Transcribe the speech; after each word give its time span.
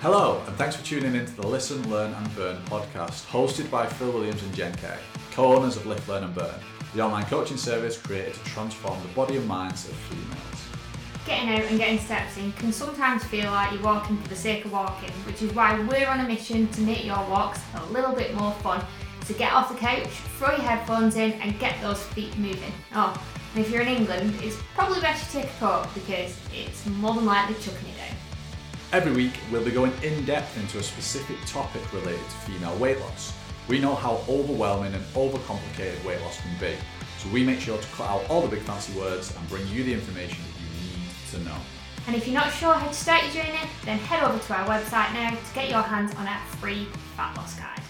Hello, 0.00 0.40
and 0.46 0.54
thanks 0.54 0.76
for 0.76 0.84
tuning 0.84 1.16
in 1.16 1.26
to 1.26 1.32
the 1.34 1.44
Listen, 1.44 1.90
Learn 1.90 2.14
and 2.14 2.36
Burn 2.36 2.56
podcast, 2.66 3.26
hosted 3.26 3.68
by 3.68 3.84
Phil 3.84 4.12
Williams 4.12 4.40
and 4.44 4.54
Jen 4.54 4.72
Kay, 4.76 4.96
co-owners 5.32 5.76
of 5.76 5.86
Lift, 5.86 6.08
Learn 6.08 6.22
and 6.22 6.32
Burn, 6.32 6.54
the 6.94 7.02
online 7.02 7.24
coaching 7.24 7.56
service 7.56 8.00
created 8.00 8.34
to 8.34 8.44
transform 8.44 8.96
the 9.02 9.08
body 9.08 9.38
and 9.38 9.48
minds 9.48 9.88
of 9.88 9.96
females. 9.96 10.68
Getting 11.26 11.48
out 11.48 11.68
and 11.68 11.78
getting 11.80 11.98
steps 11.98 12.36
in 12.36 12.52
can 12.52 12.72
sometimes 12.72 13.24
feel 13.24 13.50
like 13.50 13.72
you're 13.72 13.82
walking 13.82 14.16
for 14.18 14.28
the 14.28 14.36
sake 14.36 14.64
of 14.66 14.70
walking, 14.70 15.10
which 15.26 15.42
is 15.42 15.52
why 15.52 15.76
we're 15.80 16.06
on 16.06 16.20
a 16.20 16.28
mission 16.28 16.68
to 16.68 16.80
make 16.82 17.04
your 17.04 17.18
walks 17.28 17.60
a 17.74 17.84
little 17.86 18.14
bit 18.14 18.32
more 18.36 18.52
fun. 18.52 18.84
So 19.24 19.34
get 19.34 19.52
off 19.52 19.68
the 19.68 19.74
couch, 19.74 20.06
throw 20.38 20.52
your 20.52 20.60
headphones 20.60 21.16
in, 21.16 21.32
and 21.42 21.58
get 21.58 21.74
those 21.80 22.00
feet 22.00 22.38
moving. 22.38 22.72
Oh, 22.94 23.20
and 23.56 23.66
if 23.66 23.72
you're 23.72 23.82
in 23.82 23.88
England, 23.88 24.32
it's 24.44 24.58
probably 24.76 25.00
best 25.00 25.34
you 25.34 25.40
take 25.40 25.50
a 25.50 25.54
coat 25.54 25.88
because 25.92 26.38
it's 26.54 26.86
more 26.86 27.14
than 27.16 27.26
likely 27.26 27.56
chucking 27.56 27.88
it. 27.88 27.97
Every 28.90 29.12
week, 29.12 29.32
we'll 29.52 29.62
be 29.62 29.70
going 29.70 29.92
in 30.02 30.24
depth 30.24 30.56
into 30.56 30.78
a 30.78 30.82
specific 30.82 31.36
topic 31.44 31.82
related 31.92 32.24
to 32.24 32.36
female 32.50 32.74
weight 32.78 32.98
loss. 33.00 33.34
We 33.68 33.78
know 33.78 33.94
how 33.94 34.22
overwhelming 34.26 34.94
and 34.94 35.04
overcomplicated 35.12 36.02
weight 36.06 36.18
loss 36.22 36.40
can 36.40 36.58
be, 36.58 36.74
so 37.18 37.28
we 37.28 37.44
make 37.44 37.60
sure 37.60 37.76
to 37.76 37.88
cut 37.88 38.08
out 38.08 38.30
all 38.30 38.40
the 38.40 38.48
big 38.48 38.62
fancy 38.62 38.98
words 38.98 39.36
and 39.36 39.46
bring 39.50 39.66
you 39.68 39.84
the 39.84 39.92
information 39.92 40.38
that 40.42 40.60
you 40.62 41.00
need 41.02 41.10
to 41.32 41.38
know. 41.40 41.60
And 42.06 42.16
if 42.16 42.26
you're 42.26 42.40
not 42.40 42.50
sure 42.50 42.72
how 42.72 42.88
to 42.88 42.94
start 42.94 43.24
your 43.24 43.44
journey, 43.44 43.58
then 43.84 43.98
head 43.98 44.24
over 44.24 44.38
to 44.38 44.54
our 44.54 44.66
website 44.66 45.12
now 45.12 45.32
to 45.32 45.54
get 45.54 45.68
your 45.68 45.82
hands 45.82 46.14
on 46.14 46.26
our 46.26 46.40
free 46.56 46.86
fat 47.14 47.36
loss 47.36 47.58
guide. 47.58 47.82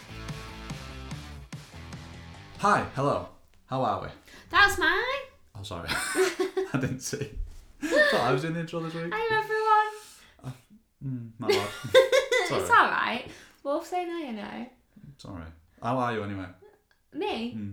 Hi, 2.58 2.84
hello, 2.96 3.28
how 3.66 3.84
are 3.84 4.02
we? 4.02 4.08
That's 4.50 4.76
mine. 4.78 4.98
Oh, 5.56 5.62
sorry, 5.62 5.88
I 6.74 6.78
didn't 6.80 7.02
see. 7.02 7.30
Thought 7.84 8.14
I 8.20 8.32
was 8.32 8.42
in 8.42 8.54
the 8.54 8.60
intro 8.60 8.80
this 8.80 8.94
week. 8.94 9.12
Hi 9.14 9.38
everyone. 9.38 10.07
Mm, 11.04 11.30
bad. 11.40 11.50
it's 11.50 12.48
Sorry. 12.48 12.62
alright. 12.62 13.30
We'll 13.62 13.82
say 13.82 14.04
no, 14.04 14.16
you 14.18 14.32
know. 14.32 14.66
Sorry. 15.18 15.44
How 15.82 15.98
are 15.98 16.12
you 16.14 16.22
anyway? 16.22 16.46
Me? 17.12 17.50
Hmm. 17.52 17.70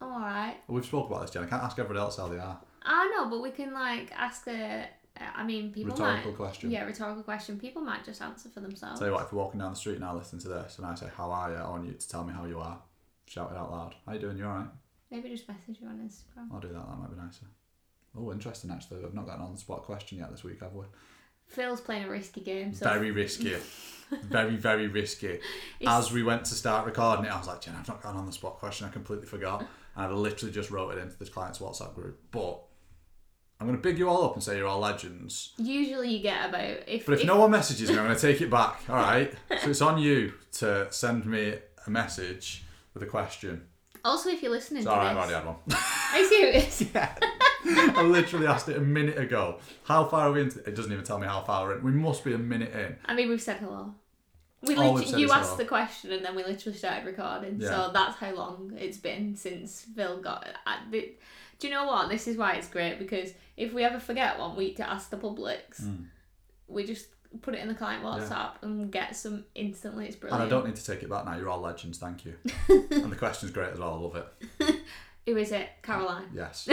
I'm 0.00 0.12
alright. 0.12 0.56
We've 0.68 0.84
spoken 0.84 1.12
about 1.12 1.22
this, 1.22 1.30
Jen. 1.30 1.44
I 1.44 1.46
can't 1.46 1.62
ask 1.62 1.78
everybody 1.78 2.00
else 2.00 2.16
how 2.16 2.28
they 2.28 2.38
are. 2.38 2.60
I 2.84 3.12
know, 3.16 3.28
but 3.30 3.40
we 3.42 3.50
can 3.50 3.72
like 3.72 4.10
ask 4.16 4.46
a. 4.48 4.86
I 5.36 5.44
mean, 5.44 5.72
people 5.72 5.92
Rhetorical 5.92 6.30
might. 6.32 6.36
question. 6.36 6.70
Yeah, 6.70 6.84
rhetorical 6.84 7.22
question. 7.22 7.58
People 7.58 7.82
might 7.82 8.04
just 8.04 8.20
answer 8.22 8.48
for 8.48 8.60
themselves. 8.60 8.98
Tell 8.98 9.08
you 9.08 9.14
what, 9.14 9.24
if 9.26 9.32
you're 9.32 9.40
walking 9.40 9.60
down 9.60 9.70
the 9.72 9.76
street 9.76 10.00
now 10.00 10.16
listen 10.16 10.38
to 10.40 10.48
this 10.48 10.78
and 10.78 10.86
I 10.86 10.94
say, 10.94 11.06
How 11.16 11.30
are 11.30 11.50
you? 11.50 11.56
I 11.56 11.68
want 11.68 11.86
you 11.86 11.92
to 11.92 12.08
tell 12.08 12.24
me 12.24 12.32
how 12.32 12.46
you 12.46 12.58
are. 12.58 12.78
Shout 13.26 13.50
it 13.52 13.56
out 13.56 13.70
loud. 13.70 13.94
How 14.06 14.12
are 14.12 14.14
you 14.16 14.20
doing? 14.20 14.38
You 14.38 14.44
alright? 14.46 14.68
Maybe 15.10 15.28
just 15.28 15.46
message 15.48 15.76
you 15.80 15.86
on 15.88 15.98
Instagram. 15.98 16.48
I'll 16.52 16.60
do 16.60 16.68
that. 16.68 16.74
That 16.86 16.98
might 16.98 17.10
be 17.10 17.16
nicer. 17.22 17.44
Oh, 18.18 18.32
interesting 18.32 18.70
actually. 18.70 19.00
We've 19.02 19.14
not 19.14 19.26
got 19.26 19.36
an 19.38 19.44
on 19.44 19.52
the 19.52 19.58
spot 19.58 19.82
question 19.82 20.18
yet 20.18 20.30
this 20.30 20.42
week, 20.42 20.60
have 20.60 20.72
we? 20.74 20.86
Phil's 21.52 21.80
playing 21.80 22.04
a 22.04 22.08
risky 22.10 22.40
game, 22.40 22.74
so 22.74 22.84
Very 22.84 23.10
risky. 23.10 23.56
very, 24.24 24.56
very 24.56 24.88
risky. 24.88 25.28
It's- 25.28 25.40
As 25.86 26.12
we 26.12 26.22
went 26.22 26.44
to 26.46 26.54
start 26.54 26.86
recording 26.86 27.24
it, 27.26 27.32
I 27.32 27.38
was 27.38 27.46
like, 27.46 27.60
Jen, 27.60 27.74
I've 27.78 27.88
not 27.88 28.02
got 28.02 28.12
an 28.12 28.18
on 28.20 28.26
the 28.26 28.32
spot 28.32 28.56
question. 28.58 28.86
I 28.86 28.90
completely 28.90 29.26
forgot. 29.26 29.60
And 29.96 30.06
I 30.06 30.10
literally 30.10 30.52
just 30.52 30.70
wrote 30.70 30.96
it 30.96 30.98
into 30.98 31.16
this 31.18 31.28
client's 31.28 31.58
WhatsApp 31.58 31.94
group. 31.94 32.18
But 32.30 32.58
I'm 33.60 33.66
going 33.66 33.76
to 33.78 33.82
big 33.82 33.98
you 33.98 34.08
all 34.08 34.24
up 34.24 34.34
and 34.34 34.42
say 34.42 34.56
you're 34.56 34.66
all 34.66 34.80
legends. 34.80 35.52
usually 35.58 36.14
you 36.16 36.22
get 36.22 36.48
about 36.48 36.88
if. 36.88 37.06
But 37.06 37.20
if, 37.20 37.26
no 37.26 37.36
one 37.38 37.50
messages 37.50 37.90
me, 37.90 37.98
I'm 37.98 38.04
going 38.04 38.16
to 38.16 38.20
take 38.20 38.40
it 38.40 38.50
back. 38.50 38.80
All 38.88 38.96
right. 38.96 39.32
So 39.62 39.70
it's 39.70 39.80
on 39.82 39.98
you 39.98 40.32
to 40.58 40.90
send 40.90 41.26
me 41.26 41.54
a 41.86 41.90
message 41.90 42.64
with 42.94 43.02
a 43.02 43.06
question. 43.06 43.66
also, 44.04 44.30
if 44.30 44.42
you're 44.42 44.50
listening 44.50 44.78
It's 44.78 44.86
to 44.86 44.92
all 44.92 44.98
right. 44.98 45.10
I've 45.10 45.16
already 45.16 45.34
had 45.34 45.46
one. 45.46 45.56
are 46.12 46.18
you 46.18 46.28
serious? 46.28 46.82
I 47.96 48.02
literally 48.02 48.46
asked 48.46 48.68
it 48.68 48.76
a 48.76 48.80
minute 48.80 49.18
ago. 49.18 49.58
How 49.84 50.04
far 50.06 50.28
are 50.28 50.32
we 50.32 50.40
into? 50.42 50.58
It 50.60 50.74
doesn't 50.74 50.92
even 50.92 51.04
tell 51.04 51.18
me 51.18 51.26
how 51.26 51.42
far 51.42 51.66
we're 51.66 51.78
in. 51.78 51.84
We 51.84 51.92
must 51.92 52.24
be 52.24 52.32
a 52.34 52.38
minute 52.38 52.72
in. 52.74 52.96
I 53.04 53.14
mean, 53.14 53.28
we've 53.28 53.40
said 53.42 53.58
hello. 53.58 53.94
We 54.62 54.76
lit- 54.76 54.94
we've 54.94 55.08
said 55.08 55.18
you 55.20 55.30
asked 55.30 55.50
hello. 55.50 55.56
the 55.58 55.64
question 55.64 56.12
and 56.12 56.24
then 56.24 56.36
we 56.36 56.44
literally 56.44 56.78
started 56.78 57.04
recording. 57.04 57.60
Yeah. 57.60 57.68
So 57.68 57.90
that's 57.92 58.16
how 58.16 58.32
long 58.34 58.72
it's 58.78 58.98
been 58.98 59.34
since 59.36 59.86
Phil 59.96 60.20
got. 60.20 60.46
I, 60.66 60.78
the, 60.90 61.12
do 61.58 61.66
you 61.68 61.72
know 61.74 61.84
what? 61.86 62.08
This 62.08 62.28
is 62.28 62.36
why 62.36 62.54
it's 62.54 62.68
great 62.68 62.98
because 62.98 63.32
if 63.56 63.72
we 63.72 63.82
ever 63.84 63.98
forget 64.00 64.38
one 64.38 64.56
week 64.56 64.76
to 64.76 64.88
ask 64.88 65.10
the 65.10 65.16
publics, 65.16 65.80
Hmm. 65.80 66.04
we 66.68 66.84
just 66.84 67.06
put 67.40 67.54
it 67.54 67.60
in 67.60 67.68
the 67.68 67.74
client 67.74 68.04
WhatsApp 68.04 68.52
and 68.62 68.90
get 68.92 69.16
some 69.16 69.44
instantly. 69.54 70.06
It's 70.06 70.16
brilliant. 70.16 70.42
And 70.42 70.48
brilliant. 70.50 70.52
I 70.52 70.54
don't 70.54 70.66
need 70.66 70.76
to 70.76 70.86
take 70.92 71.02
it 71.02 71.10
back 71.10 71.24
now. 71.24 71.36
You're 71.36 71.48
all 71.48 71.60
legends. 71.60 71.98
Thank 71.98 72.24
you. 72.24 72.34
and 72.68 73.10
the 73.10 73.16
question's 73.16 73.52
great 73.52 73.72
as 73.72 73.78
well. 73.78 73.94
I 73.94 73.96
love 73.96 74.24
it. 74.60 74.76
Who 75.26 75.36
is 75.36 75.52
it? 75.52 75.68
Caroline. 75.82 76.24
Yes. 76.34 76.68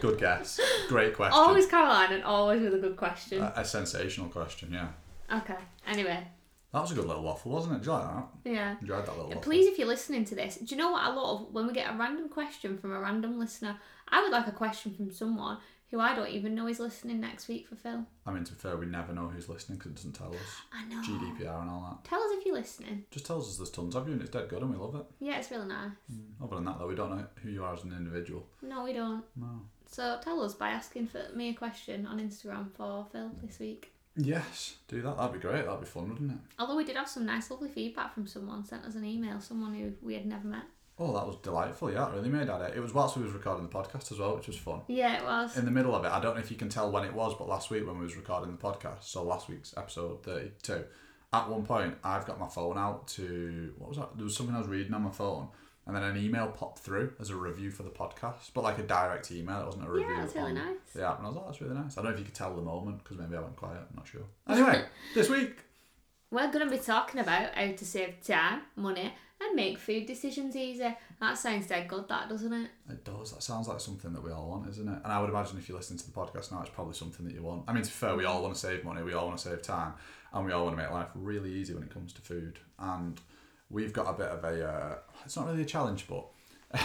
good 0.00 0.18
guess. 0.18 0.60
Great 0.88 1.14
question. 1.14 1.38
Always 1.38 1.66
Caroline 1.66 2.12
and 2.12 2.24
always 2.24 2.62
with 2.62 2.74
a 2.74 2.78
good 2.78 2.96
question. 2.96 3.42
a, 3.42 3.52
a 3.56 3.64
sensational 3.64 4.28
question. 4.28 4.72
Yeah. 4.72 4.88
okay. 5.38 5.56
Anyway, 5.86 6.26
That 6.72 6.80
was 6.82 6.92
a 6.92 6.94
good 6.94 7.06
little 7.06 7.22
waffle, 7.22 7.52
wasn't 7.52 7.74
it? 7.74 7.78
Did 7.80 7.86
you 7.86 7.92
like 7.92 8.04
that? 8.04 8.28
yeah. 8.44 8.76
Enjoyed 8.80 9.04
that 9.06 9.12
little 9.12 9.26
waffle. 9.26 9.42
Please, 9.42 9.66
if 9.66 9.78
you're 9.78 9.88
listening 9.88 10.24
to 10.26 10.34
this, 10.34 10.56
do 10.56 10.74
you 10.74 10.76
know 10.80 10.90
what 10.92 11.02
I 11.02 11.12
love? 11.12 11.48
When 11.52 11.66
we 11.66 11.72
get 11.72 11.92
a 11.92 11.96
random 11.96 12.28
question 12.28 12.78
from 12.78 12.92
a 12.92 13.00
random 13.00 13.38
listener, 13.38 13.76
I 14.08 14.22
would 14.22 14.32
like 14.32 14.46
a 14.46 14.52
question 14.52 14.94
from 14.94 15.10
someone 15.12 15.58
who 15.90 16.00
I 16.00 16.14
don't 16.14 16.28
even 16.28 16.54
know 16.54 16.68
is 16.68 16.78
listening 16.78 17.20
next 17.20 17.48
week 17.48 17.66
for 17.68 17.74
Phil. 17.74 18.04
I 18.24 18.30
mean, 18.30 18.44
to 18.44 18.52
be 18.52 18.58
fair, 18.58 18.76
we 18.76 18.86
never 18.86 19.12
know 19.12 19.28
who's 19.28 19.48
listening 19.48 19.78
because 19.78 19.92
it 19.92 19.96
doesn't 19.96 20.12
tell 20.12 20.32
us. 20.32 20.40
I 20.72 20.84
know. 20.86 21.02
GDPR 21.02 21.62
and 21.62 21.70
all 21.70 21.88
that. 21.90 22.08
Tell 22.08 22.22
us 22.22 22.30
if 22.32 22.46
you're 22.46 22.54
listening. 22.54 23.04
Just 23.10 23.26
tells 23.26 23.48
us 23.48 23.56
there's 23.56 23.70
tons 23.70 23.96
of 23.96 24.06
you 24.06 24.12
and 24.12 24.22
it's 24.22 24.30
dead 24.30 24.48
good 24.48 24.62
and 24.62 24.70
we 24.70 24.76
love 24.76 24.94
it. 24.94 25.04
Yeah, 25.18 25.38
it's 25.38 25.50
really 25.50 25.66
nice. 25.66 25.90
Hmm. 26.10 26.44
Other 26.44 26.56
than 26.56 26.64
that, 26.66 26.78
though, 26.78 26.86
we 26.86 26.94
don't 26.94 27.10
know 27.10 27.24
who 27.42 27.50
you 27.50 27.64
are 27.64 27.74
as 27.74 27.82
an 27.84 27.92
individual. 27.92 28.46
No, 28.62 28.84
we 28.84 28.92
don't. 28.92 29.24
No. 29.36 29.62
So 29.86 30.18
tell 30.22 30.40
us 30.42 30.54
by 30.54 30.70
asking 30.70 31.08
for 31.08 31.22
me 31.34 31.50
a 31.50 31.54
question 31.54 32.06
on 32.06 32.20
Instagram 32.20 32.70
for 32.76 33.06
Phil 33.10 33.30
this 33.42 33.58
week. 33.58 33.92
Yes, 34.16 34.76
do 34.88 35.02
that. 35.02 35.16
That'd 35.16 35.32
be 35.32 35.38
great. 35.38 35.64
That'd 35.64 35.80
be 35.80 35.86
fun, 35.86 36.10
wouldn't 36.10 36.32
it? 36.32 36.38
Although 36.58 36.76
we 36.76 36.84
did 36.84 36.96
have 36.96 37.08
some 37.08 37.26
nice, 37.26 37.50
lovely 37.50 37.68
feedback 37.68 38.12
from 38.14 38.26
someone 38.26 38.64
sent 38.64 38.84
us 38.84 38.94
an 38.94 39.04
email, 39.04 39.40
someone 39.40 39.74
who 39.74 39.92
we 40.02 40.14
had 40.14 40.26
never 40.26 40.46
met. 40.46 40.64
Oh, 41.02 41.14
that 41.14 41.26
was 41.26 41.36
delightful. 41.36 41.90
Yeah, 41.90 42.08
it 42.08 42.14
really 42.14 42.28
made 42.28 42.46
that. 42.48 42.60
It 42.60 42.76
It 42.76 42.80
was 42.80 42.92
whilst 42.92 43.16
we 43.16 43.24
was 43.24 43.32
recording 43.32 43.66
the 43.66 43.72
podcast 43.72 44.12
as 44.12 44.18
well, 44.18 44.36
which 44.36 44.48
was 44.48 44.58
fun. 44.58 44.82
Yeah, 44.86 45.16
it 45.16 45.24
was. 45.24 45.56
In 45.56 45.64
the 45.64 45.70
middle 45.70 45.94
of 45.94 46.04
it, 46.04 46.12
I 46.12 46.20
don't 46.20 46.34
know 46.34 46.40
if 46.42 46.50
you 46.50 46.58
can 46.58 46.68
tell 46.68 46.90
when 46.92 47.04
it 47.04 47.14
was, 47.14 47.34
but 47.38 47.48
last 47.48 47.70
week 47.70 47.86
when 47.86 47.98
we 47.98 48.04
was 48.04 48.16
recording 48.16 48.50
the 48.54 48.58
podcast, 48.58 49.04
so 49.04 49.22
last 49.22 49.48
week's 49.48 49.74
episode 49.78 50.22
thirty-two, 50.22 50.84
at 51.32 51.48
one 51.48 51.64
point 51.64 51.94
I've 52.04 52.26
got 52.26 52.38
my 52.38 52.48
phone 52.48 52.76
out 52.76 53.08
to 53.08 53.72
what 53.78 53.88
was 53.88 53.98
that? 53.98 54.10
There 54.16 54.24
was 54.24 54.36
something 54.36 54.54
I 54.54 54.58
was 54.58 54.68
reading 54.68 54.92
on 54.92 55.02
my 55.02 55.10
phone, 55.10 55.48
and 55.86 55.96
then 55.96 56.02
an 56.02 56.18
email 56.18 56.48
popped 56.48 56.80
through 56.80 57.14
as 57.18 57.30
a 57.30 57.36
review 57.36 57.70
for 57.70 57.82
the 57.82 57.90
podcast, 57.90 58.50
but 58.52 58.62
like 58.62 58.78
a 58.78 58.82
direct 58.82 59.30
email. 59.30 59.62
It 59.62 59.66
wasn't 59.66 59.86
a 59.86 59.90
review. 59.90 60.10
Yeah, 60.10 60.20
that's 60.20 60.34
really 60.34 60.52
nice. 60.52 60.96
App, 61.00 61.18
and 61.18 61.26
I 61.26 61.30
was 61.30 61.36
like, 61.36 61.46
that's 61.46 61.60
really 61.62 61.74
nice. 61.76 61.96
I 61.96 62.02
don't 62.02 62.10
know 62.10 62.14
if 62.14 62.18
you 62.18 62.26
could 62.26 62.34
tell 62.34 62.54
the 62.54 62.60
moment 62.60 63.02
because 63.02 63.16
maybe 63.16 63.36
I 63.36 63.40
went 63.40 63.56
quiet. 63.56 63.78
I'm 63.88 63.96
not 63.96 64.06
sure. 64.06 64.24
Anyway, 64.48 64.84
this 65.14 65.30
week. 65.30 65.56
We're 66.30 66.52
going 66.52 66.68
to 66.68 66.70
be 66.70 66.78
talking 66.78 67.20
about 67.20 67.54
how 67.54 67.72
to 67.72 67.84
save 67.84 68.22
time, 68.22 68.60
money, 68.76 69.12
and 69.40 69.56
make 69.56 69.78
food 69.78 70.06
decisions 70.06 70.54
easier. 70.54 70.96
That 71.20 71.38
sounds 71.38 71.66
dead 71.66 71.88
good, 71.88 72.08
that 72.08 72.28
doesn't 72.28 72.52
it? 72.52 72.70
It 72.88 73.04
does. 73.04 73.32
That 73.32 73.42
sounds 73.42 73.68
like 73.68 73.80
something 73.80 74.12
that 74.12 74.22
we 74.22 74.30
all 74.30 74.48
want, 74.48 74.68
isn't 74.68 74.88
it? 74.88 74.98
And 75.02 75.12
I 75.12 75.20
would 75.20 75.30
imagine 75.30 75.58
if 75.58 75.68
you 75.68 75.74
listen 75.74 75.96
to 75.96 76.06
the 76.06 76.12
podcast 76.12 76.52
now, 76.52 76.60
it's 76.60 76.70
probably 76.70 76.94
something 76.94 77.24
that 77.26 77.34
you 77.34 77.42
want. 77.42 77.64
I 77.66 77.72
mean, 77.72 77.82
to 77.82 77.88
be 77.88 77.92
fair, 77.92 78.14
we 78.14 78.24
all 78.24 78.42
want 78.42 78.54
to 78.54 78.60
save 78.60 78.84
money, 78.84 79.02
we 79.02 79.14
all 79.14 79.26
want 79.26 79.38
to 79.38 79.48
save 79.48 79.62
time, 79.62 79.94
and 80.32 80.44
we 80.44 80.52
all 80.52 80.64
want 80.64 80.76
to 80.76 80.82
make 80.82 80.92
life 80.92 81.08
really 81.14 81.52
easy 81.52 81.74
when 81.74 81.82
it 81.82 81.90
comes 81.90 82.12
to 82.14 82.20
food. 82.20 82.58
And 82.78 83.20
we've 83.70 83.92
got 83.92 84.08
a 84.08 84.12
bit 84.12 84.28
of 84.28 84.44
a, 84.44 84.68
uh, 84.68 84.98
it's 85.24 85.36
not 85.36 85.46
really 85.46 85.62
a 85.62 85.66
challenge, 85.66 86.06
but 86.08 86.26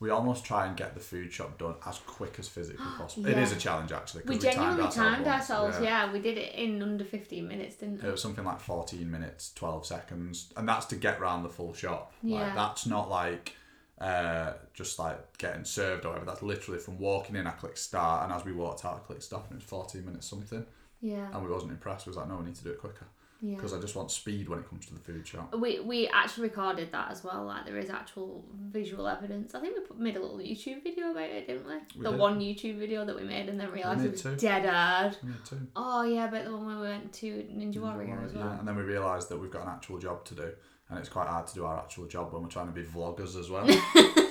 we 0.00 0.10
almost 0.10 0.44
try 0.44 0.66
and 0.66 0.76
get 0.76 0.94
the 0.94 1.00
food 1.00 1.32
shop 1.32 1.58
done 1.58 1.74
as 1.86 1.98
quick 1.98 2.38
as 2.38 2.48
physically 2.48 2.84
possible. 2.98 3.26
It 3.26 3.36
Yeah. 3.36 3.42
is 3.42 3.52
a 3.52 3.56
challenge, 3.56 3.90
actually. 3.92 4.22
We 4.26 4.38
genuinely 4.38 4.82
ourselves 4.84 4.96
timed 4.96 5.26
ourselves, 5.26 5.78
yeah. 5.82 6.12
We 6.12 6.20
did 6.20 6.38
it 6.38 6.54
in 6.54 6.80
under 6.82 7.04
15 7.04 7.48
minutes, 7.48 7.76
didn't 7.76 8.02
we? 8.02 8.08
It 8.08 8.12
was 8.12 8.22
something 8.22 8.44
like 8.44 8.60
14 8.60 9.10
minutes, 9.10 9.52
12 9.54 9.86
seconds, 9.86 10.52
and 10.56 10.68
that's 10.68 10.86
to 10.86 10.96
get 10.96 11.20
round 11.20 11.44
the 11.44 11.48
full 11.48 11.74
shop. 11.74 12.12
Yeah. 12.22 12.42
Like, 12.46 12.54
that's 12.54 12.86
not 12.86 13.08
like 13.10 13.54
uh, 14.00 14.52
just 14.74 14.98
like 15.00 15.36
getting 15.38 15.64
served 15.64 16.04
or 16.04 16.10
whatever. 16.10 16.26
That's 16.26 16.42
literally 16.42 16.78
from 16.78 16.98
walking 16.98 17.34
in, 17.34 17.48
I 17.48 17.50
clicked 17.50 17.78
start, 17.78 18.22
and 18.24 18.32
as 18.32 18.44
we 18.44 18.52
walked 18.52 18.84
out, 18.84 18.94
I 18.94 18.98
clicked 19.00 19.24
stop, 19.24 19.46
and 19.50 19.54
it 19.60 19.64
was 19.64 19.64
14 19.64 20.04
minutes 20.04 20.28
something. 20.28 20.64
Yeah. 21.00 21.28
And 21.32 21.44
we 21.44 21.50
wasn't 21.50 21.72
impressed. 21.72 22.06
We 22.06 22.10
was 22.10 22.16
like, 22.16 22.28
no, 22.28 22.36
we 22.36 22.44
need 22.46 22.54
to 22.56 22.62
do 22.64 22.70
it 22.70 22.78
quicker. 22.78 23.06
Yeah. 23.40 23.54
Because 23.54 23.72
I 23.72 23.80
just 23.80 23.94
want 23.94 24.10
speed 24.10 24.48
when 24.48 24.58
it 24.58 24.68
comes 24.68 24.86
to 24.86 24.94
the 24.94 25.00
food 25.00 25.26
shop. 25.26 25.54
We, 25.56 25.78
we 25.78 26.08
actually 26.08 26.48
recorded 26.48 26.90
that 26.90 27.10
as 27.12 27.22
well. 27.22 27.44
Like 27.44 27.66
there 27.66 27.78
is 27.78 27.88
actual 27.88 28.44
visual 28.68 29.06
evidence. 29.06 29.54
I 29.54 29.60
think 29.60 29.76
we 29.76 29.84
put, 29.84 29.98
made 29.98 30.16
a 30.16 30.20
little 30.20 30.38
YouTube 30.38 30.82
video 30.82 31.12
about 31.12 31.30
it, 31.30 31.46
didn't 31.46 31.66
we? 31.66 31.74
We 31.96 32.02
the 32.02 32.10
did. 32.10 32.18
one 32.18 32.40
YouTube 32.40 32.78
video 32.78 33.04
that 33.04 33.14
we 33.14 33.22
made 33.22 33.48
and 33.48 33.60
then 33.60 33.70
realised 33.70 34.04
it 34.04 34.12
was 34.12 34.22
two. 34.22 34.36
dead 34.36 34.68
hard. 34.68 35.16
Yeah, 35.22 35.30
too. 35.48 35.66
Oh 35.76 36.02
yeah, 36.02 36.26
but 36.26 36.44
the 36.44 36.52
one 36.52 36.66
where 36.66 36.76
we 36.76 36.88
went 36.88 37.12
to 37.14 37.26
Ninja 37.26 37.78
Warrior 37.78 38.20
as 38.24 38.32
well. 38.32 38.46
Yeah, 38.46 38.58
and 38.58 38.66
then 38.66 38.76
we 38.76 38.82
realised 38.82 39.28
that 39.28 39.38
we've 39.38 39.52
got 39.52 39.62
an 39.62 39.68
actual 39.68 39.98
job 39.98 40.24
to 40.24 40.34
do, 40.34 40.50
and 40.90 40.98
it's 40.98 41.08
quite 41.08 41.28
hard 41.28 41.46
to 41.46 41.54
do 41.54 41.64
our 41.64 41.78
actual 41.78 42.06
job 42.06 42.32
when 42.32 42.42
we're 42.42 42.48
trying 42.48 42.66
to 42.66 42.72
be 42.72 42.82
vloggers 42.82 43.38
as 43.38 43.48
well. 43.48 43.64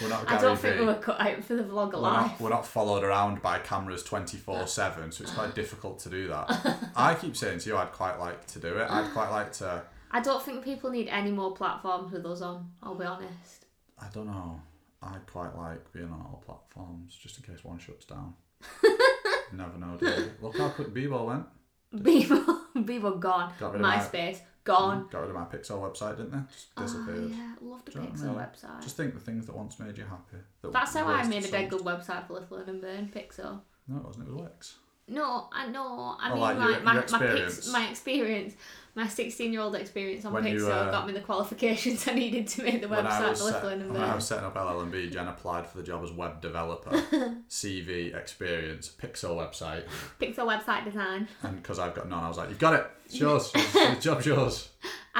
we're 0.00 0.08
not 0.08 0.30
I 0.30 0.40
don't 0.40 0.58
think 0.58 0.78
we 0.80 0.86
were 0.86 0.94
cut 0.94 1.20
out 1.20 1.42
for 1.44 1.54
the 1.54 1.62
vlog 1.62 1.92
We're 1.92 1.98
alive. 1.98 2.26
not, 2.30 2.40
we're 2.40 2.48
not 2.50 2.66
followed 2.66 3.04
around 3.04 3.42
by 3.42 3.58
cameras 3.58 4.02
24 4.02 4.66
7, 4.66 5.12
so 5.12 5.22
it's 5.24 5.32
quite 5.32 5.54
difficult 5.54 5.98
to 6.00 6.08
do 6.10 6.28
that. 6.28 6.90
I 6.96 7.14
keep 7.14 7.36
saying 7.36 7.60
to 7.60 7.70
you, 7.70 7.76
I'd 7.76 7.92
quite 7.92 8.18
like 8.18 8.46
to 8.48 8.58
do 8.58 8.76
it. 8.78 8.90
I'd 8.90 9.10
quite 9.12 9.30
like 9.30 9.52
to, 9.54 9.82
I 10.10 10.20
don't 10.20 10.42
think 10.42 10.64
people 10.64 10.90
need 10.90 11.08
any 11.08 11.30
more 11.30 11.52
platforms 11.54 12.12
with 12.12 12.24
us 12.26 12.40
on. 12.42 12.70
I'll 12.82 12.94
be 12.94 13.04
honest. 13.04 13.66
I 13.98 14.06
don't 14.12 14.26
know, 14.26 14.60
I'd 15.02 15.26
quite 15.26 15.54
like 15.56 15.92
being 15.92 16.06
on 16.10 16.20
all 16.20 16.42
platforms 16.44 17.14
just 17.14 17.38
in 17.38 17.44
case 17.54 17.64
one 17.64 17.78
shuts 17.78 18.04
down. 18.04 18.34
Never 19.52 19.78
know, 19.78 19.96
do 19.98 20.06
you? 20.06 20.30
Look 20.40 20.56
how 20.58 20.68
quick 20.70 20.88
Bebo 20.94 21.26
went. 21.26 21.46
Bebo, 21.94 22.60
Bebo 22.76 23.18
gone. 23.18 23.52
Got 23.58 23.72
rid 23.72 23.76
of 23.76 23.80
my- 23.82 23.96
MySpace 23.98 24.38
gone. 24.70 25.08
Got 25.10 25.20
rid 25.20 25.30
of 25.30 25.36
my 25.36 25.44
Piczo 25.44 25.80
website, 25.80 26.16
didn't 26.16 26.32
they? 26.32 26.38
Just 26.52 26.68
oh, 26.76 26.82
disappeared. 26.82 27.32
Oh, 27.32 27.36
yeah, 27.36 27.54
love 27.60 27.84
the 27.84 27.90
Do 27.90 27.98
you 27.98 28.04
know 28.04 28.10
what 28.10 28.18
I 28.18 28.22
Piczo 28.22 28.26
mean? 28.26 28.34
website. 28.34 28.82
Just 28.82 28.96
think 28.96 29.14
the 29.14 29.20
things 29.20 29.46
that 29.46 29.56
once 29.56 29.78
made 29.78 29.98
you 29.98 30.04
happy. 30.04 30.42
that 30.62 30.72
That's 30.72 30.94
how 30.94 31.06
I 31.06 31.26
made 31.26 31.44
a 31.44 31.50
dead 31.50 31.70
good 31.70 31.82
website 31.82 32.26
for 32.26 32.34
Lift, 32.34 32.52
Learn 32.52 32.68
and 32.68 32.80
Burn 32.80 33.10
Piczo. 33.14 33.60
No, 33.88 33.96
it 33.98 34.04
wasn't. 34.04 34.28
It 34.28 34.32
was 34.32 34.42
Wix. 34.42 34.74
No, 35.10 35.48
I 35.52 35.66
know. 35.66 36.16
I 36.20 36.30
Oh, 36.30 36.34
mean, 36.34 36.40
like 36.40 36.56
like, 36.56 36.68
your- 36.70 36.80
my, 36.80 36.92
your 36.94 36.94
my, 36.94 37.00
experience. 37.02 37.72
my 37.72 37.88
experience, 37.88 38.54
my 38.94 39.06
16 39.08 39.52
year 39.52 39.60
old 39.60 39.74
experience 39.74 40.24
on 40.24 40.32
When 40.32 40.46
you, 40.46 40.54
Piczo 40.58 40.70
uh, 40.70 40.90
got 40.90 41.06
me 41.06 41.12
the 41.12 41.20
qualifications 41.20 42.06
I 42.08 42.14
needed 42.14 42.46
to 42.48 42.62
make 42.62 42.80
the 42.80 42.88
When 42.88 43.06
I 43.06 43.10
website 43.20 43.28
was, 43.30 43.40
for 43.42 43.46
set, 43.50 43.62
Little 43.64 43.68
and 43.80 43.92
when 43.92 44.02
I 44.02 44.14
was 44.14 44.26
setting 44.26 44.44
up 44.44 44.54
LLMB, 44.54 45.12
Jen 45.12 45.26
applied 45.28 45.66
for 45.66 45.78
the 45.78 45.82
job 45.84 46.02
as 46.04 46.12
web 46.12 46.40
developer, 46.40 46.90
CV 47.48 48.14
experience, 48.16 48.88
Piczo 49.00 49.36
website, 49.36 49.82
Piczo 50.20 50.46
website 50.46 50.84
design. 50.84 51.28
and 51.42 51.56
because 51.62 51.78
I've 51.78 51.94
got 51.94 52.08
none, 52.08 52.22
I 52.24 52.28
was 52.28 52.38
like, 52.38 52.48
"You've 52.48 52.58
got 52.58 52.74
it. 52.74 52.86
It's 53.06 53.18
yours. 53.20 53.50
the 53.52 53.96
job's 54.00 54.26
yours." 54.26 54.68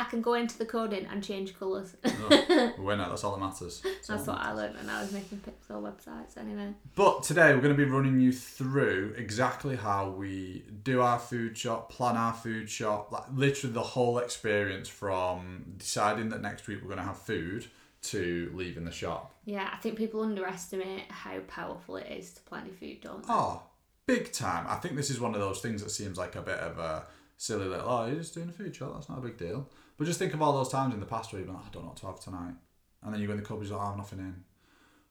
I 0.01 0.05
can 0.05 0.23
go 0.23 0.33
into 0.35 0.57
the 0.57 0.65
coding 0.65 1.07
and 1.11 1.23
change 1.23 1.59
colours. 1.59 1.95
Oh, 2.05 2.73
winner. 2.79 3.07
That's 3.09 3.23
all 3.23 3.37
that 3.37 3.41
matters. 3.41 3.81
That's, 3.83 4.09
That's 4.09 4.25
that 4.25 4.33
what 4.33 4.41
I 4.41 4.53
learned 4.53 4.77
when 4.77 4.89
I 4.89 5.03
was 5.03 5.13
making 5.13 5.41
Piczo 5.41 5.83
websites 5.83 6.39
anyway. 6.39 6.73
But 6.95 7.23
today 7.23 7.55
we're 7.55 7.61
going 7.61 7.77
to 7.77 7.85
be 7.85 7.91
running 7.91 8.19
you 8.19 8.33
through 8.33 9.15
exactly 9.19 9.77
how 9.77 10.09
we 10.09 10.65
do 10.83 11.03
our 11.03 11.19
food 11.19 11.59
shop, 11.59 11.93
plan 11.93 12.17
our 12.17 12.33
food 12.33 12.71
shop, 12.71 13.13
like 13.13 13.25
literally 13.35 13.75
the 13.75 13.83
whole 13.83 14.19
experience 14.19 14.89
from 14.89 15.75
deciding 15.77 16.31
that 16.31 16.41
next 16.41 16.67
week 16.67 16.79
we're 16.81 16.89
going 16.89 16.99
to 16.99 17.05
have 17.05 17.19
food 17.19 17.67
to 18.03 18.51
leaving 18.55 18.87
the 18.87 18.93
shop. 18.93 19.35
Yeah, 19.45 19.69
I 19.71 19.77
think 19.77 19.99
people 19.99 20.23
underestimate 20.23 21.11
how 21.11 21.41
powerful 21.41 21.97
it 21.97 22.11
is 22.11 22.33
to 22.33 22.41
plan 22.43 22.65
your 22.65 22.75
food, 22.75 23.03
don't 23.03 23.23
they? 23.23 23.33
Oh, 23.33 23.63
big 24.07 24.33
time. 24.33 24.65
I 24.67 24.77
think 24.77 24.97
this 24.97 25.11
is 25.11 25.21
one 25.21 25.35
of 25.35 25.41
those 25.41 25.61
things 25.61 25.83
that 25.83 25.91
seems 25.91 26.17
like 26.17 26.37
a 26.37 26.43
bit 26.43 26.59
of 26.59 26.79
a 26.79 27.05
silly 27.37 27.67
little, 27.67 27.89
oh, 27.89 28.07
you're 28.07 28.17
just 28.17 28.35
doing 28.35 28.49
a 28.49 28.53
food 28.53 28.75
shop, 28.75 28.93
that's 28.95 29.09
not 29.09 29.19
a 29.19 29.23
big 29.23 29.37
deal. 29.37 29.69
But 30.01 30.07
just 30.07 30.19
think 30.19 30.33
of 30.33 30.41
all 30.41 30.55
those 30.55 30.71
times 30.71 30.95
in 30.95 31.01
the 31.01 31.05
past 31.05 31.31
where 31.31 31.41
you've 31.41 31.47
been 31.47 31.57
like, 31.57 31.67
I 31.67 31.69
don't 31.73 31.83
know 31.83 31.89
what 31.91 31.99
to 31.99 32.07
have 32.07 32.19
tonight. 32.21 32.55
And 33.03 33.13
then 33.13 33.21
you 33.21 33.27
go 33.27 33.35
in 33.35 33.39
the 33.39 33.45
cupboard, 33.45 33.67
you're 33.69 33.77
like, 33.77 33.85
I 33.87 33.91
have 33.91 33.99
nothing 33.99 34.19
in. 34.21 34.35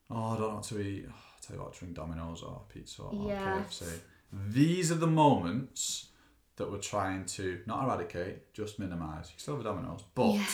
Oh, 0.09 0.15
I 0.31 0.38
don't 0.39 0.50
know 0.50 0.56
what 0.56 0.63
to 0.63 0.81
eat. 0.81 1.06
Oh, 1.07 1.12
I'll 1.13 1.39
tell 1.44 1.56
you 1.57 1.62
what, 1.62 1.74
drink 1.75 1.94
Domino's 1.94 2.41
or 2.41 2.63
pizza 2.74 3.03
or 3.03 3.27
Yes. 3.30 3.83
KFC. 3.83 4.00
These 4.51 4.91
are 4.91 4.95
the 4.95 5.06
moments 5.06 6.07
that 6.56 6.71
we're 6.71 6.80
trying 6.80 7.25
to 7.25 7.59
not 7.68 7.83
eradicate, 7.86 8.51
just 8.56 8.80
minimise. 8.80 9.27
You 9.31 9.38
still 9.38 9.57
have 9.57 9.62
a 9.63 9.69
Domino's, 9.69 10.01
but 10.15 10.31
Yeah. 10.33 10.45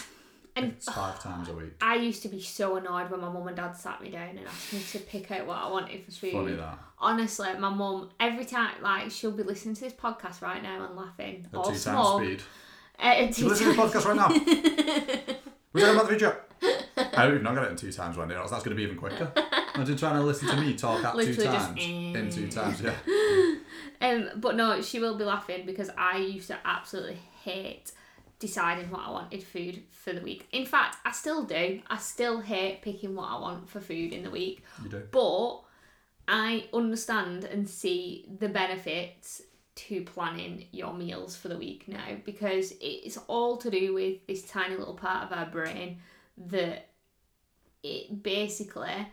And 0.57 0.65
it's 0.73 0.91
five 0.91 1.17
times 1.21 1.47
a 1.47 1.53
week. 1.55 1.75
I 1.79 1.95
used 1.95 2.21
to 2.23 2.27
be 2.27 2.41
so 2.41 2.75
annoyed 2.75 3.09
when 3.11 3.21
my 3.21 3.29
mum 3.29 3.47
and 3.47 3.55
dad 3.55 3.71
sat 3.71 4.01
me 4.01 4.09
down 4.09 4.37
and 4.37 4.45
asked 4.45 4.73
me 4.73 4.81
to 4.91 4.99
pick 4.99 5.31
out 5.31 5.47
what 5.47 5.59
I 5.59 5.69
wanted 5.69 6.03
for 6.03 6.11
food. 6.11 6.33
Funny 6.33 6.55
that. 6.55 6.77
Honestly, 6.99 7.47
my 7.57 7.69
mum 7.69 8.09
every 8.19 8.43
time 8.43 8.73
like 8.81 9.11
she'll 9.11 9.31
be 9.31 9.43
listening 9.43 9.75
to 9.75 9.81
this 9.81 9.93
podcast 9.93 10.41
right 10.41 10.61
now 10.61 10.85
and 10.85 10.95
laughing 10.97 11.47
At 11.53 11.57
or 11.57 11.63
two 11.63 11.69
times 11.69 11.81
smug. 11.83 12.21
speed. 12.21 12.41
At 12.99 13.27
You 13.27 13.33
two 13.33 13.47
listen 13.47 13.67
to 13.67 13.73
the 13.73 13.77
times- 13.77 13.93
podcast 13.93 14.05
right 14.05 14.15
now. 14.15 15.35
We're 15.73 15.81
talking 15.81 15.95
about 15.95 16.09
the 16.09 16.17
future. 16.17 16.41
I 16.97 17.21
hope 17.23 17.33
you've 17.33 17.43
not 17.43 17.55
got 17.55 17.65
it 17.65 17.71
in 17.71 17.77
two 17.77 17.91
times 17.91 18.15
day, 18.15 18.21
or 18.21 18.37
else 18.37 18.51
that's 18.51 18.63
going 18.63 18.75
to 18.75 18.75
be 18.75 18.83
even 18.83 18.97
quicker. 18.97 19.31
Imagine 19.75 19.97
trying 19.97 20.15
to 20.15 20.21
listen 20.21 20.47
to 20.47 20.55
me 20.55 20.73
talk 20.73 21.03
at 21.03 21.11
two 21.11 21.17
Literally 21.17 21.43
just, 21.43 21.67
times. 21.67 21.83
In 21.83 22.29
two 22.29 22.45
eh. 22.45 22.49
times, 22.49 22.81
yeah. 22.81 22.93
Um, 24.01 24.29
but 24.35 24.55
no, 24.55 24.81
she 24.81 24.99
will 24.99 25.17
be 25.17 25.23
laughing 25.23 25.65
because 25.65 25.89
I 25.97 26.17
used 26.17 26.47
to 26.47 26.57
absolutely 26.65 27.17
hate 27.43 27.93
deciding 28.39 28.89
what 28.91 29.01
I 29.01 29.09
wanted 29.09 29.41
food 29.41 29.83
for 29.89 30.11
the 30.11 30.19
week. 30.21 30.47
In 30.51 30.65
fact, 30.65 30.97
I 31.05 31.11
still 31.11 31.43
do. 31.43 31.81
I 31.89 31.97
still 31.97 32.41
hate 32.41 32.81
picking 32.81 33.15
what 33.15 33.29
I 33.29 33.39
want 33.39 33.69
for 33.69 33.79
food 33.79 34.11
in 34.11 34.23
the 34.23 34.29
week. 34.29 34.63
You 34.83 34.89
do. 34.89 35.03
But 35.11 35.61
I 36.27 36.65
understand 36.73 37.45
and 37.45 37.69
see 37.69 38.27
the 38.39 38.49
benefits 38.49 39.41
to 39.75 40.01
planning 40.03 40.65
your 40.71 40.93
meals 40.93 41.35
for 41.35 41.49
the 41.49 41.57
week 41.57 41.87
now 41.87 42.15
because 42.23 42.73
it's 42.79 43.17
all 43.27 43.57
to 43.57 43.69
do 43.69 43.93
with 43.93 44.25
this 44.25 44.43
tiny 44.43 44.75
little 44.75 44.93
part 44.93 45.25
of 45.25 45.37
our 45.37 45.45
brain 45.45 45.99
that 46.37 46.87
it 47.83 48.23
basically 48.23 49.07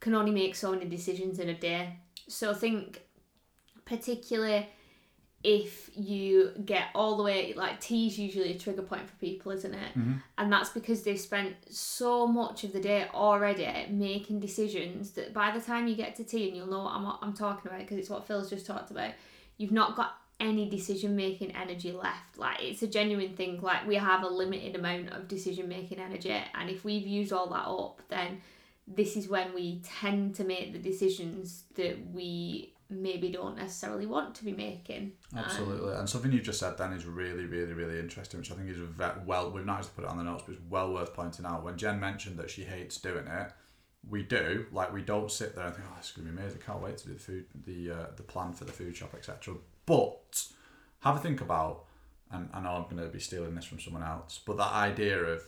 can 0.00 0.14
only 0.14 0.30
make 0.30 0.54
so 0.54 0.70
many 0.70 0.86
decisions 0.86 1.38
in 1.38 1.48
a 1.48 1.54
day. 1.54 1.98
So 2.28 2.54
think 2.54 3.02
particularly 3.84 4.68
if 5.44 5.90
you 5.94 6.50
get 6.64 6.88
all 6.94 7.16
the 7.16 7.22
way 7.22 7.54
like 7.56 7.80
tea 7.80 8.08
is 8.08 8.18
usually 8.18 8.52
a 8.52 8.58
trigger 8.58 8.82
point 8.82 9.08
for 9.08 9.14
people 9.16 9.52
isn't 9.52 9.72
it 9.72 9.90
mm-hmm. 9.96 10.14
and 10.36 10.52
that's 10.52 10.70
because 10.70 11.04
they've 11.04 11.20
spent 11.20 11.54
so 11.70 12.26
much 12.26 12.64
of 12.64 12.72
the 12.72 12.80
day 12.80 13.06
already 13.14 13.86
making 13.88 14.40
decisions 14.40 15.12
that 15.12 15.32
by 15.32 15.52
the 15.52 15.60
time 15.60 15.86
you 15.86 15.94
get 15.94 16.16
to 16.16 16.24
tea 16.24 16.48
and 16.48 16.56
you'll 16.56 16.66
know 16.66 16.82
what 16.82 16.92
i'm, 16.92 17.06
I'm 17.22 17.34
talking 17.34 17.70
about 17.70 17.80
because 17.80 17.98
it's 17.98 18.10
what 18.10 18.26
phil's 18.26 18.50
just 18.50 18.66
talked 18.66 18.90
about 18.90 19.12
you've 19.58 19.72
not 19.72 19.94
got 19.94 20.14
any 20.40 20.70
decision 20.70 21.16
making 21.16 21.50
energy 21.52 21.90
left 21.92 22.38
like 22.38 22.62
it's 22.62 22.82
a 22.82 22.86
genuine 22.86 23.34
thing 23.34 23.60
like 23.60 23.86
we 23.86 23.96
have 23.96 24.22
a 24.22 24.28
limited 24.28 24.76
amount 24.76 25.10
of 25.12 25.26
decision 25.26 25.68
making 25.68 25.98
energy 25.98 26.30
and 26.54 26.70
if 26.70 26.84
we've 26.84 27.06
used 27.06 27.32
all 27.32 27.48
that 27.48 27.66
up 27.66 28.00
then 28.08 28.40
this 28.86 29.16
is 29.16 29.28
when 29.28 29.52
we 29.52 29.80
tend 29.84 30.34
to 30.34 30.44
make 30.44 30.72
the 30.72 30.78
decisions 30.78 31.64
that 31.74 31.96
we 32.12 32.72
maybe 32.90 33.28
don't 33.28 33.56
necessarily 33.56 34.06
want 34.06 34.34
to 34.34 34.44
be 34.44 34.52
making 34.52 35.12
Absolutely. 35.36 35.94
And 35.94 36.08
something 36.08 36.32
you 36.32 36.40
just 36.40 36.58
said 36.58 36.78
then 36.78 36.92
is 36.92 37.04
really, 37.04 37.44
really, 37.44 37.74
really 37.74 37.98
interesting, 37.98 38.40
which 38.40 38.50
I 38.50 38.54
think 38.54 38.70
is 38.70 38.78
well, 39.26 39.50
we've 39.50 39.66
not 39.66 39.80
actually 39.80 39.90
put 39.96 40.04
it 40.04 40.10
on 40.10 40.16
the 40.16 40.24
notes, 40.24 40.44
but 40.46 40.54
it's 40.54 40.62
well 40.70 40.92
worth 40.92 41.12
pointing 41.12 41.44
out. 41.44 41.64
When 41.64 41.76
Jen 41.76 42.00
mentioned 42.00 42.38
that 42.38 42.48
she 42.48 42.64
hates 42.64 42.96
doing 42.96 43.26
it, 43.26 43.52
we 44.08 44.22
do. 44.22 44.66
Like, 44.72 44.92
we 44.92 45.02
don't 45.02 45.30
sit 45.30 45.54
there 45.54 45.66
and 45.66 45.74
think, 45.74 45.86
oh, 45.90 45.94
this 45.96 46.10
is 46.10 46.12
going 46.12 46.28
to 46.28 46.32
be 46.32 46.38
amazing. 46.38 46.60
Can't 46.64 46.82
wait 46.82 46.98
to 46.98 47.06
do 47.08 47.14
the 47.14 47.20
food, 47.20 47.46
the, 47.66 47.90
uh, 47.90 48.06
the 48.16 48.22
plan 48.22 48.52
for 48.52 48.64
the 48.64 48.72
food 48.72 48.96
shop, 48.96 49.14
etc. 49.14 49.54
But 49.86 50.44
have 51.00 51.16
a 51.16 51.18
think 51.18 51.40
about, 51.40 51.84
and 52.30 52.48
I 52.52 52.60
know 52.60 52.70
I'm 52.70 52.84
going 52.84 53.02
to 53.02 53.08
be 53.08 53.20
stealing 53.20 53.54
this 53.54 53.64
from 53.64 53.80
someone 53.80 54.02
else, 54.02 54.40
but 54.44 54.56
that 54.58 54.72
idea 54.72 55.18
of 55.18 55.42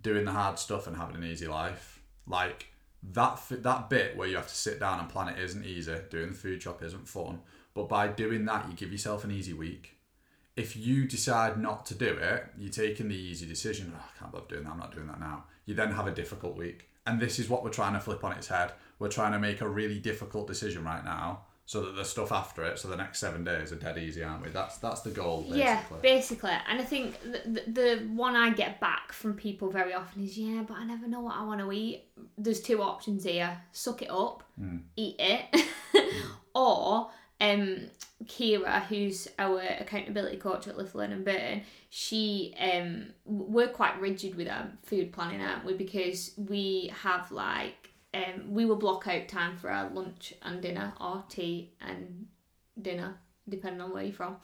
doing 0.00 0.24
the 0.24 0.32
hard 0.32 0.58
stuff 0.58 0.86
and 0.86 0.96
having 0.96 1.16
an 1.16 1.24
easy 1.24 1.46
life, 1.46 2.00
like 2.26 2.66
that 3.02 3.40
that 3.50 3.88
bit 3.88 4.16
where 4.16 4.28
you 4.28 4.36
have 4.36 4.48
to 4.48 4.54
sit 4.54 4.80
down 4.80 5.00
and 5.00 5.08
plan 5.08 5.28
it 5.28 5.38
isn't 5.38 5.64
easy. 5.64 5.94
Doing 6.10 6.30
the 6.30 6.34
food 6.34 6.62
shop 6.62 6.82
isn't 6.82 7.08
fun, 7.08 7.40
but 7.74 7.88
by 7.88 8.08
doing 8.08 8.44
that, 8.46 8.68
you 8.68 8.74
give 8.74 8.92
yourself 8.92 9.24
an 9.24 9.30
easy 9.30 9.52
week. 9.52 9.94
If 10.56 10.76
you 10.76 11.06
decide 11.06 11.60
not 11.60 11.86
to 11.86 11.94
do 11.94 12.06
it, 12.06 12.46
you're 12.56 12.72
taking 12.72 13.08
the 13.08 13.14
easy 13.14 13.46
decision. 13.46 13.92
"Oh, 13.96 14.00
I 14.00 14.18
can't 14.18 14.32
bother 14.32 14.46
doing 14.48 14.64
that. 14.64 14.70
I'm 14.70 14.78
not 14.78 14.94
doing 14.94 15.06
that 15.06 15.20
now. 15.20 15.44
You 15.64 15.74
then 15.74 15.92
have 15.92 16.06
a 16.06 16.12
difficult 16.12 16.56
week, 16.56 16.88
and 17.08 17.18
this 17.18 17.38
is 17.38 17.48
what 17.48 17.64
we're 17.64 17.70
trying 17.70 17.94
to 17.94 18.00
flip 18.00 18.22
on 18.22 18.32
its 18.32 18.48
head. 18.48 18.72
We're 18.98 19.08
trying 19.08 19.32
to 19.32 19.38
make 19.38 19.60
a 19.62 19.68
really 19.68 19.98
difficult 19.98 20.46
decision 20.46 20.84
right 20.84 21.02
now, 21.02 21.42
so 21.64 21.80
that 21.82 21.96
the 21.96 22.04
stuff 22.04 22.32
after 22.32 22.64
it, 22.64 22.78
so 22.78 22.88
the 22.88 22.96
next 22.96 23.18
seven 23.18 23.44
days 23.44 23.72
are 23.72 23.76
dead 23.76 23.96
easy, 23.96 24.22
aren't 24.22 24.44
we? 24.44 24.50
That's 24.50 24.76
that's 24.78 25.00
the 25.00 25.10
goal. 25.10 25.42
Basically. 25.42 25.58
Yeah, 25.58 25.82
basically. 26.02 26.50
And 26.68 26.80
I 26.80 26.84
think 26.84 27.20
the, 27.22 27.50
the, 27.50 27.70
the 27.70 27.96
one 28.08 28.36
I 28.36 28.50
get 28.50 28.78
back 28.78 29.12
from 29.12 29.34
people 29.34 29.70
very 29.70 29.94
often 29.94 30.22
is, 30.22 30.36
yeah, 30.36 30.62
but 30.66 30.76
I 30.76 30.84
never 30.84 31.08
know 31.08 31.20
what 31.20 31.36
I 31.36 31.44
want 31.44 31.60
to 31.60 31.72
eat. 31.72 32.04
There's 32.36 32.60
two 32.60 32.82
options 32.82 33.24
here 33.24 33.56
suck 33.72 34.02
it 34.02 34.10
up, 34.10 34.42
hmm. 34.58 34.78
eat 34.96 35.16
it, 35.18 35.64
or 36.54 37.10
um, 37.40 37.82
Kira, 38.24 38.82
who's 38.86 39.28
our 39.38 39.60
accountability 39.60 40.38
coach 40.38 40.66
at 40.66 40.76
Lift, 40.76 40.94
Learn 40.94 41.12
and 41.12 41.24
Burn, 41.24 41.62
she 41.88 42.54
um, 42.58 43.06
we're 43.24 43.68
quite 43.68 44.00
rigid 44.00 44.34
with 44.34 44.48
our 44.48 44.68
food 44.82 45.12
planning, 45.12 45.40
aren't 45.40 45.64
we? 45.64 45.74
Because 45.74 46.32
we 46.36 46.92
have 47.02 47.30
like 47.30 47.90
um, 48.12 48.52
we 48.52 48.64
will 48.64 48.76
block 48.76 49.06
out 49.06 49.28
time 49.28 49.56
for 49.56 49.70
our 49.70 49.88
lunch 49.90 50.34
and 50.42 50.60
dinner, 50.60 50.92
or 51.00 51.24
tea 51.28 51.72
and 51.80 52.26
dinner, 52.80 53.16
depending 53.48 53.80
on 53.82 53.92
where 53.92 54.02
you're 54.02 54.12
from. 54.12 54.36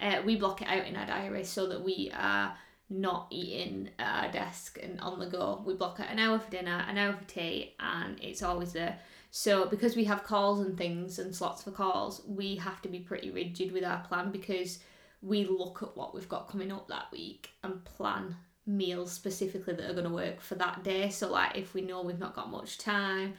Uh, 0.00 0.22
we 0.24 0.36
block 0.36 0.60
it 0.60 0.68
out 0.68 0.86
in 0.86 0.96
our 0.96 1.06
diary 1.06 1.44
so 1.44 1.66
that 1.68 1.82
we 1.82 2.12
are 2.14 2.54
not 2.90 3.28
eating 3.30 3.88
at 3.98 4.26
our 4.26 4.32
desk 4.32 4.78
and 4.82 5.00
on 5.00 5.18
the 5.18 5.26
go. 5.26 5.62
We 5.64 5.74
block 5.74 6.00
out 6.00 6.10
an 6.10 6.18
hour 6.18 6.38
for 6.38 6.50
dinner, 6.50 6.84
an 6.86 6.98
hour 6.98 7.14
for 7.14 7.24
tea, 7.24 7.74
and 7.80 8.18
it's 8.22 8.42
always 8.42 8.72
there. 8.72 8.98
So 9.34 9.64
because 9.64 9.96
we 9.96 10.04
have 10.04 10.24
calls 10.24 10.60
and 10.60 10.76
things 10.76 11.18
and 11.18 11.34
slots 11.34 11.62
for 11.62 11.70
calls, 11.70 12.20
we 12.26 12.56
have 12.56 12.82
to 12.82 12.88
be 12.88 12.98
pretty 12.98 13.30
rigid 13.30 13.72
with 13.72 13.82
our 13.82 14.00
plan 14.00 14.30
because 14.30 14.80
we 15.22 15.46
look 15.46 15.82
at 15.82 15.96
what 15.96 16.14
we've 16.14 16.28
got 16.28 16.50
coming 16.50 16.70
up 16.70 16.86
that 16.88 17.10
week 17.10 17.48
and 17.64 17.82
plan 17.82 18.36
meals 18.66 19.10
specifically 19.10 19.72
that 19.72 19.88
are 19.88 19.94
going 19.94 20.04
to 20.04 20.10
work 20.10 20.42
for 20.42 20.56
that 20.56 20.84
day. 20.84 21.08
So 21.08 21.32
like 21.32 21.56
if 21.56 21.72
we 21.72 21.80
know 21.80 22.02
we've 22.02 22.18
not 22.18 22.36
got 22.36 22.50
much 22.50 22.76
time, 22.76 23.32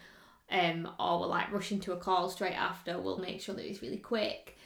um, 0.50 0.90
or 1.00 1.20
we're 1.20 1.28
like 1.28 1.52
rushing 1.52 1.80
to 1.82 1.94
a 1.94 1.98
call 1.98 2.28
straight 2.28 2.56
after, 2.56 3.00
we'll 3.00 3.20
make 3.20 3.40
sure 3.40 3.54
that 3.54 3.70
it's 3.70 3.84
really 3.84 3.98
quick. 3.98 4.58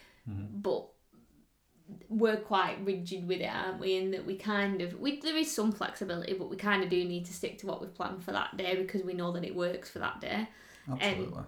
But 0.61 0.87
we're 2.07 2.37
quite 2.37 2.77
rigid 2.85 3.27
with 3.27 3.41
it, 3.41 3.53
aren't 3.53 3.81
we? 3.81 3.97
In 3.97 4.11
that 4.11 4.25
we 4.25 4.37
kind 4.37 4.81
of 4.81 4.97
we 4.97 5.19
there 5.19 5.35
is 5.35 5.53
some 5.53 5.73
flexibility, 5.73 6.35
but 6.35 6.49
we 6.49 6.55
kind 6.55 6.83
of 6.83 6.89
do 6.89 7.03
need 7.03 7.25
to 7.25 7.33
stick 7.33 7.57
to 7.59 7.67
what 7.67 7.81
we've 7.81 7.93
planned 7.93 8.23
for 8.23 8.31
that 8.31 8.55
day 8.55 8.77
because 8.77 9.03
we 9.03 9.13
know 9.13 9.33
that 9.33 9.43
it 9.43 9.53
works 9.53 9.89
for 9.89 9.99
that 9.99 10.21
day. 10.21 10.47
Absolutely. 10.91 11.43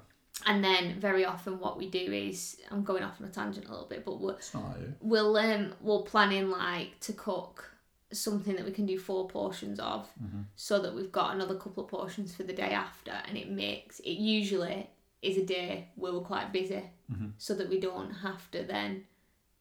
And 0.46 0.63
then 0.63 1.00
very 1.00 1.25
often 1.25 1.60
what 1.60 1.77
we 1.77 1.89
do 1.89 2.00
is 2.00 2.58
I'm 2.72 2.84
going 2.84 3.03
off 3.03 3.19
on 3.19 3.27
a 3.27 3.29
tangent 3.29 3.67
a 3.67 3.72
little 3.72 3.88
bit, 3.88 4.05
but 4.05 4.19
we're, 4.22 4.34
it's 4.34 4.53
not 4.53 4.63
like 4.69 4.88
we'll 5.01 5.36
um 5.38 5.74
we'll 5.81 6.03
plan 6.03 6.31
in 6.31 6.50
like 6.50 7.00
to 7.01 7.13
cook 7.13 7.69
something 8.12 8.55
that 8.55 8.65
we 8.65 8.72
can 8.72 8.86
do 8.86 8.98
four 8.98 9.27
portions 9.27 9.79
of 9.79 10.10
so 10.55 10.79
that 10.79 10.96
we've 10.96 11.12
got 11.12 11.36
another 11.36 11.55
couple 11.55 11.84
of 11.84 11.89
portions 11.89 12.34
for 12.34 12.43
the 12.43 12.53
day 12.53 12.72
after 12.72 13.12
and 13.27 13.38
it 13.38 13.50
makes 13.51 14.00
it 14.00 14.13
usually 14.17 14.89
is 15.22 15.38
a 15.38 15.46
day 15.46 15.89
where 15.96 16.13
we're 16.13 16.22
quite 16.22 16.51
busy 16.53 16.84
so 17.38 17.53
that 17.53 17.69
we 17.69 17.79
don't 17.79 18.12
have 18.12 18.50
to 18.51 18.63
then 18.63 19.03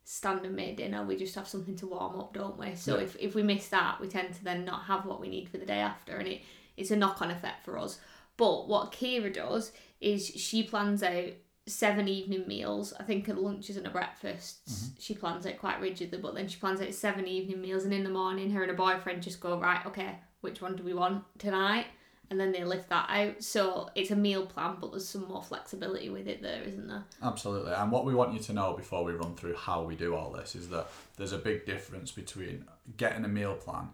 stand 0.05 0.47
and 0.47 0.57
make 0.57 0.77
dinner. 0.79 1.05
We 1.05 1.17
just 1.17 1.35
have 1.35 1.47
something 1.49 1.77
to 1.77 1.87
warm 1.87 2.19
up, 2.19 2.33
don't 2.33 2.59
we? 2.59 2.75
So 2.77 2.97
Yeah. 2.97 3.03
if, 3.05 3.17
if 3.21 3.35
we 3.35 3.43
miss 3.43 3.69
that, 3.69 4.01
we 4.01 4.09
tend 4.09 4.33
to 4.35 4.45
then 4.45 4.65
not 4.65 4.85
have 4.85 5.05
what 5.05 5.21
we 5.21 5.29
need 5.29 5.49
for 5.51 5.59
the 5.59 5.67
day 5.67 5.81
after, 5.81 6.17
and 6.17 6.27
it, 6.29 6.41
it's 6.79 6.91
a 6.91 6.97
knock 6.97 7.21
on 7.21 7.31
effect 7.31 7.65
for 7.65 7.77
us. 7.77 7.99
But 8.39 8.69
what 8.69 8.93
Kira 8.93 9.31
does 9.31 9.73
is 10.01 10.27
she 10.27 10.63
plans 10.63 11.03
out 11.03 11.33
seven 11.67 12.09
evening 12.09 12.49
meals. 12.49 12.95
I 12.99 13.03
think 13.03 13.29
a 13.29 13.35
lunches 13.35 13.77
and 13.77 13.87
a 13.87 13.91
breakfast. 13.91 14.65
Mm-hmm. 14.67 14.87
She 14.99 15.15
plans 15.15 15.45
out 15.45 15.59
quite 15.59 15.81
rigidly, 15.81 16.19
but 16.19 16.35
then 16.35 16.49
she 16.49 16.59
plans 16.59 16.81
out 16.81 16.95
seven 16.95 17.27
evening 17.27 17.61
meals, 17.61 17.85
and 17.85 17.93
in 17.93 18.05
the 18.05 18.11
morning, 18.11 18.51
her 18.53 18.63
and 18.63 18.71
her 18.71 18.77
boyfriend 18.77 19.23
just 19.23 19.41
go 19.41 19.61
right. 19.61 19.85
Okay, 19.85 20.19
which 20.41 20.63
one 20.63 20.77
do 20.77 20.83
we 20.83 20.95
want 20.95 21.25
tonight? 21.39 21.87
And 22.31 22.39
then 22.39 22.53
they 22.53 22.63
lift 22.63 22.91
that 22.91 23.09
out. 23.09 23.43
So 23.43 23.89
it's 23.95 24.11
a 24.11 24.17
meal 24.17 24.47
plan, 24.47 24.77
but 24.81 24.91
there's 24.91 25.09
some 25.09 25.27
more 25.27 25.43
flexibility 25.43 26.11
with 26.11 26.29
it 26.29 26.43
there, 26.43 26.63
isn't 26.63 26.87
there? 26.87 27.05
Absolutely. 27.23 27.73
And 27.73 27.91
what 27.91 28.05
we 28.05 28.15
want 28.15 28.35
you 28.35 28.39
to 28.41 28.53
know 28.53 28.75
before 28.75 29.03
we 29.03 29.13
run 29.15 29.35
through 29.35 29.55
how 29.55 29.83
we 29.83 29.97
do 29.97 30.15
all 30.15 30.31
this 30.31 30.55
is 30.55 30.69
that 30.69 30.89
there's 31.17 31.33
a 31.33 31.39
big 31.39 31.65
difference 31.65 32.13
between 32.13 32.67
getting 32.99 33.25
a 33.25 33.29
meal 33.29 33.55
plan 33.55 33.89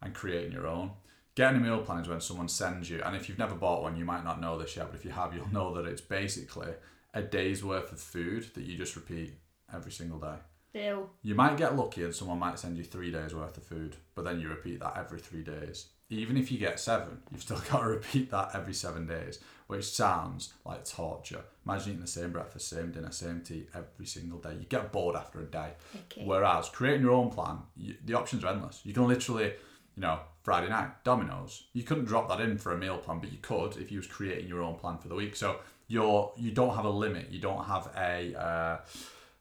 and 0.00 0.14
creating 0.14 0.52
your 0.52 0.68
own. 0.68 0.92
Getting 1.40 1.62
a 1.62 1.64
meal 1.64 1.78
plan 1.78 2.02
is 2.02 2.08
when 2.08 2.20
someone 2.20 2.48
sends 2.48 2.90
you, 2.90 3.00
and 3.02 3.16
if 3.16 3.26
you've 3.26 3.38
never 3.38 3.54
bought 3.54 3.80
one, 3.80 3.96
you 3.96 4.04
might 4.04 4.24
not 4.24 4.42
know 4.42 4.58
this 4.58 4.76
yet, 4.76 4.88
but 4.90 4.96
if 4.96 5.06
you 5.06 5.10
have, 5.10 5.34
you'll 5.34 5.50
know 5.50 5.72
that 5.72 5.86
it's 5.86 6.02
basically 6.02 6.68
a 7.14 7.22
day's 7.22 7.64
worth 7.64 7.90
of 7.92 7.98
food 7.98 8.50
that 8.52 8.64
you 8.64 8.76
just 8.76 8.94
repeat 8.94 9.32
every 9.72 9.90
single 9.90 10.18
day. 10.18 10.34
Ew. 10.74 11.08
You 11.22 11.34
might 11.34 11.56
get 11.56 11.74
lucky 11.74 12.04
and 12.04 12.14
someone 12.14 12.38
might 12.38 12.58
send 12.58 12.76
you 12.76 12.84
three 12.84 13.10
days 13.10 13.34
worth 13.34 13.56
of 13.56 13.62
food, 13.62 13.96
but 14.14 14.26
then 14.26 14.38
you 14.38 14.50
repeat 14.50 14.80
that 14.80 14.98
every 14.98 15.18
three 15.18 15.42
days. 15.42 15.86
Even 16.10 16.36
if 16.36 16.52
you 16.52 16.58
get 16.58 16.78
seven, 16.78 17.22
you've 17.32 17.40
still 17.40 17.62
got 17.70 17.84
to 17.84 17.88
repeat 17.88 18.30
that 18.32 18.50
every 18.52 18.74
seven 18.74 19.06
days, 19.06 19.38
which 19.66 19.86
sounds 19.86 20.52
like 20.66 20.84
torture. 20.84 21.44
Imagine 21.64 21.92
eating 21.92 22.02
the 22.02 22.06
same 22.06 22.32
breakfast, 22.32 22.68
same 22.68 22.92
dinner, 22.92 23.12
same 23.12 23.40
tea 23.40 23.66
every 23.74 24.04
single 24.04 24.40
day. 24.40 24.56
You 24.60 24.66
get 24.66 24.92
bored 24.92 25.16
after 25.16 25.40
a 25.40 25.44
day. 25.44 25.70
Okay. 25.96 26.22
Whereas 26.22 26.68
creating 26.68 27.00
your 27.00 27.12
own 27.12 27.30
plan, 27.30 27.60
you, 27.78 27.94
the 28.04 28.12
options 28.12 28.44
are 28.44 28.52
endless. 28.52 28.82
You 28.84 28.92
can 28.92 29.08
literally, 29.08 29.54
you 30.00 30.06
know, 30.06 30.18
Friday 30.42 30.70
night, 30.70 31.04
Domino's. 31.04 31.64
You 31.74 31.82
couldn't 31.82 32.06
drop 32.06 32.26
that 32.30 32.40
in 32.40 32.56
for 32.56 32.72
a 32.72 32.78
meal 32.78 32.96
plan, 32.96 33.18
but 33.18 33.30
you 33.30 33.36
could 33.42 33.76
if 33.76 33.92
you 33.92 33.98
was 33.98 34.06
creating 34.06 34.48
your 34.48 34.62
own 34.62 34.76
plan 34.76 34.96
for 34.96 35.08
the 35.08 35.14
week. 35.14 35.36
So 35.36 35.58
you're 35.88 36.32
you 36.38 36.52
don't 36.52 36.74
have 36.74 36.86
a 36.86 36.90
limit. 36.90 37.30
You 37.30 37.38
don't 37.38 37.64
have 37.64 37.90
a 37.94 38.34
uh, 38.34 38.78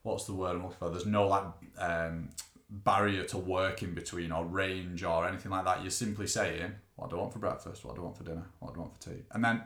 what's 0.03 0.25
the 0.25 0.33
word 0.33 0.57
I'm 0.57 0.63
looking 0.63 0.77
for? 0.77 0.89
There's 0.89 1.05
no 1.05 1.27
like 1.29 1.45
um, 1.77 2.27
barrier 2.69 3.23
to 3.23 3.37
work 3.37 3.83
in 3.83 3.93
between 3.93 4.33
or 4.33 4.43
range 4.43 5.01
or 5.01 5.25
anything 5.25 5.49
like 5.49 5.63
that. 5.63 5.81
You're 5.81 5.91
simply 5.91 6.27
saying, 6.27 6.73
what 6.97 7.09
do 7.09 7.15
I 7.15 7.19
want 7.19 7.31
for 7.31 7.39
breakfast? 7.39 7.85
What 7.85 7.95
do 7.95 8.01
I 8.01 8.03
want 8.03 8.17
for 8.17 8.25
dinner? 8.25 8.47
What 8.59 8.73
do 8.73 8.81
I 8.81 8.83
want 8.83 9.01
for 9.01 9.11
tea? 9.11 9.21
And 9.31 9.41
then 9.41 9.61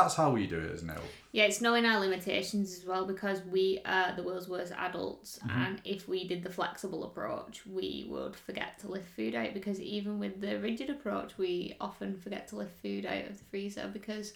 that's 0.00 0.14
how 0.14 0.30
we 0.30 0.46
do 0.46 0.58
it, 0.58 0.70
isn't 0.72 0.90
it? 0.90 0.98
Yeah, 1.32 1.44
it's 1.44 1.60
knowing 1.60 1.84
our 1.84 2.00
limitations 2.00 2.72
as 2.78 2.84
well 2.86 3.06
because 3.06 3.42
we 3.44 3.80
are 3.84 4.14
the 4.16 4.22
world's 4.22 4.48
worst 4.48 4.72
adults, 4.76 5.38
mm-hmm. 5.38 5.60
and 5.60 5.80
if 5.84 6.08
we 6.08 6.26
did 6.26 6.42
the 6.42 6.50
flexible 6.50 7.04
approach, 7.04 7.66
we 7.66 8.06
would 8.08 8.34
forget 8.36 8.78
to 8.80 8.88
lift 8.88 9.08
food 9.14 9.34
out 9.34 9.52
because 9.54 9.80
even 9.80 10.18
with 10.18 10.40
the 10.40 10.58
rigid 10.60 10.90
approach, 10.90 11.36
we 11.36 11.76
often 11.80 12.16
forget 12.16 12.48
to 12.48 12.56
lift 12.56 12.80
food 12.80 13.04
out 13.04 13.26
of 13.26 13.38
the 13.38 13.44
freezer 13.44 13.90
because 13.92 14.32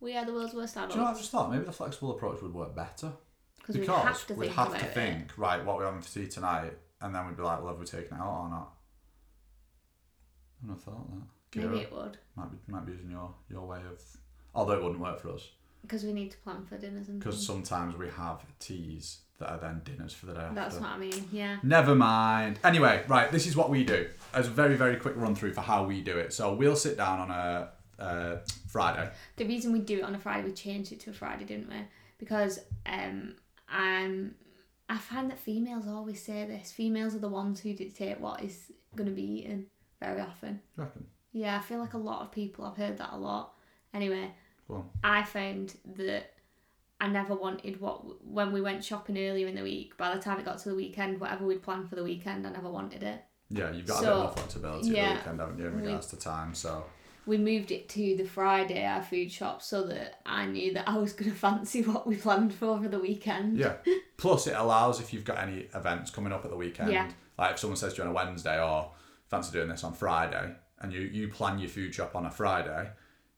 we 0.00 0.16
are 0.16 0.24
the 0.24 0.32
world's 0.32 0.54
worst 0.54 0.74
Do 0.74 0.80
you 0.80 0.88
know 0.88 1.02
what 1.04 1.14
I 1.14 1.18
just 1.18 1.30
thought? 1.30 1.50
Maybe 1.50 1.64
the 1.64 1.72
flexible 1.72 2.12
approach 2.12 2.42
would 2.42 2.54
work 2.54 2.74
better. 2.74 3.12
because 3.58 3.76
we 3.76 3.80
because 3.82 4.02
have 4.04 4.26
to 4.26 4.34
we'd 4.34 4.46
think 4.46 4.56
have 4.56 4.78
to 4.78 4.84
think, 4.86 5.38
right, 5.38 5.64
what 5.64 5.76
we're 5.76 5.86
having 5.86 6.02
for 6.02 6.12
tea 6.12 6.28
tonight, 6.28 6.72
and 7.00 7.14
then 7.14 7.26
we'd 7.26 7.36
be 7.36 7.42
like, 7.42 7.60
well, 7.60 7.68
have 7.68 7.78
we 7.78 7.86
taken 7.86 8.16
it 8.16 8.20
out 8.20 8.42
or 8.42 8.50
not? 8.50 8.72
I 10.62 10.68
never 10.68 10.80
thought 10.80 11.10
that. 11.10 11.26
Maybe 11.54 11.68
Kira 11.68 11.82
it 11.82 11.92
would 11.92 12.18
might 12.34 12.50
be 12.50 12.72
might 12.72 12.84
be 12.84 12.92
using 12.92 13.10
your 13.10 13.34
your 13.50 13.66
way 13.66 13.78
of, 13.78 14.02
although 14.56 14.72
it 14.72 14.82
wouldn't 14.82 15.00
work 15.00 15.20
for 15.20 15.30
us 15.30 15.50
because 15.86 16.04
we 16.04 16.12
need 16.12 16.30
to 16.32 16.36
plan 16.38 16.64
for 16.64 16.76
dinners 16.76 17.08
and 17.08 17.20
because 17.20 17.36
things. 17.36 17.46
sometimes 17.46 17.96
we 17.96 18.08
have 18.08 18.44
teas 18.58 19.18
that 19.38 19.50
are 19.50 19.58
then 19.58 19.82
dinners 19.84 20.12
for 20.12 20.26
the 20.26 20.32
day 20.32 20.48
That's 20.54 20.76
after. 20.76 20.86
what 20.86 20.94
I 20.94 20.98
mean. 20.98 21.28
Yeah. 21.30 21.58
Never 21.62 21.94
mind. 21.94 22.58
Anyway, 22.64 23.04
right, 23.06 23.30
this 23.30 23.46
is 23.46 23.54
what 23.54 23.70
we 23.70 23.84
do. 23.84 24.08
As 24.32 24.46
a 24.46 24.50
very, 24.50 24.76
very 24.76 24.96
quick 24.96 25.14
run 25.16 25.34
through 25.34 25.52
for 25.52 25.60
how 25.60 25.84
we 25.84 26.00
do 26.00 26.18
it. 26.18 26.32
So 26.32 26.54
we'll 26.54 26.76
sit 26.76 26.96
down 26.96 27.20
on 27.20 27.30
a 27.30 27.68
uh, 28.02 28.36
Friday. 28.68 29.10
The 29.36 29.46
reason 29.46 29.72
we 29.72 29.80
do 29.80 29.98
it 29.98 30.04
on 30.04 30.14
a 30.14 30.18
Friday, 30.18 30.46
we 30.46 30.52
changed 30.52 30.92
it 30.92 31.00
to 31.00 31.10
a 31.10 31.12
Friday, 31.12 31.44
didn't 31.44 31.68
we? 31.68 31.76
Because 32.18 32.58
um, 32.86 33.36
I'm. 33.68 34.34
I 34.88 34.98
find 34.98 35.28
that 35.30 35.38
females 35.38 35.88
always 35.88 36.22
say 36.22 36.46
this. 36.46 36.70
Females 36.70 37.14
are 37.14 37.18
the 37.18 37.28
ones 37.28 37.60
who 37.60 37.74
dictate 37.74 38.20
what 38.20 38.42
is 38.42 38.70
going 38.94 39.08
to 39.08 39.14
be 39.14 39.40
eaten 39.40 39.66
very 40.00 40.20
often. 40.20 40.54
Do 40.54 40.60
you 40.76 40.84
reckon? 40.84 41.06
Yeah, 41.32 41.58
I 41.58 41.60
feel 41.60 41.78
like 41.78 41.94
a 41.94 41.98
lot 41.98 42.22
of 42.22 42.32
people. 42.32 42.64
I've 42.64 42.76
heard 42.76 42.96
that 42.98 43.10
a 43.12 43.16
lot. 43.16 43.54
Anyway, 43.92 44.30
On. 44.68 44.88
I 45.04 45.22
found 45.22 45.74
that 45.96 46.32
I 47.00 47.08
never 47.08 47.34
wanted 47.34 47.80
what 47.80 48.24
when 48.26 48.52
we 48.52 48.60
went 48.60 48.82
shopping 48.84 49.18
earlier 49.18 49.46
in 49.46 49.54
the 49.54 49.62
week. 49.62 49.96
By 49.96 50.14
the 50.14 50.20
time 50.20 50.38
it 50.38 50.44
got 50.44 50.58
to 50.58 50.68
the 50.70 50.74
weekend, 50.74 51.20
whatever 51.20 51.46
we'd 51.46 51.62
planned 51.62 51.88
for 51.88 51.94
the 51.96 52.04
weekend, 52.04 52.46
I 52.46 52.50
never 52.50 52.70
wanted 52.70 53.02
it. 53.02 53.22
Yeah, 53.48 53.70
you've 53.70 53.86
got 53.86 54.02
a 54.02 54.06
bit 54.06 54.16
more 54.16 54.32
flexibility 54.32 54.88
yeah, 54.88 55.08
the 55.10 55.14
weekend, 55.18 55.40
haven't 55.40 55.58
you, 55.58 55.66
in 55.66 55.76
we- 55.76 55.82
regards 55.86 56.06
to 56.08 56.16
time? 56.16 56.52
So 56.54 56.84
we 57.26 57.38
moved 57.38 57.70
it 57.70 57.88
to 57.90 58.16
the 58.16 58.24
Friday, 58.24 58.84
our 58.84 59.02
food 59.02 59.30
shop, 59.30 59.62
so 59.62 59.84
that 59.86 60.20
I 60.26 60.46
knew 60.46 60.72
that 60.74 60.88
I 60.88 60.96
was 60.98 61.12
going 61.12 61.30
to 61.32 61.36
fancy 61.36 61.82
what 61.82 62.06
we 62.06 62.16
planned 62.16 62.52
for 62.54 62.80
for 62.82 62.88
the 62.88 62.98
weekend. 62.98 63.56
Yeah. 63.58 63.74
Plus, 64.16 64.46
it 64.48 64.54
allows 64.56 64.98
if 65.00 65.12
you've 65.12 65.24
got 65.24 65.38
any 65.38 65.68
events 65.74 66.10
coming 66.10 66.32
up 66.32 66.44
at 66.44 66.50
the 66.50 66.56
weekend, 66.56 66.90
Yeah. 66.90 67.08
like 67.38 67.52
if 67.52 67.58
someone 67.60 67.76
says 67.76 67.92
to 67.94 67.98
you 67.98 68.04
on 68.04 68.10
a 68.10 68.14
Wednesday 68.14 68.60
or 68.60 68.90
fancy 69.28 69.52
doing 69.52 69.68
this 69.68 69.84
on 69.84 69.92
Friday, 69.92 70.54
and 70.80 70.92
you, 70.92 71.00
you 71.00 71.28
plan 71.28 71.58
your 71.58 71.68
food 71.68 71.94
shop 71.94 72.16
on 72.16 72.26
a 72.26 72.30
Friday, 72.30 72.90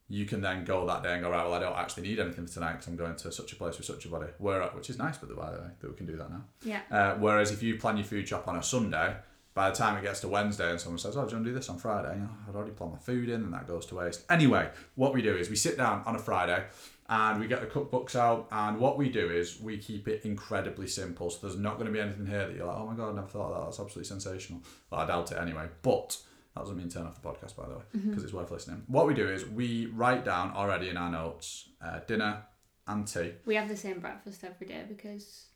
you 0.09 0.25
can 0.25 0.41
then 0.41 0.65
go 0.65 0.87
that 0.87 1.03
day 1.03 1.12
and 1.12 1.23
go, 1.23 1.31
right, 1.31 1.45
well, 1.45 1.55
I 1.55 1.61
don't 1.61 1.77
actually 1.77 2.05
need 2.05 2.19
anything 2.19 2.47
for 2.47 2.53
tonight 2.53 2.73
because 2.73 2.87
I'm 2.87 2.97
going 2.97 3.15
to 3.17 3.31
such 3.31 3.53
a 3.53 3.57
place 3.57 3.77
with 3.77 3.87
such 3.87 4.07
a 4.07 4.09
body. 4.09 4.27
Where, 4.38 4.62
which 4.69 4.88
is 4.88 4.99
nice, 4.99 5.19
by 5.19 5.29
the 5.29 5.35
by 5.35 5.50
the 5.50 5.59
way, 5.59 5.69
that 5.81 5.91
we 5.91 5.97
can 5.97 6.07
do 6.07 6.17
that 6.17 6.31
now. 6.31 6.45
Yeah. 6.62 6.81
Uh, 6.91 7.17
whereas 7.17 7.50
if 7.50 7.62
you 7.62 7.77
plan 7.77 7.99
your 7.99 8.07
food 8.07 8.27
shop 8.27 8.49
on 8.49 8.57
a 8.57 8.62
Sunday, 8.62 9.17
by 9.53 9.71
the 9.71 9.77
time 9.77 9.99
it 9.99 10.03
gets 10.03 10.21
to 10.21 10.29
Wednesday 10.29 10.71
and 10.71 10.81
someone 10.81 10.99
says, 10.99 11.17
Oh, 11.17 11.25
do 11.25 11.31
you 11.31 11.37
want 11.37 11.45
to 11.45 11.50
do 11.50 11.55
this 11.55 11.69
on 11.69 11.79
Friday? 11.79 12.15
You 12.15 12.23
know, 12.23 12.31
I'd 12.49 12.55
already 12.55 12.71
planned 12.71 12.93
my 12.93 12.99
food 13.00 13.29
in 13.29 13.43
and 13.43 13.53
that 13.53 13.67
goes 13.67 13.85
to 13.87 13.97
waste. 13.97 14.25
Anyway, 14.31 14.71
what 14.95 15.12
we 15.12 15.21
do 15.21 15.37
is 15.37 15.50
we 15.50 15.57
sit 15.57 15.77
down 15.77 16.03
on 16.07 16.17
a 16.17 16.19
Friday 16.19 16.65
and 17.09 17.41
we 17.41 17.49
get 17.49 17.61
the 17.61 17.67
cookbooks 17.67 18.15
out. 18.15 18.47
And 18.50 18.79
what 18.79 18.97
we 18.97 19.09
do 19.09 19.29
is 19.29 19.61
we 19.61 19.77
keep 19.77 20.09
it 20.09 20.25
incredibly 20.25 20.87
simple. 20.87 21.29
So 21.29 21.47
there's 21.47 21.59
not 21.59 21.75
going 21.75 21.87
to 21.87 21.93
be 21.93 22.00
anything 22.00 22.27
here 22.27 22.47
that 22.47 22.57
you're 22.57 22.67
like, 22.67 22.77
Oh 22.79 22.87
my 22.87 22.95
God, 22.95 23.11
I 23.11 23.15
never 23.17 23.27
thought 23.27 23.50
of 23.50 23.59
that. 23.59 23.65
That's 23.65 23.81
absolutely 23.81 24.09
sensational. 24.09 24.62
Well, 24.91 25.00
I 25.00 25.07
doubt 25.07 25.33
it 25.33 25.38
anyway. 25.38 25.67
But 25.83 26.17
that 26.59 26.65
doesn't 26.65 26.77
mean 26.77 26.88
turn 26.88 27.07
off 27.07 27.21
the 27.21 27.29
podcast, 27.29 27.57
by 27.57 27.69
the 27.69 27.77
way, 27.77 27.83
because 27.93 28.25
it's 28.25 28.33
worth 28.33 28.50
listening. 28.50 28.83
What 28.88 29.07
we 29.07 29.15
do 29.15 29.29
is 29.29 29.47
we 29.47 29.87
write 29.87 30.25
down 30.25 30.53
already 30.55 30.88
in 30.88 30.97
our 30.97 31.11
notes 31.11 31.69
uh, 31.81 32.00
dinner 32.07 32.43
and 32.88 33.07
tea. 33.07 33.33
We 33.47 33.55
have 33.55 33.69
the 33.69 33.77
same 33.77 34.00
breakfast 34.00 34.43
every 34.43 34.67
day 34.67 34.85
because 34.88 35.47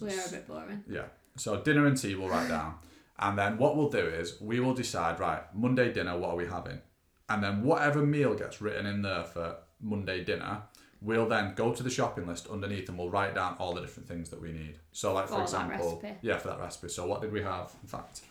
we 0.00 0.08
are 0.08 0.26
a 0.26 0.30
bit 0.30 0.48
boring. 0.48 0.82
Yeah. 0.88 1.04
So 1.36 1.60
dinner 1.60 1.86
and 1.86 1.96
tea 1.96 2.16
we'll 2.16 2.28
write 2.28 2.48
down. 2.48 2.74
And 3.18 3.38
then 3.38 3.58
what 3.58 3.76
we'll 3.76 3.90
do 3.90 3.98
is 3.98 4.40
we 4.40 4.60
will 4.60 4.74
decide, 4.74 5.20
right, 5.20 5.42
Monday 5.54 5.92
dinner, 5.92 6.18
what 6.18 6.30
are 6.30 6.36
we 6.36 6.46
having? 6.46 6.80
And 7.28 7.44
then 7.44 7.62
whatever 7.62 8.04
meal 8.04 8.34
gets 8.34 8.60
written 8.60 8.86
in 8.86 9.02
there 9.02 9.22
for 9.22 9.56
Monday 9.80 10.24
dinner, 10.24 10.62
we'll 11.00 11.28
then 11.28 11.54
go 11.54 11.72
to 11.72 11.82
the 11.82 11.90
shopping 11.90 12.26
list 12.26 12.48
underneath 12.48 12.88
and 12.88 12.98
we'll 12.98 13.10
write 13.10 13.34
down 13.34 13.56
all 13.58 13.74
the 13.74 13.82
different 13.82 14.08
things 14.08 14.30
that 14.30 14.40
we 14.40 14.52
need. 14.52 14.78
So 14.92 15.14
like 15.14 15.28
for 15.28 15.36
For 15.36 15.42
example, 15.42 16.02
yeah, 16.22 16.38
for 16.38 16.48
that 16.48 16.58
recipe. 16.58 16.88
So 16.88 17.06
what 17.06 17.20
did 17.20 17.30
we 17.30 17.42
have? 17.42 17.72
In 17.82 17.88
fact, 17.88 18.22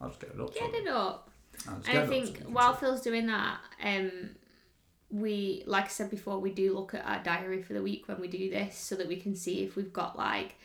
I'll 0.00 0.08
just 0.08 0.20
get 0.20 0.30
it 0.30 0.40
up. 0.40 0.54
Get 0.54 0.74
it 0.74 0.88
up. 0.88 1.30
And 1.68 1.98
I 1.98 2.06
think 2.06 2.26
so 2.26 2.32
you 2.32 2.38
can 2.38 2.52
while. 2.52 2.74
Phil's 2.74 3.02
doing 3.02 3.26
that, 3.26 3.58
um, 3.82 4.30
we, 5.10 5.62
like 5.66 5.84
I 5.84 5.88
said 5.88 6.10
before, 6.10 6.38
we 6.38 6.50
do 6.50 6.74
look 6.74 6.94
at 6.94 7.04
our 7.06 7.22
diary 7.22 7.62
for 7.62 7.74
the 7.74 7.82
week 7.82 8.08
when 8.08 8.20
we 8.20 8.28
do 8.28 8.50
this 8.50 8.76
so 8.76 8.96
that 8.96 9.06
we 9.06 9.16
can 9.16 9.36
see 9.36 9.62
if 9.62 9.76
we've 9.76 9.92
got 9.92 10.16
like 10.16 10.56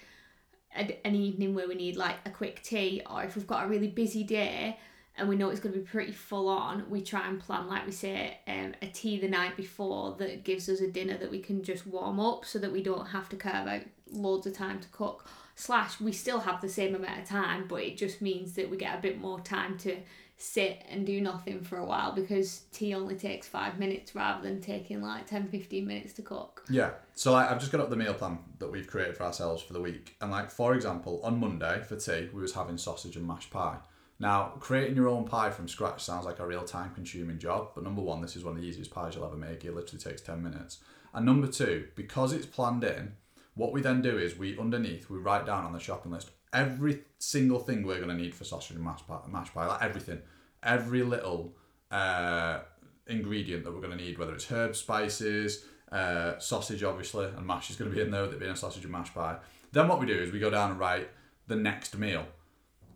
a, 0.75 1.05
an 1.05 1.15
evening 1.15 1.53
where 1.53 1.67
we 1.67 1.75
need 1.75 1.97
like 1.97 2.15
a 2.25 2.29
quick 2.29 2.63
tea 2.63 3.01
or 3.09 3.23
if 3.23 3.35
we've 3.35 3.47
got 3.47 3.65
a 3.65 3.67
really 3.67 3.89
busy 3.89 4.23
day 4.23 4.77
and 5.17 5.27
we 5.27 5.35
know 5.35 5.49
it's 5.49 5.59
going 5.59 5.73
to 5.73 5.79
be 5.79 5.85
pretty 5.85 6.11
full 6.11 6.47
on, 6.47 6.89
we 6.89 7.01
try 7.01 7.27
and 7.27 7.39
plan, 7.39 7.67
like 7.67 7.85
we 7.85 7.91
say, 7.91 8.37
um, 8.47 8.73
a 8.81 8.87
tea 8.87 9.19
the 9.19 9.27
night 9.27 9.57
before 9.57 10.15
that 10.19 10.43
gives 10.43 10.69
us 10.69 10.79
a 10.79 10.87
dinner 10.87 11.17
that 11.17 11.31
we 11.31 11.39
can 11.39 11.63
just 11.63 11.87
warm 11.87 12.19
up 12.19 12.45
so 12.45 12.59
that 12.59 12.71
we 12.71 12.83
don't 12.83 13.07
have 13.07 13.27
to 13.29 13.35
carve 13.35 13.67
out 13.67 13.81
loads 14.11 14.45
of 14.45 14.53
time 14.53 14.79
to 14.79 14.87
cook. 14.89 15.27
Slash, 15.59 15.99
we 15.99 16.11
still 16.11 16.39
have 16.41 16.61
the 16.61 16.69
same 16.69 16.93
amount 16.93 17.19
of 17.19 17.25
time, 17.27 17.65
but 17.67 17.81
it 17.81 17.97
just 17.97 18.21
means 18.21 18.53
that 18.53 18.69
we 18.69 18.77
get 18.77 18.95
a 18.95 19.01
bit 19.01 19.19
more 19.19 19.39
time 19.39 19.75
to 19.79 19.97
sit 20.37 20.83
and 20.87 21.03
do 21.03 21.19
nothing 21.19 21.63
for 21.63 21.79
a 21.79 21.83
while 21.83 22.11
because 22.11 22.65
tea 22.71 22.93
only 22.93 23.15
takes 23.15 23.47
five 23.47 23.79
minutes 23.79 24.13
rather 24.13 24.43
than 24.43 24.61
taking 24.61 25.01
like 25.01 25.25
10 25.25 25.47
15 25.47 25.87
minutes 25.87 26.13
to 26.13 26.21
cook. 26.21 26.63
Yeah. 26.69 26.91
So 27.15 27.31
like 27.31 27.49
I've 27.49 27.59
just 27.59 27.71
got 27.71 27.81
up 27.81 27.89
the 27.89 27.95
meal 27.95 28.13
plan 28.13 28.37
that 28.59 28.71
we've 28.71 28.85
created 28.85 29.17
for 29.17 29.23
ourselves 29.23 29.63
for 29.63 29.73
the 29.73 29.81
week. 29.81 30.15
And 30.21 30.29
like 30.29 30.51
for 30.51 30.75
example, 30.75 31.19
on 31.23 31.39
Monday 31.39 31.81
for 31.81 31.95
tea, 31.95 32.29
we 32.31 32.39
was 32.39 32.53
having 32.53 32.77
sausage 32.77 33.15
and 33.15 33.25
mashed 33.25 33.49
pie. 33.49 33.77
Now, 34.19 34.53
creating 34.59 34.95
your 34.95 35.07
own 35.07 35.25
pie 35.25 35.49
from 35.49 35.67
scratch 35.67 36.03
sounds 36.03 36.25
like 36.25 36.37
a 36.37 36.45
real 36.45 36.65
time 36.65 36.91
consuming 36.93 37.39
job, 37.39 37.69
but 37.73 37.83
number 37.83 38.03
one, 38.03 38.21
this 38.21 38.35
is 38.35 38.43
one 38.43 38.55
of 38.55 38.61
the 38.61 38.67
easiest 38.67 38.91
pies 38.91 39.15
you'll 39.15 39.25
ever 39.25 39.35
make. 39.35 39.65
It 39.65 39.73
literally 39.73 40.03
takes 40.03 40.21
10 40.21 40.43
minutes. 40.43 40.77
And 41.15 41.25
number 41.25 41.47
two, 41.47 41.87
because 41.95 42.31
it's 42.31 42.45
planned 42.45 42.83
in, 42.83 43.13
what 43.57 43.73
we 43.73 43.81
then 43.81 44.01
do 44.01 44.17
is 44.17 44.37
we 44.37 44.57
underneath 44.57 45.09
we 45.09 45.17
write 45.17 45.45
down 45.45 45.65
on 45.65 45.73
the 45.73 45.79
shopping 45.79 46.11
list 46.11 46.31
every 46.53 46.99
single 47.19 47.59
thing 47.59 47.83
we're 47.83 47.97
going 47.97 48.09
to 48.09 48.15
need 48.15 48.33
for 48.33 48.43
sausage 48.43 48.75
and 48.75 48.85
mash 48.85 49.05
pie, 49.07 49.19
mashed 49.27 49.53
pie 49.53 49.67
like 49.67 49.81
everything, 49.81 50.21
every 50.63 51.03
little 51.03 51.53
uh, 51.91 52.59
ingredient 53.07 53.63
that 53.63 53.73
we're 53.73 53.81
going 53.81 53.97
to 53.97 54.03
need, 54.03 54.17
whether 54.17 54.33
it's 54.33 54.51
herbs, 54.51 54.79
spices, 54.79 55.65
uh, 55.91 56.37
sausage, 56.39 56.83
obviously, 56.83 57.25
and 57.25 57.45
mash 57.45 57.69
is 57.69 57.75
going 57.75 57.89
to 57.89 57.95
be 57.95 58.01
in 58.01 58.11
there 58.11 58.23
with 58.23 58.33
it 58.33 58.39
being 58.39 58.51
a 58.51 58.55
sausage 58.55 58.83
and 58.83 58.91
mash 58.91 59.13
pie. 59.13 59.37
Then 59.71 59.87
what 59.87 59.99
we 59.99 60.05
do 60.05 60.13
is 60.13 60.31
we 60.31 60.39
go 60.39 60.49
down 60.49 60.71
and 60.71 60.79
write 60.79 61.09
the 61.47 61.55
next 61.55 61.97
meal. 61.97 62.25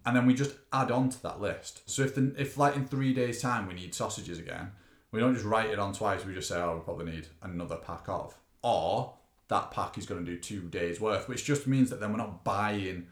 And 0.05 0.15
then 0.15 0.25
we 0.25 0.33
just 0.33 0.55
add 0.73 0.89
on 0.89 1.09
to 1.09 1.23
that 1.23 1.39
list. 1.39 1.87
So 1.89 2.01
if 2.01 2.15
the, 2.15 2.33
if 2.37 2.57
like 2.57 2.75
in 2.75 2.87
three 2.87 3.13
days' 3.13 3.41
time 3.41 3.67
we 3.67 3.75
need 3.75 3.93
sausages 3.93 4.39
again, 4.39 4.71
we 5.11 5.19
don't 5.19 5.33
just 5.33 5.45
write 5.45 5.69
it 5.69 5.77
on 5.77 5.93
twice. 5.93 6.25
We 6.25 6.33
just 6.33 6.47
say, 6.47 6.59
oh, 6.59 6.75
we 6.75 6.81
probably 6.81 7.11
need 7.11 7.27
another 7.43 7.75
pack 7.75 8.07
of, 8.07 8.35
or 8.63 9.13
that 9.51 9.69
pack 9.69 9.97
is 9.97 10.05
going 10.05 10.23
to 10.25 10.31
do 10.31 10.39
two 10.39 10.61
days 10.69 11.01
worth, 11.01 11.27
which 11.27 11.43
just 11.43 11.67
means 11.67 11.89
that 11.89 11.99
then 11.99 12.11
we're 12.11 12.17
not 12.17 12.45
buying 12.45 13.07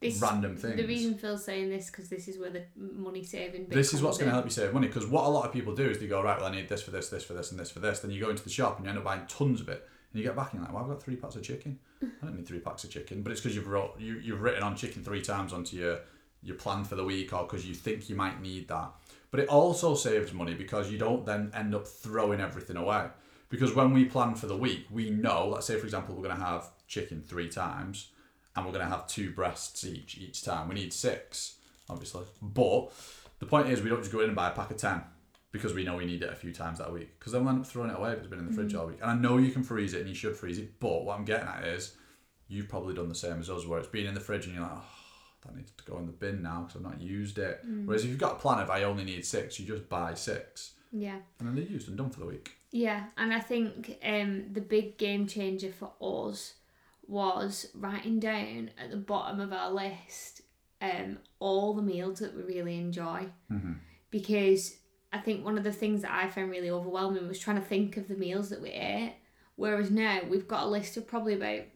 This, 0.00 0.18
random 0.18 0.56
things. 0.56 0.76
The 0.76 0.86
reason 0.86 1.18
Phil's 1.18 1.44
saying 1.44 1.68
this 1.68 1.90
because 1.90 2.08
this 2.08 2.26
is 2.26 2.38
where 2.38 2.48
the 2.48 2.62
money 2.74 3.22
saving. 3.22 3.66
bit 3.66 3.74
this 3.74 3.92
is 3.92 4.02
what's 4.02 4.16
going 4.16 4.30
to 4.30 4.32
help 4.32 4.46
you 4.46 4.50
save 4.50 4.72
money 4.72 4.86
because 4.86 5.06
what 5.06 5.26
a 5.26 5.28
lot 5.28 5.44
of 5.44 5.52
people 5.52 5.74
do 5.74 5.84
is 5.84 5.98
they 5.98 6.06
go 6.06 6.22
right 6.22 6.38
well 6.38 6.48
i 6.48 6.50
need 6.50 6.70
this 6.70 6.80
for 6.82 6.90
this 6.90 7.10
this 7.10 7.22
for 7.22 7.34
this 7.34 7.50
and 7.50 7.60
this 7.60 7.70
for 7.70 7.80
this 7.80 8.00
then 8.00 8.10
you 8.10 8.18
go 8.18 8.30
into 8.30 8.42
the 8.42 8.50
shop 8.50 8.76
and 8.76 8.86
you 8.86 8.88
end 8.88 8.98
up 8.98 9.04
buying 9.04 9.26
tons 9.28 9.60
of 9.60 9.68
it 9.68 9.86
and 10.12 10.20
you 10.20 10.26
get 10.26 10.34
back 10.34 10.52
and 10.52 10.60
you're 10.60 10.64
like 10.64 10.74
well 10.74 10.84
i've 10.84 10.88
got 10.88 11.02
three 11.02 11.16
packs 11.16 11.36
of 11.36 11.42
chicken 11.42 11.78
i 12.02 12.06
don't 12.22 12.36
need 12.36 12.46
three 12.46 12.60
packs 12.60 12.82
of 12.84 12.90
chicken 12.90 13.22
but 13.22 13.30
it's 13.30 13.40
because 13.42 13.54
you've 13.54 13.68
wrote 13.68 13.94
you, 13.98 14.14
you've 14.14 14.40
written 14.40 14.62
on 14.62 14.74
chicken 14.74 15.04
three 15.04 15.20
times 15.20 15.52
onto 15.52 15.76
your 15.76 16.00
your 16.42 16.56
plan 16.56 16.82
for 16.82 16.94
the 16.94 17.04
week 17.04 17.32
or 17.34 17.44
because 17.44 17.66
you 17.66 17.74
think 17.74 18.08
you 18.08 18.16
might 18.16 18.40
need 18.40 18.66
that 18.68 18.90
but 19.30 19.38
it 19.40 19.48
also 19.48 19.94
saves 19.94 20.32
money 20.32 20.54
because 20.54 20.90
you 20.90 20.96
don't 20.96 21.26
then 21.26 21.50
end 21.54 21.74
up 21.74 21.86
throwing 21.86 22.40
everything 22.40 22.76
away 22.76 23.06
because 23.54 23.74
when 23.74 23.92
we 23.92 24.04
plan 24.04 24.34
for 24.34 24.46
the 24.46 24.56
week 24.56 24.86
we 24.90 25.10
know 25.10 25.48
let's 25.48 25.66
say 25.66 25.78
for 25.78 25.84
example 25.84 26.14
we're 26.14 26.22
going 26.22 26.36
to 26.36 26.44
have 26.44 26.68
chicken 26.88 27.22
three 27.26 27.48
times 27.48 28.10
and 28.56 28.64
we're 28.64 28.72
going 28.72 28.84
to 28.84 28.90
have 28.90 29.06
two 29.06 29.30
breasts 29.30 29.84
each 29.84 30.18
each 30.18 30.42
time 30.42 30.68
we 30.68 30.74
need 30.74 30.92
six 30.92 31.56
obviously 31.88 32.24
but 32.42 32.90
the 33.44 33.50
point 33.50 33.68
is, 33.68 33.82
we 33.82 33.90
don't 33.90 34.00
just 34.00 34.12
go 34.12 34.20
in 34.20 34.26
and 34.26 34.36
buy 34.36 34.48
a 34.48 34.52
pack 34.52 34.70
of 34.70 34.78
10 34.78 35.02
because 35.52 35.74
we 35.74 35.84
know 35.84 35.96
we 35.96 36.06
need 36.06 36.22
it 36.22 36.32
a 36.32 36.34
few 36.34 36.52
times 36.52 36.78
that 36.78 36.92
week. 36.92 37.18
Because 37.18 37.32
then 37.32 37.44
we'll 37.44 37.54
end 37.54 37.60
up 37.60 37.66
throwing 37.66 37.90
it 37.90 37.96
away 37.98 38.12
if 38.12 38.18
it's 38.18 38.28
been 38.28 38.38
in 38.38 38.46
the 38.46 38.52
fridge 38.52 38.72
mm. 38.72 38.80
all 38.80 38.86
week. 38.86 38.98
And 39.02 39.10
I 39.10 39.14
know 39.14 39.36
you 39.38 39.50
can 39.50 39.62
freeze 39.62 39.94
it 39.94 40.00
and 40.00 40.08
you 40.08 40.14
should 40.14 40.36
freeze 40.36 40.58
it, 40.58 40.80
but 40.80 41.04
what 41.04 41.18
I'm 41.18 41.24
getting 41.24 41.46
at 41.46 41.64
is 41.64 41.96
you've 42.48 42.68
probably 42.68 42.94
done 42.94 43.08
the 43.08 43.14
same 43.14 43.40
as 43.40 43.50
us 43.50 43.66
where 43.66 43.78
it's 43.78 43.88
been 43.88 44.06
in 44.06 44.14
the 44.14 44.20
fridge 44.20 44.46
and 44.46 44.54
you're 44.54 44.64
like, 44.64 44.72
oh, 44.74 44.84
that 45.46 45.56
needs 45.56 45.72
to 45.72 45.84
go 45.84 45.98
in 45.98 46.06
the 46.06 46.12
bin 46.12 46.42
now 46.42 46.62
because 46.62 46.76
I've 46.76 46.90
not 46.90 47.00
used 47.00 47.38
it. 47.38 47.60
Mm. 47.66 47.84
Whereas 47.84 48.04
if 48.04 48.10
you've 48.10 48.18
got 48.18 48.32
a 48.32 48.36
plan 48.36 48.60
of 48.60 48.70
I 48.70 48.84
only 48.84 49.04
need 49.04 49.26
six, 49.26 49.60
you 49.60 49.66
just 49.66 49.88
buy 49.88 50.14
six 50.14 50.72
Yeah. 50.90 51.18
and 51.38 51.48
then 51.48 51.54
they're 51.54 51.64
used 51.64 51.88
and 51.88 51.98
done 51.98 52.10
for 52.10 52.20
the 52.20 52.26
week. 52.26 52.52
Yeah, 52.74 53.04
and 53.16 53.32
I 53.32 53.38
think 53.38 53.98
um, 54.04 54.46
the 54.52 54.60
big 54.60 54.98
game 54.98 55.28
changer 55.28 55.70
for 55.70 55.92
us 56.00 56.54
was 57.06 57.68
writing 57.72 58.18
down 58.18 58.70
at 58.76 58.90
the 58.90 58.96
bottom 58.96 59.38
of 59.38 59.52
our 59.52 59.70
list 59.70 60.42
um, 60.82 61.18
all 61.38 61.74
the 61.74 61.82
meals 61.82 62.18
that 62.18 62.34
we 62.34 62.42
really 62.42 62.76
enjoy. 62.76 63.28
Because 64.10 64.74
I 65.12 65.18
think 65.18 65.44
one 65.44 65.56
of 65.56 65.62
the 65.62 65.70
things 65.70 66.02
that 66.02 66.10
I 66.10 66.28
found 66.28 66.50
really 66.50 66.68
overwhelming 66.68 67.28
was 67.28 67.38
trying 67.38 67.60
to 67.60 67.62
think 67.62 67.96
of 67.96 68.08
the 68.08 68.16
meals 68.16 68.50
that 68.50 68.60
we 68.60 68.70
ate. 68.70 69.14
Whereas 69.54 69.92
now 69.92 70.22
we've 70.28 70.48
got 70.48 70.64
a 70.64 70.68
list 70.68 70.96
of 70.96 71.06
probably 71.06 71.34
about 71.34 71.66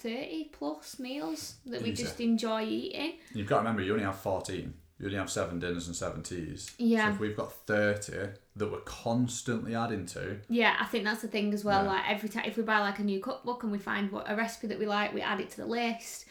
30 0.00 0.50
plus 0.52 0.98
meals 0.98 1.54
that 1.64 1.80
we 1.80 1.92
just 1.92 2.20
enjoy 2.20 2.64
eating. 2.66 3.14
You've 3.32 3.46
got 3.46 3.56
to 3.56 3.60
remember, 3.60 3.80
you 3.80 3.92
only 3.92 4.04
have 4.04 4.18
14. 4.18 4.74
You 5.02 5.08
only 5.08 5.18
have 5.18 5.30
seven 5.30 5.58
dinners 5.58 5.88
and 5.88 5.96
seven 5.96 6.22
teas. 6.22 6.72
Yeah. 6.78 7.08
So 7.08 7.14
if 7.14 7.20
we've 7.20 7.36
got 7.36 7.52
30 7.52 8.12
that 8.54 8.70
we're 8.70 8.78
constantly 8.80 9.74
adding 9.74 10.06
to, 10.06 10.38
Yeah, 10.48 10.76
I 10.80 10.84
think 10.84 11.02
that's 11.02 11.22
the 11.22 11.28
thing 11.28 11.52
as 11.52 11.64
well. 11.64 11.82
Yeah. 11.82 11.90
Like 11.90 12.08
every 12.08 12.28
time, 12.28 12.44
if 12.46 12.56
we 12.56 12.62
buy 12.62 12.78
like 12.78 13.00
a 13.00 13.02
new 13.02 13.18
cookbook 13.18 13.64
and 13.64 13.72
we 13.72 13.78
find 13.78 14.12
what 14.12 14.30
a 14.30 14.36
recipe 14.36 14.68
that 14.68 14.78
we 14.78 14.86
like, 14.86 15.12
we 15.12 15.20
add 15.20 15.40
it 15.40 15.50
to 15.50 15.56
the 15.56 15.66
list. 15.66 16.26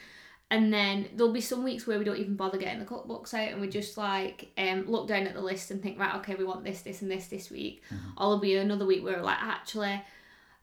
And 0.50 0.74
then 0.74 1.10
there'll 1.16 1.34
be 1.34 1.42
some 1.42 1.64
weeks 1.66 1.86
where 1.86 2.00
we 2.00 2.06
don't 2.06 2.18
even 2.18 2.36
bother 2.38 2.58
getting 2.58 2.80
the 2.80 2.86
cookbooks 2.86 3.34
out, 3.34 3.52
and 3.52 3.60
we 3.60 3.68
just 3.68 3.98
like 3.98 4.52
um 4.58 4.86
look 4.90 5.08
down 5.08 5.28
at 5.28 5.34
the 5.34 5.42
list 5.42 5.72
and 5.72 5.82
think, 5.84 6.00
right, 6.00 6.16
okay, 6.16 6.36
we 6.36 6.46
want 6.46 6.64
this, 6.64 6.82
this, 6.82 7.02
and 7.02 7.12
this 7.12 7.28
this 7.28 7.50
week. 7.50 7.84
Or 8.18 8.28
there'll 8.28 8.40
be 8.40 8.56
another 8.56 8.86
week 8.86 9.04
where 9.04 9.18
we're 9.18 9.24
like, 9.24 9.42
actually, 9.42 10.02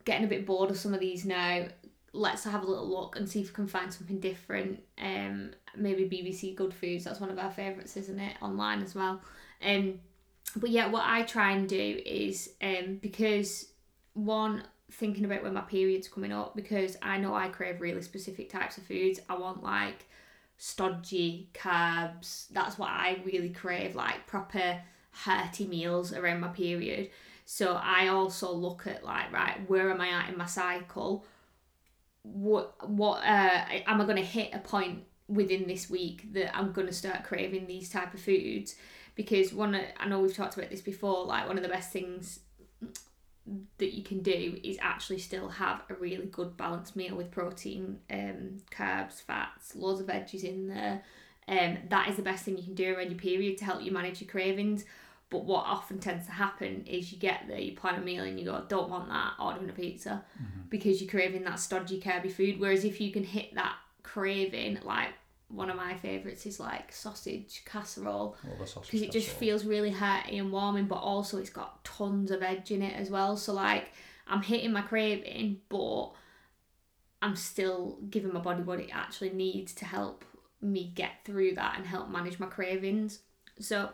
getting 0.06 0.24
a 0.24 0.28
bit 0.28 0.46
bored 0.46 0.70
of 0.70 0.78
some 0.78 0.94
of 0.94 1.00
these 1.00 1.26
now. 1.26 1.68
Let's 2.18 2.44
have 2.44 2.62
a 2.62 2.66
little 2.66 2.88
look 2.88 3.16
and 3.16 3.28
see 3.28 3.40
if 3.40 3.48
we 3.48 3.54
can 3.54 3.68
find 3.68 3.92
something 3.92 4.18
different. 4.18 4.82
Um, 5.00 5.52
maybe 5.76 6.04
BBC 6.04 6.54
Good 6.54 6.74
Foods. 6.74 7.04
That's 7.04 7.20
one 7.20 7.30
of 7.30 7.38
our 7.38 7.50
favourites, 7.50 7.96
isn't 7.96 8.18
it? 8.18 8.36
Online 8.42 8.82
as 8.82 8.94
well. 8.94 9.20
Um, 9.64 10.00
but 10.56 10.70
yeah, 10.70 10.88
what 10.88 11.04
I 11.06 11.22
try 11.22 11.52
and 11.52 11.68
do 11.68 12.00
is 12.04 12.50
um 12.62 12.98
because 13.00 13.66
one 14.14 14.64
thinking 14.90 15.24
about 15.24 15.42
when 15.42 15.54
my 15.54 15.60
period's 15.60 16.08
coming 16.08 16.32
up 16.32 16.56
because 16.56 16.96
I 17.02 17.18
know 17.18 17.34
I 17.34 17.48
crave 17.48 17.80
really 17.80 18.02
specific 18.02 18.50
types 18.50 18.78
of 18.78 18.84
foods. 18.84 19.20
I 19.28 19.36
want 19.36 19.62
like 19.62 20.06
stodgy 20.56 21.48
carbs. 21.54 22.48
That's 22.48 22.78
what 22.78 22.90
I 22.90 23.20
really 23.24 23.50
crave, 23.50 23.94
like 23.94 24.26
proper 24.26 24.80
hearty 25.12 25.66
meals 25.66 26.12
around 26.12 26.40
my 26.40 26.48
period. 26.48 27.10
So 27.44 27.74
I 27.82 28.08
also 28.08 28.52
look 28.52 28.86
at 28.86 29.04
like 29.04 29.32
right, 29.32 29.58
where 29.68 29.90
am 29.90 30.00
I 30.00 30.08
at 30.08 30.30
in 30.30 30.38
my 30.38 30.46
cycle? 30.46 31.24
What 32.32 32.88
what 32.88 33.18
uh 33.24 33.64
am 33.86 34.00
I 34.00 34.04
going 34.04 34.16
to 34.16 34.22
hit 34.22 34.50
a 34.52 34.58
point 34.58 35.04
within 35.28 35.66
this 35.66 35.90
week 35.90 36.32
that 36.32 36.56
I'm 36.56 36.72
going 36.72 36.86
to 36.86 36.92
start 36.92 37.24
craving 37.24 37.66
these 37.66 37.90
type 37.90 38.14
of 38.14 38.20
foods? 38.20 38.76
Because 39.14 39.52
one, 39.52 39.78
I 39.98 40.08
know 40.08 40.20
we've 40.20 40.34
talked 40.34 40.56
about 40.56 40.70
this 40.70 40.80
before. 40.80 41.24
Like 41.24 41.48
one 41.48 41.56
of 41.56 41.62
the 41.62 41.68
best 41.68 41.90
things 41.90 42.40
that 43.78 43.94
you 43.94 44.02
can 44.02 44.22
do 44.22 44.58
is 44.62 44.76
actually 44.80 45.18
still 45.18 45.48
have 45.48 45.82
a 45.88 45.94
really 45.94 46.26
good 46.26 46.56
balanced 46.56 46.96
meal 46.96 47.16
with 47.16 47.30
protein, 47.30 47.98
um, 48.10 48.58
carbs, 48.70 49.22
fats, 49.22 49.74
loads 49.74 50.00
of 50.00 50.06
veggies 50.06 50.44
in 50.44 50.68
there. 50.68 51.02
Um, 51.48 51.78
that 51.88 52.08
is 52.08 52.16
the 52.16 52.22
best 52.22 52.44
thing 52.44 52.58
you 52.58 52.64
can 52.64 52.74
do 52.74 52.94
around 52.94 53.10
your 53.10 53.18
period 53.18 53.56
to 53.58 53.64
help 53.64 53.82
you 53.82 53.90
manage 53.90 54.20
your 54.20 54.30
cravings. 54.30 54.84
But 55.30 55.44
what 55.44 55.66
often 55.66 55.98
tends 55.98 56.24
to 56.26 56.32
happen 56.32 56.84
is 56.86 57.12
you 57.12 57.18
get 57.18 57.44
there, 57.48 57.58
you 57.60 57.76
plan 57.76 57.96
a 57.96 58.00
meal, 58.00 58.24
and 58.24 58.38
you 58.38 58.46
go, 58.46 58.64
"Don't 58.68 58.88
want 58.88 59.08
that," 59.08 59.34
ordering 59.38 59.68
a 59.68 59.72
pizza 59.72 60.24
mm-hmm. 60.40 60.68
because 60.70 61.00
you're 61.00 61.10
craving 61.10 61.44
that 61.44 61.60
stodgy, 61.60 62.00
carby 62.00 62.32
food. 62.32 62.58
Whereas 62.58 62.84
if 62.84 63.00
you 63.00 63.12
can 63.12 63.24
hit 63.24 63.54
that 63.54 63.76
craving, 64.02 64.78
like 64.84 65.10
one 65.48 65.70
of 65.70 65.76
my 65.76 65.94
favourites 65.96 66.44
is 66.44 66.60
like 66.60 66.92
sausage 66.92 67.62
casserole 67.64 68.36
oh, 68.44 68.64
the 68.64 68.80
because 68.80 69.02
it 69.02 69.10
just 69.10 69.28
casserole. 69.28 69.40
feels 69.40 69.64
really 69.64 69.90
hearty 69.90 70.38
and 70.38 70.52
warming, 70.52 70.86
but 70.86 70.96
also 70.96 71.38
it's 71.38 71.50
got 71.50 71.84
tons 71.84 72.30
of 72.30 72.42
edge 72.42 72.70
in 72.70 72.82
it 72.82 72.94
as 72.94 73.10
well. 73.10 73.36
So 73.36 73.52
like 73.52 73.92
I'm 74.26 74.42
hitting 74.42 74.72
my 74.72 74.82
craving, 74.82 75.60
but 75.68 76.10
I'm 77.20 77.34
still 77.34 77.98
giving 78.08 78.32
my 78.32 78.40
body 78.40 78.62
what 78.62 78.80
it 78.80 78.90
actually 78.92 79.30
needs 79.30 79.72
to 79.74 79.84
help 79.84 80.24
me 80.60 80.92
get 80.94 81.24
through 81.24 81.54
that 81.54 81.76
and 81.76 81.86
help 81.86 82.10
manage 82.10 82.38
my 82.38 82.46
cravings. 82.46 83.20
So 83.58 83.90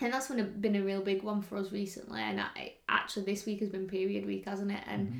and 0.00 0.12
that's 0.12 0.28
been 0.28 0.40
a, 0.40 0.44
been 0.44 0.76
a 0.76 0.82
real 0.82 1.02
big 1.02 1.22
one 1.22 1.42
for 1.42 1.58
us 1.58 1.72
recently. 1.72 2.20
And 2.20 2.40
I, 2.40 2.74
actually, 2.88 3.26
this 3.26 3.46
week 3.46 3.60
has 3.60 3.68
been 3.68 3.86
period 3.86 4.26
week, 4.26 4.46
hasn't 4.46 4.72
it? 4.72 4.82
And 4.86 5.08
mm-hmm. 5.08 5.18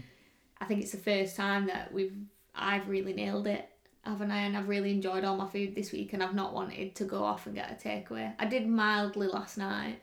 I 0.60 0.64
think 0.64 0.82
it's 0.82 0.92
the 0.92 0.98
first 0.98 1.36
time 1.36 1.66
that 1.66 1.92
we've 1.92 2.14
I've 2.54 2.88
really 2.88 3.12
nailed 3.12 3.46
it, 3.46 3.68
haven't 4.02 4.30
I? 4.30 4.40
And 4.40 4.56
I've 4.56 4.68
really 4.68 4.90
enjoyed 4.90 5.24
all 5.24 5.36
my 5.36 5.48
food 5.48 5.74
this 5.74 5.92
week, 5.92 6.12
and 6.12 6.22
I've 6.22 6.34
not 6.34 6.52
wanted 6.52 6.94
to 6.96 7.04
go 7.04 7.22
off 7.22 7.46
and 7.46 7.54
get 7.54 7.70
a 7.70 7.88
takeaway. 7.88 8.32
I 8.38 8.46
did 8.46 8.66
mildly 8.66 9.28
last 9.28 9.58
night, 9.58 10.00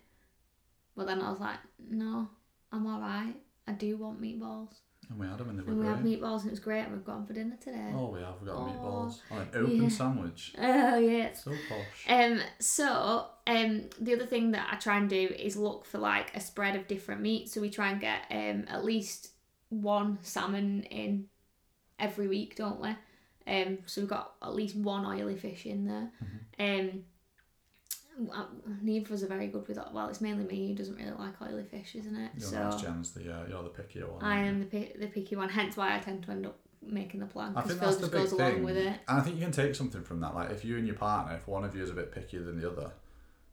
but 0.96 1.08
then 1.08 1.22
I 1.22 1.30
was 1.30 1.40
like, 1.40 1.60
no, 1.90 2.28
I'm 2.72 2.88
all 2.88 3.00
right. 3.00 3.36
I 3.68 3.74
do 3.74 3.98
want 3.98 4.22
meatballs, 4.22 4.74
And 5.10 5.20
we 5.20 5.26
had 5.26 5.38
them 5.38 5.50
and 5.50 5.58
they 5.58 5.64
were 5.64 5.70
and 5.72 5.80
we 5.80 5.86
great. 5.86 5.96
had 5.96 6.06
meatballs, 6.06 6.40
and 6.42 6.48
it 6.48 6.52
was 6.52 6.60
great. 6.60 6.82
And 6.82 6.92
we've 6.94 7.06
got 7.06 7.16
them 7.16 7.26
for 7.26 7.34
dinner 7.34 7.58
today. 7.62 7.92
Oh, 7.96 8.10
we 8.10 8.20
have. 8.20 8.42
We 8.42 8.48
got 8.48 8.56
Oh, 8.58 8.66
meatballs. 8.66 9.20
Oh, 9.32 9.38
an 9.38 9.48
open 9.56 9.84
yeah. 9.84 9.88
sandwich. 9.90 10.54
Oh 10.60 10.98
yeah, 10.98 11.34
So 11.34 11.52
posh. 11.70 12.06
Um, 12.10 12.42
so 12.60 13.28
um, 13.48 13.84
the 14.02 14.14
other 14.14 14.26
thing 14.26 14.52
that 14.52 14.68
I 14.72 14.76
try 14.76 14.98
and 14.98 15.10
do 15.10 15.16
is 15.40 15.56
look 15.56 15.86
for 15.86 15.98
like 15.98 16.36
a 16.36 16.42
spread 16.42 16.76
of 16.76 16.88
different 16.88 17.22
meats. 17.22 17.54
So 17.54 17.62
we 17.62 17.70
try 17.70 17.90
and 17.92 18.02
get 18.02 18.24
um 18.32 18.66
at 18.68 18.84
least 18.84 19.30
one 19.70 20.18
salmon 20.22 20.84
in 20.84 21.28
every 22.00 22.28
week, 22.28 22.56
don't 22.58 22.82
we? 22.82 22.90
Um, 23.48 23.78
so 23.86 24.02
we've 24.02 24.10
got 24.10 24.34
at 24.42 24.54
least 24.54 24.76
one 24.76 25.06
oily 25.06 25.38
fish 25.38 25.66
in 25.66 25.86
there. 25.86 26.12
Um, 26.60 27.04
well, 28.18 28.50
of 28.68 29.12
us 29.12 29.24
are 29.24 29.28
very 29.28 29.48
good 29.48 29.68
with 29.68 29.78
that. 29.78 29.94
Well, 29.94 30.10
it's 30.10 30.22
mainly 30.22 30.46
me 30.46 30.70
who 30.70 30.76
doesn't 30.76 30.96
really 30.96 31.12
like 31.12 31.42
oily 31.42 31.64
fish, 31.64 31.96
isn't 31.96 32.16
it? 32.16 32.32
You're 32.38 32.50
so 32.50 32.70
nice, 32.70 32.82
Jen's 32.82 33.12
the 33.12 33.32
uh, 33.34 33.46
you're 33.50 33.64
the 33.64 33.70
pickier 33.70 34.10
one. 34.10 34.24
I 34.24 34.44
am 34.44 34.60
the 34.60 34.66
pi- 34.66 34.94
the 35.00 35.08
picky 35.08 35.36
one. 35.36 35.50
Hence 35.50 35.78
why 35.78 35.96
I 35.96 36.00
tend 36.00 36.24
to 36.24 36.32
end 36.32 36.46
up 36.46 36.58
making 36.82 37.20
the 37.20 37.26
plan 37.26 37.54
I 37.56 37.62
because 37.62 37.70
think 37.72 37.80
Phil 37.82 37.90
that's 37.90 38.02
the 38.02 38.02
just 38.08 38.12
big 38.12 38.22
goes 38.22 38.32
thing. 38.32 38.52
along 38.54 38.64
with 38.64 38.78
it. 38.78 39.00
And 39.08 39.20
I 39.20 39.22
think 39.22 39.36
you 39.36 39.42
can 39.42 39.52
take 39.52 39.76
something 39.76 40.04
from 40.04 40.20
that. 40.22 40.36
Like 40.36 40.52
if 40.52 40.66
you 40.66 40.78
and 40.78 40.88
your 40.88 40.96
partner, 40.96 41.36
if 41.36 41.48
one 41.48 41.64
of 41.64 41.76
you 41.76 41.84
is 41.84 41.90
a 41.90 41.94
bit 41.94 42.12
pickier 42.14 42.46
than 42.46 42.60
the 42.60 42.70
other, 42.70 42.92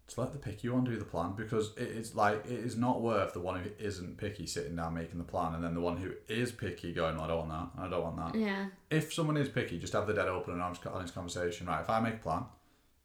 just 0.06 0.18
let 0.18 0.32
the 0.32 0.38
picky 0.38 0.68
one 0.68 0.84
do 0.84 0.96
the 0.96 1.04
plan 1.04 1.32
because 1.36 1.72
it 1.76 1.88
is 1.88 2.14
like 2.14 2.44
it 2.46 2.52
is 2.58 2.76
not 2.76 3.00
worth 3.00 3.32
the 3.32 3.40
one 3.40 3.62
who 3.62 3.70
isn't 3.78 4.18
picky 4.18 4.46
sitting 4.46 4.76
down 4.76 4.94
making 4.94 5.18
the 5.18 5.24
plan 5.24 5.54
and 5.54 5.64
then 5.64 5.74
the 5.74 5.80
one 5.80 5.96
who 5.96 6.12
is 6.28 6.52
picky 6.52 6.92
going, 6.92 7.18
I 7.18 7.26
don't 7.26 7.48
want 7.48 7.74
that, 7.76 7.82
I 7.82 7.88
don't 7.88 8.02
want 8.02 8.16
that. 8.34 8.38
Yeah. 8.38 8.66
If 8.90 9.12
someone 9.12 9.36
is 9.36 9.48
picky, 9.48 9.78
just 9.78 9.94
have 9.94 10.06
the 10.06 10.14
dead 10.14 10.28
open 10.28 10.54
and 10.54 10.62
honest, 10.62 10.86
honest 10.86 11.14
conversation. 11.14 11.66
Right, 11.66 11.80
if 11.80 11.88
I 11.90 12.00
make 12.00 12.14
a 12.14 12.18
plan, 12.18 12.44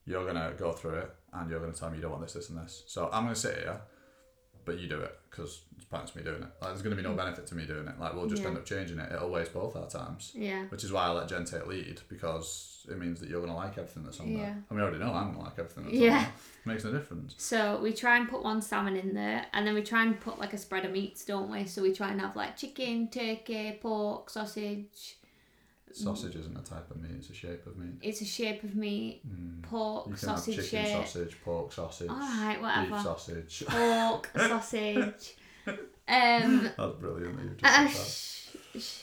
you're 0.09 0.25
gonna 0.25 0.53
go 0.57 0.71
through 0.71 0.95
it 0.95 1.11
and 1.33 1.49
you're 1.49 1.59
gonna 1.59 1.71
tell 1.71 1.89
me 1.91 1.97
you 1.97 2.01
don't 2.01 2.11
want 2.11 2.23
this, 2.23 2.33
this, 2.33 2.49
and 2.49 2.57
this. 2.57 2.83
So 2.87 3.09
I'm 3.13 3.23
gonna 3.23 3.35
sit 3.35 3.57
here, 3.57 3.79
but 4.65 4.79
you 4.79 4.87
do 4.89 4.99
it 4.99 5.15
because 5.29 5.61
it's 5.77 5.85
pointless 5.85 6.15
me 6.15 6.23
doing 6.23 6.41
it. 6.41 6.49
Like 6.59 6.71
there's 6.71 6.81
gonna 6.81 6.95
be 6.95 7.03
no 7.03 7.11
mm. 7.11 7.17
benefit 7.17 7.45
to 7.47 7.55
me 7.55 7.65
doing 7.67 7.87
it. 7.87 7.99
Like 7.99 8.15
we'll 8.15 8.25
just 8.27 8.41
Yeah. 8.41 8.49
end 8.49 8.57
up 8.57 8.65
changing 8.65 8.97
it. 8.97 9.11
It'll 9.11 9.29
waste 9.29 9.53
both 9.53 9.75
our 9.75 9.87
times. 9.87 10.31
Yeah. 10.33 10.63
Which 10.65 10.83
is 10.83 10.91
why 10.91 11.05
I 11.05 11.11
let 11.11 11.29
Jen 11.29 11.45
take 11.45 11.67
lead 11.67 12.01
because 12.09 12.87
it 12.89 12.97
means 12.97 13.19
that 13.19 13.29
you're 13.29 13.39
gonna 13.39 13.55
like 13.55 13.77
everything 13.77 14.03
that's 14.03 14.19
on 14.19 14.29
Yeah. 14.31 14.37
there. 14.37 14.63
And 14.69 14.77
we 14.77 14.81
already 14.81 14.97
know 14.97 15.13
I'm 15.13 15.33
gonna 15.33 15.43
like 15.43 15.59
everything 15.59 15.83
that's 15.83 15.95
Yeah. 15.95 16.17
on 16.17 16.23
there. 16.23 16.33
Makes 16.65 16.83
no 16.85 16.91
difference. 16.91 17.35
So 17.37 17.79
we 17.79 17.93
try 17.93 18.17
and 18.17 18.27
put 18.27 18.43
one 18.43 18.63
salmon 18.63 18.95
in 18.95 19.13
there, 19.13 19.45
and 19.53 19.65
then 19.65 19.75
we 19.75 19.83
try 19.83 20.03
and 20.03 20.19
put 20.19 20.39
like 20.39 20.53
a 20.53 20.57
spread 20.57 20.85
of 20.85 20.91
meats, 20.91 21.23
don't 21.23 21.51
we? 21.51 21.65
So 21.65 21.83
we 21.83 21.93
try 21.93 22.09
and 22.09 22.19
have 22.19 22.35
like 22.35 22.57
chicken, 22.57 23.09
turkey, 23.09 23.77
pork, 23.79 24.31
sausage, 24.31 25.18
Sausage 25.91 26.36
isn't 26.36 26.58
a 26.58 26.62
type 26.62 26.89
of 26.91 27.02
meat; 27.02 27.12
it's 27.17 27.30
a 27.30 27.34
shape 27.34 27.65
of 27.67 27.78
meat. 27.78 27.95
It's 28.02 28.21
a 28.21 28.25
shape 28.25 28.63
of 28.63 28.75
meat. 28.75 29.21
Mm. 29.28 29.63
Pork, 29.63 30.06
You 30.08 30.13
can 30.13 30.19
sausage 30.21 30.56
have 30.58 30.65
chicken 30.65 30.86
shape. 30.86 31.08
sausage, 31.08 31.38
pork 31.43 31.73
sausage, 31.73 32.10
Alright, 32.10 32.62
whatever. 32.62 32.91
beef 32.95 33.02
sausage. 33.04 33.63
Pork, 33.67 34.30
sausage. 34.36 35.36
Um, 36.12 36.63
That's 36.75 36.95
brilliant. 36.99 37.38
That 37.38 37.43
you've 37.43 37.60
uh, 37.63 37.88
just 37.88 38.49
sh- 38.75 38.80
sh- 38.80 39.02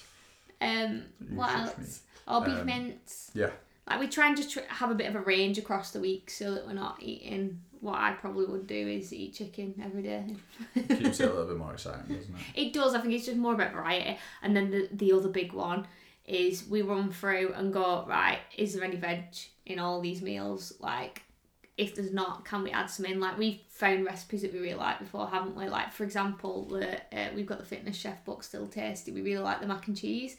um, 0.60 1.04
You 1.20 1.36
what 1.36 1.54
else? 1.56 2.00
Or 2.26 2.40
beef 2.44 2.54
Um, 2.58 2.66
mince. 2.66 3.30
Yeah, 3.32 3.50
Like 3.88 4.00
we 4.00 4.08
try 4.08 4.26
and 4.26 4.36
just 4.36 4.50
tr- 4.50 4.60
have 4.68 4.90
a 4.90 4.94
bit 4.96 5.06
of 5.06 5.14
a 5.14 5.20
range 5.20 5.56
across 5.56 5.92
the 5.92 6.00
week 6.00 6.30
so 6.30 6.52
that 6.54 6.66
we're 6.66 6.72
not 6.72 6.96
eating. 7.00 7.60
What 7.80 7.98
I 8.00 8.12
probably 8.14 8.46
would 8.46 8.66
do 8.66 8.74
is 8.88 9.12
eat 9.12 9.34
chicken 9.34 9.80
every 9.84 10.02
day. 10.02 10.34
keeps 10.74 11.20
it 11.20 11.26
a 11.26 11.26
little 11.32 11.46
bit 11.46 11.58
more 11.58 11.74
exciting, 11.74 12.16
doesn't 12.16 12.34
it? 12.34 12.60
It 12.68 12.72
does. 12.72 12.94
I 12.96 13.00
think 13.00 13.14
it's 13.14 13.26
just 13.26 13.36
more 13.36 13.54
about 13.54 13.72
variety. 13.72 14.18
And 14.42 14.56
then 14.56 14.70
the 14.72 14.88
the 14.92 15.12
other 15.12 15.28
big 15.28 15.52
one 15.52 15.86
is 16.26 16.66
we 16.68 16.82
run 16.82 17.12
through 17.12 17.52
and 17.54 17.72
go 17.72 18.04
right. 18.08 18.38
Is 18.56 18.74
there 18.74 18.84
any 18.84 18.96
veg 18.96 19.24
in 19.64 19.78
all 19.78 20.00
these 20.00 20.22
meals? 20.22 20.72
Like, 20.80 21.22
if 21.76 21.94
there's 21.94 22.12
not, 22.12 22.44
can 22.44 22.62
we 22.62 22.70
add 22.70 22.90
some 22.90 23.06
in? 23.06 23.20
Like 23.20 23.38
we've 23.38 23.60
found 23.68 24.04
recipes 24.04 24.42
that 24.42 24.52
we 24.52 24.60
really 24.60 24.74
like 24.74 24.98
before, 24.98 25.28
haven't 25.28 25.56
we? 25.56 25.68
Like 25.68 25.92
for 25.92 26.04
example, 26.04 26.64
the 26.64 26.96
uh, 27.16 27.28
we've 27.34 27.46
got 27.46 27.58
the 27.58 27.64
fitness 27.64 27.96
chef 27.96 28.24
book 28.24 28.42
still 28.42 28.66
tasty. 28.66 29.12
We 29.12 29.22
really 29.22 29.42
like 29.42 29.60
the 29.60 29.66
mac 29.66 29.86
and 29.86 29.96
cheese, 29.96 30.36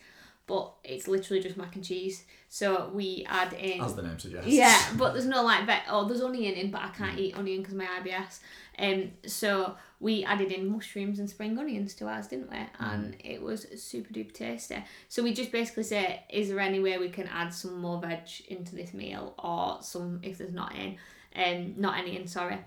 but 0.48 0.74
it's 0.84 1.08
literally 1.08 1.44
just 1.44 1.58
mac 1.58 1.76
and 1.76 1.84
cheese. 1.84 2.24
So 2.50 2.90
we 2.94 3.26
add 3.28 3.52
in. 3.54 3.82
As 3.82 3.96
the 3.96 4.02
name 4.02 4.18
suggests. 4.18 4.48
Yeah, 4.48 4.82
but 4.98 5.14
there's 5.14 5.26
no 5.26 5.44
like 5.44 5.66
vet. 5.66 5.84
Oh, 5.90 6.08
there's 6.08 6.22
onion 6.22 6.56
in, 6.56 6.72
but 6.72 6.82
I 6.82 6.90
can't 6.90 7.20
eat 7.20 7.38
onion 7.38 7.62
because 7.62 7.76
my 7.76 7.86
IBS. 7.86 8.40
Um, 8.80 9.12
so 9.26 9.76
we 10.00 10.24
added 10.24 10.52
in 10.52 10.68
mushrooms 10.68 11.20
and 11.20 11.30
spring 11.30 11.58
onions 11.60 11.94
to 11.96 12.08
ours, 12.08 12.28
didn't 12.28 12.50
we? 12.50 12.58
And 12.80 13.18
it 13.20 13.42
was 13.42 13.68
super 13.76 14.14
duper 14.14 14.34
tasty. 14.34 14.84
So 15.10 15.22
we 15.22 15.34
just 15.34 15.52
basically 15.52 15.84
say, 15.84 16.24
is 16.30 16.48
there 16.48 16.60
any 16.60 16.80
way 16.80 16.98
we 16.98 17.10
can 17.10 17.28
add 17.28 17.54
some 17.54 17.82
more 17.82 18.00
veg 18.00 18.30
into 18.48 18.76
this 18.76 18.94
meal, 18.94 19.36
or 19.38 19.80
some 19.82 20.22
if 20.24 20.38
there's 20.38 20.54
not 20.54 20.74
in, 20.76 20.96
um, 21.36 21.74
not 21.78 21.98
any 21.98 22.16
in, 22.16 22.28
sorry. 22.28 22.60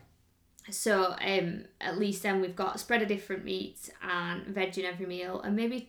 So 0.68 1.16
um, 1.24 1.64
at 1.80 1.98
least 1.98 2.22
then 2.22 2.42
we've 2.42 2.54
got 2.54 2.74
a 2.76 2.78
spread 2.78 3.00
of 3.00 3.08
different 3.08 3.44
meats 3.44 3.90
and 4.02 4.44
veg 4.46 4.76
in 4.76 4.84
every 4.84 5.06
meal, 5.06 5.40
and 5.40 5.56
maybe 5.56 5.88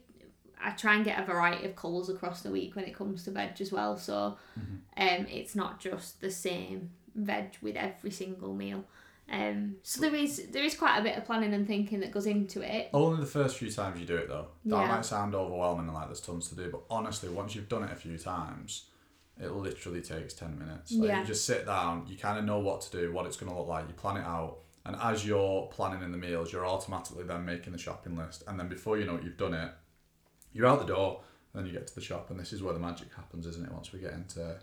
I 0.64 0.72
try 0.72 0.96
and 0.96 1.06
get 1.06 1.20
a 1.20 1.24
variety 1.26 1.66
of 1.66 1.76
colours 1.76 2.10
across 2.10 2.42
the 2.42 2.52
week 2.52 2.76
when 2.76 2.86
it 2.86 2.96
comes 2.96 3.24
to 3.26 3.32
veg 3.32 3.60
as 3.60 3.72
well. 3.72 3.98
So 3.98 4.38
um, 4.98 5.26
it's 5.30 5.56
not 5.56 5.80
just 5.80 6.22
the 6.22 6.32
same 6.32 6.92
veg 7.16 7.58
with 7.62 7.76
every 7.76 8.12
single 8.12 8.54
meal. 8.54 8.84
Um, 9.32 9.78
so 9.84 10.02
there 10.02 10.14
is 10.16 10.48
there 10.52 10.64
is 10.64 10.76
quite 10.76 10.98
a 11.00 11.02
bit 11.04 11.18
of 11.18 11.24
planning 11.26 11.54
and 11.54 11.66
thinking 11.66 12.02
that 12.02 12.12
goes 12.12 12.26
into 12.26 12.62
it. 12.62 12.90
Only 12.94 13.22
the 13.22 13.26
first 13.26 13.58
few 13.58 13.72
times 13.72 14.00
you 14.00 14.06
do 14.06 14.18
it 14.18 14.28
though. 14.28 14.48
That 14.66 14.76
Yeah. 14.76 14.88
might 14.90 15.06
sound 15.06 15.36
overwhelming 15.36 15.86
and 15.86 15.94
like 15.94 16.08
there's 16.08 16.20
tons 16.22 16.50
to 16.50 16.56
do, 16.56 16.70
but 16.70 16.82
honestly, 16.90 17.30
once 17.30 17.56
you've 17.56 17.70
done 17.70 17.84
it 17.84 17.92
a 17.92 17.96
few 17.96 18.18
times, 18.18 18.88
it 19.40 19.52
literally 19.52 20.02
takes 20.02 20.34
ten 20.34 20.60
minutes. 20.60 20.92
Like 20.92 21.08
Yeah. 21.08 21.22
you 21.22 21.28
just 21.28 21.46
sit 21.46 21.66
down, 21.66 22.06
you 22.08 22.18
kind 22.18 22.38
of 22.40 22.44
know 22.46 22.60
what 22.60 22.82
to 22.82 22.92
do, 22.92 23.14
what 23.14 23.26
it's 23.26 23.38
going 23.38 23.52
to 23.52 23.58
look 23.58 23.68
like. 23.70 23.88
You 23.88 23.94
plan 23.94 24.18
it 24.18 24.26
out, 24.26 24.60
and 24.86 24.98
as 24.98 25.26
you're 25.26 25.68
planning 25.68 26.04
in 26.04 26.12
the 26.12 26.18
meals, 26.18 26.52
you're 26.52 26.66
automatically 26.68 27.24
then 27.24 27.46
making 27.46 27.72
the 27.72 27.80
shopping 27.80 28.18
list, 28.18 28.44
and 28.48 28.60
then 28.60 28.68
before 28.68 28.98
you 28.98 29.06
know 29.06 29.16
it, 29.16 29.24
you've 29.24 29.38
done 29.38 29.54
it. 29.54 29.72
You're 30.54 30.68
out 30.68 30.80
the 30.80 30.94
door, 30.94 31.22
then 31.54 31.66
you 31.66 31.72
get 31.72 31.88
to 31.88 31.96
the 31.96 32.02
shop, 32.02 32.30
and 32.30 32.40
this 32.40 32.54
is 32.54 32.62
where 32.64 32.74
the 32.74 32.80
magic 32.80 33.14
happens, 33.16 33.46
isn't 33.48 33.66
it? 33.66 33.72
Once 33.72 33.92
we 33.94 34.00
get 34.00 34.14
into 34.14 34.58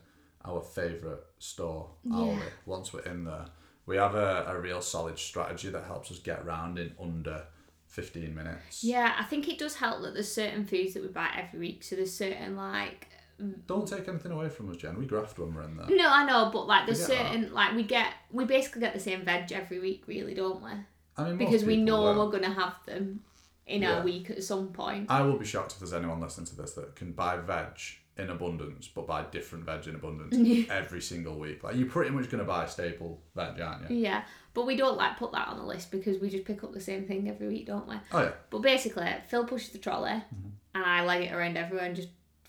our 0.44 0.60
favourite 0.60 1.20
store, 1.38 1.90
Yeah. 2.04 2.38
once 2.66 2.92
we're 2.92 3.00
in 3.02 3.24
there, 3.24 3.46
we 3.86 3.96
have 3.96 4.14
a, 4.14 4.44
a 4.48 4.60
real 4.60 4.80
solid 4.80 5.18
strategy 5.18 5.70
that 5.70 5.84
helps 5.84 6.10
us 6.10 6.18
get 6.18 6.40
around 6.40 6.78
in 6.78 6.92
under 7.00 7.44
15 7.86 8.34
minutes. 8.34 8.84
Yeah, 8.84 9.14
I 9.18 9.24
think 9.24 9.48
it 9.48 9.58
does 9.58 9.76
help 9.76 10.02
that 10.02 10.12
there's 10.14 10.30
certain 10.32 10.66
foods 10.66 10.94
that 10.94 11.02
we 11.02 11.08
buy 11.08 11.28
every 11.36 11.58
week. 11.58 11.82
So 11.82 11.96
there's 11.96 12.14
certain 12.14 12.54
like 12.54 13.08
mm. 13.42 13.54
Don't 13.66 13.88
take 13.88 14.06
anything 14.08 14.30
away 14.32 14.50
from 14.50 14.70
us, 14.70 14.76
Jen. 14.76 14.98
We 14.98 15.06
graft 15.06 15.38
when 15.38 15.54
we're 15.54 15.62
in 15.62 15.76
there. 15.78 15.86
no, 15.88 16.06
I 16.06 16.26
know, 16.26 16.50
but 16.52 16.66
like 16.66 16.84
there's 16.84 17.02
Forget 17.02 17.18
that. 17.24 17.32
certain 17.32 17.52
like 17.54 17.74
we 17.74 17.82
get 17.84 18.12
we 18.30 18.44
basically 18.44 18.82
get 18.82 18.92
the 18.92 19.00
same 19.00 19.24
veg 19.24 19.50
every 19.52 19.78
week, 19.80 20.04
really, 20.06 20.34
don't 20.34 20.62
we? 20.62 20.70
I 21.16 21.24
mean, 21.30 21.38
Because 21.38 21.64
we 21.64 21.78
know 21.78 22.02
will. 22.02 22.26
we're 22.26 22.32
gonna 22.32 22.52
have 22.52 22.74
them 22.84 23.20
in 23.68 23.82
Yeah. 23.82 23.98
our 23.98 24.02
week 24.04 24.30
at 24.30 24.42
some 24.42 24.68
point. 24.68 25.06
I 25.10 25.22
will 25.22 25.38
be 25.38 25.44
shocked 25.44 25.72
if 25.72 25.78
there's 25.78 25.92
anyone 25.92 26.20
listening 26.20 26.46
to 26.46 26.56
this 26.56 26.72
that 26.74 26.96
can 26.96 27.12
buy 27.12 27.36
veg 27.36 27.78
in 28.16 28.30
abundance, 28.30 28.88
but 28.88 29.06
buy 29.06 29.22
different 29.30 29.64
veg 29.64 29.86
in 29.86 29.94
abundance 29.94 30.68
every 30.70 31.00
single 31.00 31.38
week. 31.38 31.62
Like 31.62 31.76
you're 31.76 31.88
pretty 31.88 32.10
much 32.10 32.28
going 32.30 32.40
to 32.40 32.44
buy 32.44 32.66
staple 32.66 33.22
veg, 33.36 33.60
aren't 33.60 33.88
you? 33.90 33.96
Yeah, 33.98 34.24
but 34.54 34.66
we 34.66 34.76
don't 34.76 34.96
like 34.96 35.16
put 35.18 35.30
that 35.32 35.46
on 35.48 35.58
the 35.58 35.64
list 35.64 35.90
because 35.92 36.18
we 36.20 36.28
just 36.28 36.44
pick 36.44 36.64
up 36.64 36.72
the 36.72 36.80
same 36.80 37.06
thing 37.06 37.28
every 37.28 37.46
week, 37.48 37.66
don't 37.66 37.86
we? 37.88 37.94
Oh 38.12 38.22
yeah, 38.22 38.32
But 38.50 38.58
basically, 38.62 39.06
Phil 39.28 39.44
pushes 39.44 39.70
the 39.70 39.78
trolley 39.78 40.10
Mm-hmm. 40.10 40.48
and 40.74 40.84
I 40.84 41.04
leg 41.04 41.24
it 41.28 41.32
around 41.32 41.56
everywhere 41.56 41.86
and 41.86 41.94
just 41.96 42.08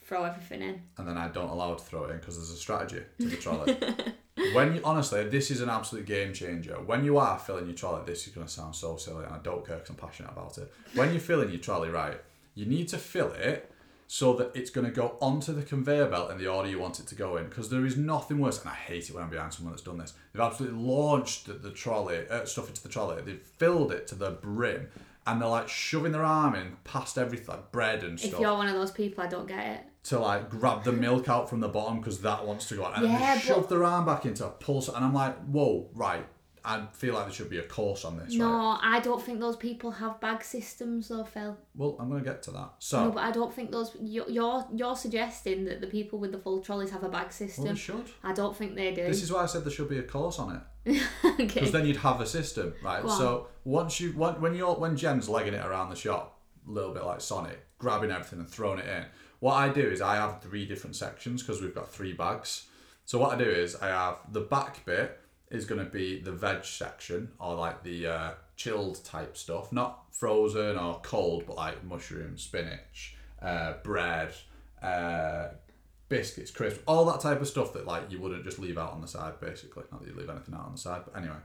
throw 0.10 0.24
everything 0.24 0.62
in. 0.63 0.82
and 0.98 1.08
then 1.08 1.17
I 1.17 1.28
don't 1.28 1.50
allow 1.50 1.76
to 1.76 1.84
throw 1.84 2.06
it 2.06 2.12
in 2.12 2.17
because 2.17 2.36
there's 2.36 2.50
a 2.50 2.56
strategy 2.56 3.04
to 3.19 3.28
the 3.28 3.38
trolley. 3.38 3.78
when 4.54 4.74
you 4.74 4.82
honestly, 4.84 5.24
this 5.30 5.52
is 5.52 5.62
an 5.62 5.69
absolute 5.69 6.08
game 6.08 6.34
changer. 6.34 6.76
When 6.82 7.06
you 7.06 7.19
are 7.19 7.38
filling 7.38 7.67
your 7.67 7.76
trolley, 7.76 8.02
this 8.08 8.26
is 8.26 8.34
going 8.34 8.48
to 8.48 8.52
sound 8.52 8.76
so 8.76 8.98
silly, 8.98 9.24
and 9.24 9.34
I 9.34 9.38
don't 9.38 9.65
care 9.65 9.76
because 9.76 9.91
I'm 9.91 9.95
passionate 9.98 10.32
about 10.32 10.58
it. 10.58 10.74
When 10.95 11.12
you're 11.12 11.19
filling 11.19 11.50
your 11.50 11.60
trolley, 11.60 11.89
right, 11.89 12.19
you 12.56 12.65
need 12.65 12.88
to 12.89 12.98
fill 12.98 13.32
it 13.34 13.72
so 14.08 14.34
that 14.34 14.52
it's 14.56 14.72
going 14.72 14.86
to 14.86 14.91
go 14.91 15.15
onto 15.22 15.54
the 15.54 15.62
conveyor 15.62 16.08
belt 16.08 16.32
in 16.32 16.39
the 16.39 16.48
order 16.48 16.67
you 16.67 16.80
want 16.80 17.00
it 17.00 17.06
to 17.06 17.13
go 17.13 17.38
in. 17.38 17.45
Because 17.48 17.69
there 17.69 17.86
is 17.86 17.95
nothing 17.95 18.39
worse, 18.39 18.60
and 18.60 18.69
I 18.69 18.74
hate 18.74 19.10
it 19.10 19.13
when 19.13 19.24
I'm 19.24 19.30
behind 19.30 19.54
someone 19.54 19.74
that's 19.74 19.84
done 19.84 20.00
this. 20.00 20.13
They've 20.34 20.41
absolutely 20.41 20.80
launched 20.80 21.45
the, 21.45 21.54
the 21.54 21.69
trolley, 21.69 22.28
uh, 22.28 22.45
stuff 22.45 22.67
into 22.67 22.82
the 22.82 22.89
trolley. 22.89 23.22
They've 23.22 23.39
filled 23.39 23.91
it 23.91 24.08
to 24.08 24.15
the 24.15 24.32
brim, 24.32 24.88
and 25.28 25.39
they're 25.39 25.48
like 25.48 25.69
shoving 25.69 26.13
their 26.13 26.24
arm 26.24 26.56
in 26.56 26.78
past 26.84 27.19
everything, 27.19 27.50
like 27.50 27.72
bread 27.72 28.04
and 28.04 28.19
stuff. 28.19 28.34
If 28.34 28.39
you're 28.39 28.54
one 28.54 28.67
of 28.67 28.74
those 28.74 28.91
people, 28.91 29.24
I 29.24 29.28
don't 29.28 29.48
get 29.48 29.65
it. 29.67 29.82
To 30.10 30.19
like 30.19 30.50
grab 30.50 30.84
the 30.84 30.91
milk 30.91 31.30
out 31.30 31.50
from 31.50 31.60
the 31.60 31.67
bottom 31.67 32.00
because 32.00 32.22
that 32.22 32.45
wants 32.45 32.67
to 32.69 32.76
go 32.76 32.86
out. 32.86 32.98
And 32.98 33.08
Yeah, 33.08 33.36
they 33.36 33.41
shove 33.41 33.69
their 33.69 33.84
arm 33.84 34.06
back 34.06 34.26
into 34.26 34.45
a 34.45 34.50
pulse. 34.50 34.88
And 34.88 34.98
I'm 34.98 35.13
like, 35.13 35.38
whoa, 35.45 35.89
right. 35.93 36.26
I 36.65 36.88
feel 36.91 37.13
like 37.13 37.26
there 37.26 37.34
should 37.34 37.50
be 37.50 37.60
a 37.60 37.63
course 37.63 38.04
on 38.04 38.17
this, 38.17 38.30
right? 38.30 38.38
No, 38.38 38.78
I 38.82 39.00
don't 39.00 39.22
think 39.22 39.39
those 39.39 39.56
people 39.56 39.91
have 39.91 40.19
bag 40.19 40.43
systems 40.43 41.08
though, 41.08 41.24
Phil. 41.24 41.56
Well, 41.76 41.95
I'm 42.00 42.10
going 42.10 42.22
to 42.24 42.30
get 42.30 42.43
to 42.43 42.52
that. 42.52 42.72
So, 42.80 43.06
No, 43.06 43.12
but 43.12 43.24
I 43.24 43.32
don't 43.32 43.54
think 43.54 43.72
those. 43.72 43.95
You're 44.02 44.30
you're, 44.30 44.95
suggesting 44.95 45.65
that 45.65 45.80
the 45.80 45.88
people 45.88 46.19
with 46.19 46.32
the 46.32 46.38
full 46.38 46.60
trolleys 46.60 46.89
have 46.89 47.04
a 47.04 47.10
bag 47.10 47.24
well, 47.24 47.32
system. 47.32 47.65
they 47.65 47.76
should. 47.76 48.06
I 48.24 48.34
don't 48.34 48.56
think 48.56 48.76
they 48.76 48.93
do. 48.93 49.04
This 49.04 49.24
is 49.24 49.32
why 49.32 49.43
I 49.43 49.45
said 49.45 49.63
there 49.63 49.72
should 49.72 49.89
be 49.89 50.00
a 50.00 50.04
course 50.04 50.38
on 50.38 50.62
it. 50.86 51.02
okay. 51.24 51.45
Because 51.45 51.72
then 51.72 51.86
you'd 51.86 51.98
have 51.98 52.19
a 52.19 52.26
system, 52.26 52.74
right? 52.84 53.02
Go 53.02 53.10
on. 53.10 53.17
So 53.17 53.48
once 53.63 54.02
you 54.02 54.12
when, 54.13 54.41
when 54.41 54.56
you're 54.56 54.76
when 54.76 54.98
Jen's 54.98 55.30
legging 55.30 55.54
it 55.54 55.65
around 55.65 55.91
the 55.91 55.95
shop, 55.95 56.41
a 56.67 56.72
little 56.72 56.93
bit 56.93 57.06
like 57.06 57.22
Sonic, 57.22 57.63
grabbing 57.78 58.12
everything 58.12 58.39
and 58.39 58.50
throwing 58.50 58.80
it 58.80 58.88
in. 58.88 59.06
What 59.39 59.54
I 59.54 59.69
do 59.69 59.82
is 59.82 60.02
I 60.02 60.15
have 60.15 60.41
three 60.41 60.65
different 60.65 60.95
sections 60.95 61.41
because 61.41 61.62
we've 61.62 61.75
got 61.75 61.91
three 61.91 62.13
bags. 62.13 62.67
So 63.06 63.17
what 63.17 63.34
I 63.34 63.38
do 63.38 63.49
is 63.49 63.75
I 63.75 63.88
have 63.88 64.17
the 64.32 64.41
back 64.41 64.86
bit 64.86 65.19
is 65.49 65.65
going 65.65 65.84
to 65.84 65.89
be 65.89 66.19
the 66.19 66.32
veg 66.32 66.63
section 66.63 67.32
or 67.39 67.56
like 67.56 67.84
the 67.84 68.08
uh, 68.08 68.32
chilled 68.56 69.04
type 69.04 69.36
stuff, 69.36 69.71
not 69.71 70.04
frozen 70.12 70.78
or 70.78 70.99
cold, 71.02 71.45
but 71.47 71.56
like 71.56 71.84
mushrooms, 71.84 72.43
spinach, 72.43 73.15
uh, 73.41 73.73
bread, 73.84 74.34
uh, 74.84 75.47
biscuits, 76.10 76.52
crisps, 76.52 76.82
all 76.86 77.06
that 77.06 77.21
type 77.21 77.41
of 77.41 77.47
stuff 77.47 77.73
that 77.73 77.88
like 77.88 78.12
you 78.12 78.19
wouldn't 78.19 78.43
just 78.43 78.60
leave 78.60 78.78
out 78.78 78.91
on 78.91 79.02
the 79.02 79.08
side, 79.08 79.39
basically. 79.39 79.84
Not 79.91 80.02
that 80.02 80.10
you 80.10 80.15
leave 80.15 80.30
anything 80.30 80.54
out 80.54 80.65
on 80.65 80.73
the 80.73 80.78
side, 80.78 81.02
but 81.06 81.17
anyway. 81.17 81.38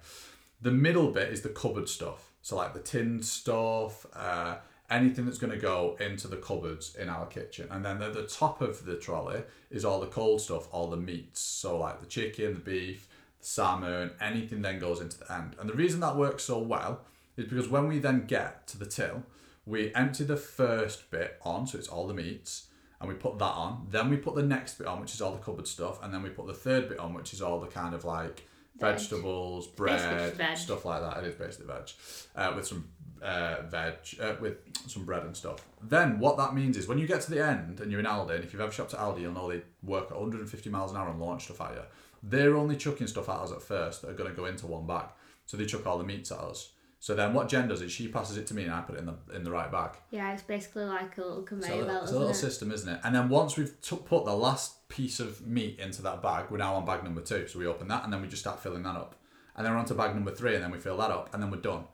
The 0.61 0.71
middle 0.71 1.11
bit 1.11 1.31
is 1.31 1.43
the 1.43 1.51
cupboard 1.51 1.89
stuff. 1.89 2.31
So 2.43 2.57
like 2.57 2.75
the 2.75 2.81
tinned 2.81 3.25
stuff, 3.25 4.07
uh, 4.15 4.57
anything 4.91 5.25
that's 5.25 5.39
going 5.39 5.53
to 5.53 5.59
go 5.59 5.97
into 5.99 6.29
the 6.29 6.37
cupboards 6.37 6.95
in 6.95 7.09
our 7.09 7.27
kitchen. 7.27 7.69
And 7.71 7.85
then 7.85 8.03
at 8.03 8.15
the 8.15 8.25
top 8.27 8.61
of 8.61 8.85
the 8.85 8.97
trolley 8.97 9.43
is 9.71 9.85
all 9.85 10.01
the 10.01 10.07
cold 10.07 10.41
stuff, 10.41 10.69
all 10.73 10.89
the 10.89 10.97
meats. 10.97 11.41
So 11.41 11.79
like 11.79 12.01
the 12.01 12.07
chicken, 12.07 12.55
the 12.55 12.61
beef, 12.61 13.09
the 13.41 13.47
salmon, 13.47 14.11
anything 14.21 14.63
then 14.63 14.79
goes 14.79 15.01
into 15.01 15.19
the 15.19 15.33
end. 15.33 15.57
And 15.59 15.69
the 15.69 15.75
reason 15.75 16.01
that 16.01 16.17
works 16.17 16.45
so 16.45 16.59
well 16.59 17.01
is 17.37 17.47
because 17.47 17.69
when 17.69 17.89
we 17.89 17.99
then 17.99 18.27
get 18.27 18.67
to 18.69 18.79
the 18.79 18.87
till, 18.87 19.23
we 19.67 19.95
empty 19.95 20.25
the 20.25 20.37
first 20.37 21.11
bit 21.11 21.39
on, 21.43 21.67
so 21.67 21.79
it's 21.79 21.89
all 21.89 22.07
the 22.07 22.15
meats, 22.15 22.67
and 23.01 23.09
we 23.09 23.15
put 23.15 23.39
that 23.39 23.45
on. 23.45 23.87
Then 23.91 24.11
we 24.11 24.17
put 24.17 24.35
the 24.35 24.43
next 24.43 24.77
bit 24.79 24.87
on, 24.87 25.01
which 25.01 25.15
is 25.15 25.23
all 25.23 25.33
the 25.33 25.39
cupboard 25.39 25.67
stuff, 25.67 26.03
and 26.03 26.13
then 26.13 26.23
we 26.23 26.29
put 26.29 26.47
the 26.47 26.55
third 26.55 26.89
bit 26.89 26.99
on, 26.99 27.15
which 27.15 27.33
is 27.33 27.41
all 27.41 27.61
the 27.61 27.67
kind 27.67 27.95
of 27.95 28.05
like 28.05 28.45
Veg. 28.77 28.97
vegetables, 28.99 29.67
bread, 29.69 30.35
veg. 30.35 30.57
stuff 30.59 30.85
like 30.85 31.01
that. 31.01 31.25
It 31.25 31.29
is 31.29 31.35
basically 31.35 31.67
veg, 31.67 31.91
uh, 32.37 32.53
with 32.55 32.67
some 32.67 32.89
uh, 33.25 33.63
veg, 33.69 33.95
uh, 34.21 34.35
with 34.41 34.59
some 34.87 35.05
bread 35.05 35.25
and 35.25 35.37
stuff. 35.37 35.67
Then 35.83 36.19
what 36.19 36.37
that 36.37 36.55
means 36.55 36.77
is 36.77 36.87
when 36.87 36.99
you 36.99 37.07
get 37.07 37.23
to 37.23 37.31
the 37.31 37.45
end 37.45 37.81
and 37.81 37.91
you're 37.91 38.01
in 38.01 38.07
Aldi, 38.07 38.35
and 38.35 38.45
if 38.45 38.53
you've 38.53 38.63
ever 38.63 38.73
shopped 38.73 38.95
at 38.95 39.01
Aldi, 39.01 39.23
you'll 39.23 39.33
know 39.33 39.51
they 39.51 39.63
work 39.83 40.11
at 40.11 40.17
150 40.17 40.71
miles 40.71 40.91
an 40.91 40.99
hour 40.99 41.09
and 41.09 41.19
launch 41.19 41.45
stuff 41.45 41.61
at 41.63 41.75
you. 41.75 41.83
They're 42.23 42.57
only 42.57 42.77
chucking 42.77 43.07
stuff 43.07 43.29
at 43.29 43.37
us 43.37 43.53
at 43.53 43.63
first 43.63 44.03
that 44.03 44.11
are 44.11 44.15
going 44.15 44.31
to 44.31 44.37
go 44.37 44.45
into 44.45 44.67
one 44.67 44.87
bag. 44.87 45.07
So 45.47 45.57
they 45.57 45.67
chuck 45.67 45.87
all 45.87 45.99
the 45.99 46.05
meats 46.05 46.33
at 46.33 46.39
us. 46.39 46.71
So 47.01 47.15
then 47.15 47.35
what 47.35 47.51
Jen 47.51 47.69
does 47.69 47.83
is 47.83 47.93
she 47.93 48.09
passes 48.09 48.39
it 48.39 48.47
to 48.47 48.55
me 48.55 48.63
and 48.63 48.73
I 48.73 48.81
put 48.81 48.97
it 48.97 49.01
in 49.01 49.07
the 49.07 49.17
in 49.35 49.45
the 49.45 49.51
right 49.51 49.71
bag. 49.71 49.91
yeah, 50.11 50.33
it's 50.33 50.43
basically 50.43 50.85
like 50.85 51.19
a 51.19 51.21
little 51.21 51.43
conveyor 51.43 51.83
a, 51.83 51.85
belt, 51.85 52.03
it's 52.05 52.13
a 52.13 52.15
little 52.15 52.31
it? 52.31 52.35
system, 52.35 52.73
isn't 52.73 52.89
it? 52.89 52.99
And 53.05 53.15
then 53.15 53.29
once 53.29 53.59
we've 53.59 53.79
took 53.83 54.07
put 54.07 54.25
the 54.25 54.35
last 54.35 54.89
piece 54.89 55.21
of 55.21 55.47
meat 55.47 55.79
into 55.79 56.01
that 56.01 56.23
bag, 56.23 56.47
we're 56.51 56.57
now 56.57 56.75
on 56.77 56.87
bag 56.87 57.05
number 57.05 57.21
two. 57.21 57.47
So 57.47 57.59
we 57.59 57.67
open 57.67 57.89
that 57.89 58.05
and 58.05 58.13
then 58.13 58.23
we 58.23 58.29
just 58.29 58.41
start 58.41 58.63
filling 58.63 58.85
that 58.85 58.97
up. 58.97 59.17
And 59.55 59.67
then 59.67 59.75
we're 59.75 59.81
on 59.81 59.85
to 59.87 59.95
bag 59.95 60.15
number 60.15 60.31
three 60.31 60.55
and 60.55 60.65
then 60.65 60.71
we 60.71 60.79
fill 60.79 60.97
that 60.97 61.11
up 61.11 61.33
and 61.35 61.43
then 61.43 61.51
we're 61.51 61.59
done. 61.59 61.85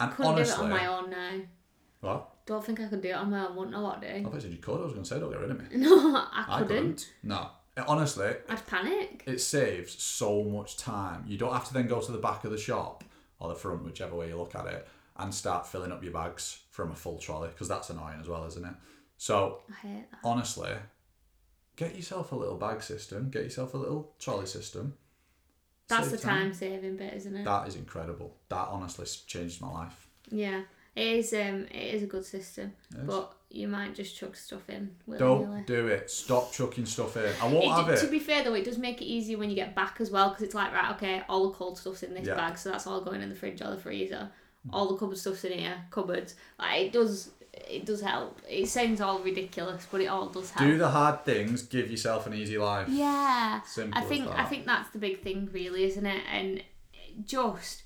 And 0.00 0.10
Couldn't 0.12 0.32
honestly, 0.32 0.56
do 0.56 0.62
it 0.62 0.64
on 0.64 0.70
my 0.70 0.86
own 0.86 1.10
now. 1.10 1.40
What? 2.00 2.30
Don't 2.46 2.64
think 2.64 2.80
I 2.80 2.88
could 2.88 3.00
do 3.00 3.08
it 3.08 3.14
on 3.14 3.30
my 3.30 3.46
own. 3.46 3.56
Wouldn't 3.56 3.72
know 3.72 3.82
what 3.82 4.02
to 4.02 4.08
I 4.14 4.18
do. 4.18 4.24
thought 4.24 4.34
you 4.34 4.40
said 4.40 4.50
you 4.50 4.58
could. 4.58 4.80
I 4.80 4.84
was 4.84 4.92
going 4.92 5.04
to 5.04 5.08
say, 5.08 5.18
don't 5.20 5.30
get 5.30 5.40
rid 5.40 5.50
of 5.50 5.58
me. 5.58 5.66
No, 5.78 6.16
I 6.16 6.44
I 6.48 6.58
couldn't. 6.60 6.76
couldn't. 6.76 7.12
No. 7.22 7.48
It- 7.76 7.84
honestly, 7.88 8.34
I'd 8.48 8.66
panic. 8.66 9.22
it 9.26 9.40
saves 9.40 10.00
so 10.02 10.44
much 10.44 10.76
time. 10.76 11.24
You 11.26 11.38
don't 11.38 11.52
have 11.52 11.66
to 11.68 11.74
then 11.74 11.86
go 11.86 12.00
to 12.00 12.12
the 12.12 12.18
back 12.18 12.44
of 12.44 12.50
the 12.50 12.58
shop 12.58 13.02
or 13.38 13.48
the 13.48 13.54
front, 13.54 13.84
whichever 13.84 14.14
way 14.16 14.28
you 14.28 14.36
look 14.36 14.54
at 14.54 14.66
it, 14.66 14.86
and 15.16 15.32
start 15.34 15.66
filling 15.66 15.90
up 15.92 16.02
your 16.02 16.12
bags 16.12 16.60
from 16.70 16.90
a 16.90 16.94
full 16.94 17.18
trolley 17.18 17.48
because 17.48 17.68
that's 17.68 17.88
annoying 17.90 18.18
as 18.20 18.28
well, 18.28 18.44
isn't 18.46 18.64
it? 18.64 18.74
So 19.16 19.60
I 19.70 19.86
hate 19.86 20.10
that. 20.10 20.18
honestly, 20.24 20.70
get 21.76 21.94
yourself 21.96 22.32
a 22.32 22.36
little 22.36 22.56
bag 22.56 22.82
system, 22.82 23.30
get 23.30 23.44
yourself 23.44 23.74
a 23.74 23.76
little 23.78 24.12
trolley 24.18 24.46
system. 24.46 24.94
That's 25.88 26.10
the 26.10 26.18
time 26.18 26.54
saving 26.54 26.96
bit, 26.96 27.14
isn't 27.14 27.36
it? 27.36 27.44
That 27.44 27.68
is 27.68 27.76
incredible. 27.76 28.36
That 28.48 28.68
honestly 28.70 29.06
changed 29.26 29.60
my 29.60 29.70
life. 29.70 30.08
Yeah, 30.30 30.62
it 30.96 31.06
is. 31.06 31.32
Um, 31.32 31.66
it 31.70 31.94
is 31.94 32.02
a 32.02 32.06
good 32.06 32.24
system, 32.24 32.72
but 33.04 33.34
you 33.50 33.68
might 33.68 33.94
just 33.94 34.16
chuck 34.16 34.34
stuff 34.34 34.68
in. 34.70 34.90
Don't 35.18 35.66
do 35.66 35.86
it. 35.88 36.10
Stop 36.10 36.52
chucking 36.52 36.86
stuff 36.86 37.16
in. 37.16 37.30
I 37.40 37.44
won't 37.44 37.64
It, 37.64 37.70
have 37.70 37.88
it. 37.90 38.00
To 38.00 38.06
be 38.08 38.18
fair 38.18 38.42
though, 38.42 38.54
it 38.54 38.64
does 38.64 38.78
make 38.78 39.00
it 39.02 39.04
easier 39.04 39.38
when 39.38 39.50
you 39.50 39.56
get 39.56 39.74
back 39.74 39.98
as 40.00 40.10
well 40.10 40.30
because 40.30 40.42
it's 40.42 40.54
like 40.54 40.72
right, 40.72 40.92
okay, 40.96 41.22
all 41.28 41.50
the 41.50 41.54
cold 41.56 41.78
stuff's 41.78 42.02
in 42.02 42.14
this 42.14 42.26
Yeah. 42.26 42.34
bag, 42.34 42.56
so 42.58 42.70
that's 42.70 42.86
all 42.86 43.00
going 43.02 43.20
in 43.20 43.28
the 43.28 43.34
fridge 43.34 43.60
or 43.62 43.70
the 43.70 43.76
freezer. 43.76 44.30
All 44.72 44.88
the 44.88 44.96
cupboard 44.96 45.18
stuff's 45.18 45.44
in 45.44 45.58
here, 45.58 45.76
cupboards. 45.90 46.36
Like 46.58 46.80
it 46.80 46.92
does, 46.92 47.30
it 47.68 47.86
does 47.86 48.00
help. 48.00 48.40
It 48.48 48.68
sounds 48.68 49.00
all 49.00 49.20
ridiculous, 49.20 49.86
but 49.90 50.00
it 50.00 50.06
all 50.06 50.28
does 50.28 50.50
help. 50.50 50.68
Do 50.68 50.78
the 50.78 50.88
hard 50.88 51.24
things. 51.24 51.62
Give 51.62 51.90
yourself 51.90 52.26
an 52.26 52.34
easy 52.34 52.58
life. 52.58 52.88
yeah, 52.88 53.60
Simple 53.62 53.98
I 53.98 54.04
think 54.04 54.28
I 54.28 54.44
think 54.44 54.66
that's 54.66 54.90
the 54.90 54.98
big 54.98 55.22
thing, 55.22 55.48
really, 55.52 55.84
isn't 55.84 56.06
it? 56.06 56.22
And 56.30 56.62
just 57.24 57.82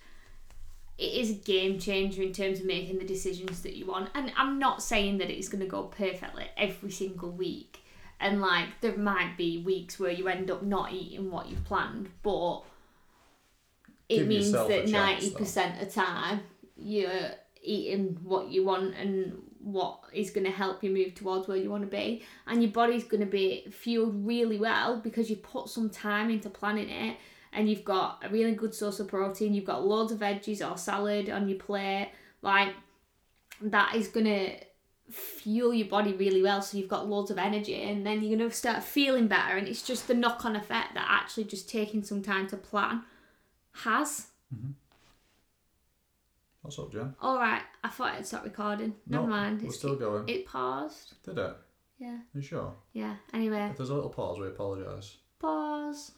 it 0.98 1.12
is 1.14 1.30
a 1.30 1.34
game 1.34 1.78
changer 1.78 2.22
in 2.22 2.32
terms 2.32 2.60
of 2.60 2.66
making 2.66 2.98
the 2.98 3.04
decisions 3.04 3.62
that 3.62 3.76
you 3.76 3.86
want. 3.86 4.10
And 4.14 4.32
I'm 4.36 4.58
not 4.58 4.82
saying 4.82 5.18
that 5.18 5.30
it's 5.30 5.48
going 5.48 5.62
to 5.62 5.70
go 5.70 5.84
perfectly 5.84 6.46
every 6.56 6.90
single 6.90 7.30
week. 7.30 7.84
And 8.20 8.40
like 8.40 8.66
there 8.80 8.96
might 8.96 9.36
be 9.36 9.58
weeks 9.58 10.00
where 10.00 10.10
you 10.10 10.26
end 10.26 10.50
up 10.50 10.64
not 10.64 10.92
eating 10.92 11.30
what 11.30 11.48
you've 11.48 11.64
planned, 11.64 12.08
but 12.22 12.62
it 14.08 14.18
Give 14.18 14.26
means 14.26 14.50
that 14.50 14.88
ninety 14.88 15.30
percent 15.30 15.80
of 15.80 15.86
the 15.88 15.94
time 15.94 16.40
you're 16.76 17.30
eating 17.62 18.18
what 18.22 18.48
you 18.48 18.64
want 18.64 18.94
and 18.94 19.40
what 19.60 20.00
is 20.12 20.30
going 20.30 20.44
to 20.44 20.50
help 20.50 20.82
you 20.84 20.90
move 20.90 21.14
towards 21.14 21.48
where 21.48 21.56
you 21.56 21.70
want 21.70 21.82
to 21.82 21.90
be. 21.90 22.22
And 22.46 22.62
your 22.62 22.72
body's 22.72 23.04
going 23.04 23.20
to 23.20 23.26
be 23.26 23.66
fueled 23.70 24.26
really 24.26 24.58
well 24.58 24.98
because 24.98 25.28
you 25.28 25.36
put 25.36 25.68
some 25.68 25.90
time 25.90 26.30
into 26.30 26.48
planning 26.50 26.88
it 26.88 27.16
and 27.52 27.68
you've 27.68 27.84
got 27.84 28.22
a 28.24 28.28
really 28.28 28.54
good 28.54 28.74
source 28.74 29.00
of 29.00 29.08
protein 29.08 29.54
you've 29.54 29.64
got 29.64 29.84
loads 29.84 30.12
of 30.12 30.18
veggies 30.18 30.68
or 30.68 30.76
salad 30.76 31.30
on 31.30 31.48
your 31.48 31.58
plate 31.58 32.10
like 32.42 32.74
that 33.60 33.94
is 33.94 34.08
going 34.08 34.26
to 34.26 34.50
fuel 35.10 35.72
your 35.72 35.88
body 35.88 36.12
really 36.12 36.42
well 36.42 36.60
so 36.60 36.76
you've 36.76 36.88
got 36.88 37.08
loads 37.08 37.30
of 37.30 37.38
energy 37.38 37.82
and 37.82 38.06
then 38.06 38.22
you're 38.22 38.36
going 38.36 38.50
to 38.50 38.54
start 38.54 38.82
feeling 38.82 39.26
better 39.26 39.56
and 39.56 39.66
it's 39.66 39.82
just 39.82 40.06
the 40.06 40.14
knock-on 40.14 40.54
effect 40.54 40.94
that 40.94 41.06
actually 41.08 41.44
just 41.44 41.68
taking 41.68 42.02
some 42.02 42.22
time 42.22 42.46
to 42.46 42.56
plan 42.56 43.02
has 43.72 44.26
mm-hmm. 44.54 44.72
What's 46.68 46.78
up, 46.80 46.92
Jen? 46.92 47.14
all 47.22 47.38
right 47.38 47.62
i 47.82 47.88
thought 47.88 48.12
i'd 48.12 48.26
stop 48.26 48.44
recording 48.44 48.92
never 49.06 49.22
No, 49.24 49.30
mind 49.30 49.62
We're 49.62 49.68
it's, 49.68 49.78
still 49.78 49.96
going. 49.96 50.28
it 50.28 50.44
paused 50.44 51.14
Did 51.24 51.38
it? 51.38 51.56
yeah 51.98 52.18
you 52.34 52.42
sure? 52.42 52.74
yeah 52.92 53.14
anyway 53.32 53.68
If 53.70 53.78
there's 53.78 53.88
a 53.88 53.94
little 53.94 54.10
pause, 54.10 54.38
we 54.38 54.48
apologise. 54.48 55.16
pause 55.38 56.12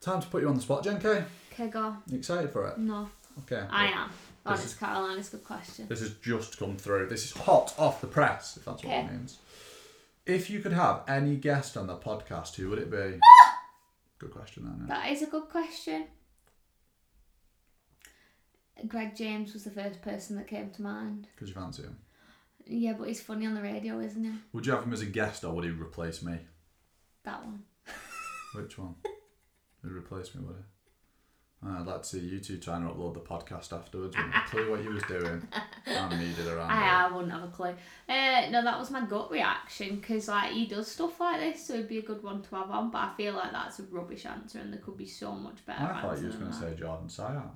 Time 0.00 0.22
to 0.22 0.26
put 0.28 0.40
you 0.40 0.48
on 0.48 0.54
the 0.54 0.62
spot, 0.62 0.82
Jen 0.82 0.98
Kay. 0.98 1.22
okay 1.52 1.68
go 1.68 1.94
You 2.06 2.16
excited 2.16 2.50
for 2.50 2.68
it? 2.68 2.78
no 2.78 3.10
Okay. 3.40 3.66
i 3.68 3.88
am 3.88 4.08
oh 4.46 4.52
This 4.52 4.64
it's 4.64 4.74
caroline 4.76 5.18
it's 5.18 5.28
a 5.28 5.36
good 5.36 5.44
question 5.44 5.88
This 5.88 6.00
has 6.00 6.14
just 6.22 6.58
come 6.58 6.78
through. 6.78 7.08
This 7.08 7.26
is 7.26 7.32
hot 7.32 7.74
off 7.78 8.00
the 8.00 8.06
press, 8.06 8.56
if 8.56 8.64
that's 8.64 8.82
what 8.82 8.94
it 8.94 9.12
means. 9.12 9.40
If 10.24 10.48
you 10.48 10.60
could 10.60 10.72
have 10.72 11.02
any 11.06 11.36
guest 11.36 11.76
on 11.76 11.86
the 11.86 11.96
podcast, 11.98 12.54
who 12.54 12.70
would 12.70 12.78
it 12.78 12.90
be? 12.90 13.18
Good 14.18 14.30
question, 14.30 14.64
then. 14.64 14.86
that 14.88 15.10
is 15.10 15.20
a 15.20 15.26
good 15.26 15.50
question 15.50 16.06
greg 18.88 19.14
james 19.16 19.52
was 19.54 19.64
the 19.64 19.70
first 19.70 20.00
person 20.02 20.36
that 20.36 20.46
came 20.48 20.70
to 20.70 20.82
mind 20.82 21.26
Because 21.34 21.48
you 21.48 21.54
fancy 21.54 21.82
him. 21.82 21.96
yeah 22.66 22.92
but 22.94 23.08
he's 23.08 23.20
funny 23.20 23.46
on 23.46 23.54
the 23.54 23.62
radio 23.62 23.98
isn't 24.00 24.24
he 24.24 24.30
Would 24.52 24.66
you 24.66 24.72
have 24.72 24.84
him 24.84 24.92
as 24.92 25.02
a 25.02 25.06
guest, 25.06 25.44
or 25.44 25.52
would 25.54 25.64
he 25.64 25.70
replace 25.70 26.22
me? 26.22 26.38
that 27.24 27.44
one 27.44 27.62
Which 28.54 28.76
one? 28.78 28.94
Who'd 29.82 29.92
replace 29.92 30.34
me, 30.34 30.42
would 30.44 30.56
he? 30.56 30.62
Ah, 31.64 31.80
I'd 31.80 31.86
like 31.86 32.02
to 32.02 32.08
see 32.08 32.18
you 32.18 32.38
two 32.40 32.58
trying 32.58 32.82
to 32.86 32.92
upload 32.92 33.14
the 33.14 33.20
podcast 33.20 33.72
afterwards. 33.72 34.16
Wouldn't 34.16 34.34
have 34.34 34.46
a 34.46 34.50
clue 34.50 34.70
what 34.70 34.82
you 34.82 34.90
was 34.90 35.02
doing. 35.04 35.46
And 35.86 36.20
needed 36.20 36.48
around. 36.48 36.70
I. 36.70 37.04
I 37.06 37.12
wouldn't 37.12 37.32
have 37.32 37.44
a 37.44 37.48
clue. 37.48 37.74
Uh, 38.08 38.50
no, 38.50 38.62
that 38.64 38.78
was 38.78 38.90
my 38.90 39.06
gut 39.06 39.30
reaction 39.30 39.96
because 39.96 40.26
like 40.28 40.50
he 40.52 40.66
does 40.66 40.88
stuff 40.88 41.18
like 41.20 41.38
this, 41.40 41.64
so 41.66 41.74
it'd 41.74 41.88
be 41.88 41.98
a 41.98 42.02
good 42.02 42.22
one 42.22 42.42
to 42.42 42.54
have 42.56 42.70
on. 42.70 42.90
But 42.90 42.98
I 42.98 43.12
feel 43.16 43.34
like 43.34 43.52
that's 43.52 43.78
a 43.78 43.84
rubbish 43.84 44.26
answer, 44.26 44.58
and 44.58 44.72
there 44.72 44.80
could 44.80 44.96
be 44.96 45.06
so 45.06 45.32
much 45.32 45.64
better. 45.64 45.84
I 45.84 46.02
thought 46.02 46.18
you 46.18 46.26
was 46.26 46.36
than 46.36 46.48
going 46.50 46.52
to 46.52 46.58
say 46.58 46.74
Jordan 46.78 47.06
Syatt. 47.08 47.50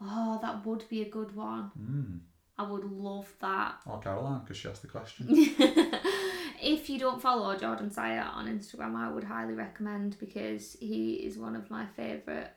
Oh, 0.00 0.38
that 0.42 0.64
would 0.64 0.88
be 0.88 1.02
a 1.02 1.08
good 1.08 1.34
one. 1.34 1.70
Mm. 1.80 2.20
I 2.58 2.62
would 2.70 2.84
love 2.84 3.32
that. 3.40 3.76
Or 3.86 3.98
Caroline, 4.00 4.40
because 4.40 4.56
she 4.56 4.68
asked 4.68 4.82
the 4.82 4.88
question. 4.88 5.26
if 6.60 6.88
you 6.90 6.98
don't 6.98 7.20
follow 7.22 7.56
Jordan 7.56 7.90
Syatt 7.90 8.32
on 8.34 8.46
Instagram, 8.48 8.96
I 8.96 9.10
would 9.10 9.24
highly 9.24 9.54
recommend 9.54 10.16
because 10.18 10.76
he 10.80 11.14
is 11.14 11.38
one 11.38 11.54
of 11.56 11.70
my 11.70 11.86
favourite 11.86 12.50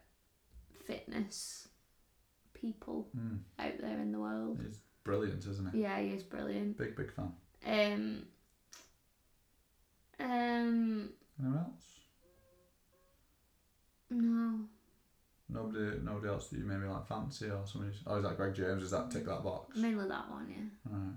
fitness 0.85 1.67
people 2.53 3.07
Mm. 3.17 3.39
out 3.59 3.79
there 3.79 3.99
in 3.99 4.11
the 4.11 4.19
world. 4.19 4.59
He's 4.63 4.81
brilliant, 5.03 5.45
isn't 5.47 5.71
he? 5.73 5.81
Yeah, 5.81 5.99
he 5.99 6.09
is 6.09 6.23
brilliant. 6.23 6.77
Big, 6.77 6.95
big 6.95 7.11
fan. 7.11 7.31
Um, 7.65 8.23
um, 10.19 11.09
Anyone 11.39 11.57
else? 11.59 11.85
no. 14.11 14.59
Nobody, 15.53 15.99
nobody 16.01 16.29
else 16.29 16.47
that 16.47 16.57
you 16.57 16.65
maybe 16.65 16.85
like 16.85 17.07
fancy 17.07 17.45
or 17.47 17.61
somebody. 17.65 17.93
Oh, 18.07 18.17
is 18.17 18.23
that 18.23 18.37
Greg 18.37 18.53
James? 18.53 18.81
Does 18.81 18.91
that 18.91 19.11
tick 19.11 19.25
that 19.25 19.43
box? 19.43 19.75
Mainly 19.77 20.07
that 20.07 20.29
one, 20.31 20.47
yeah. 20.49 20.91
Right. 20.91 21.15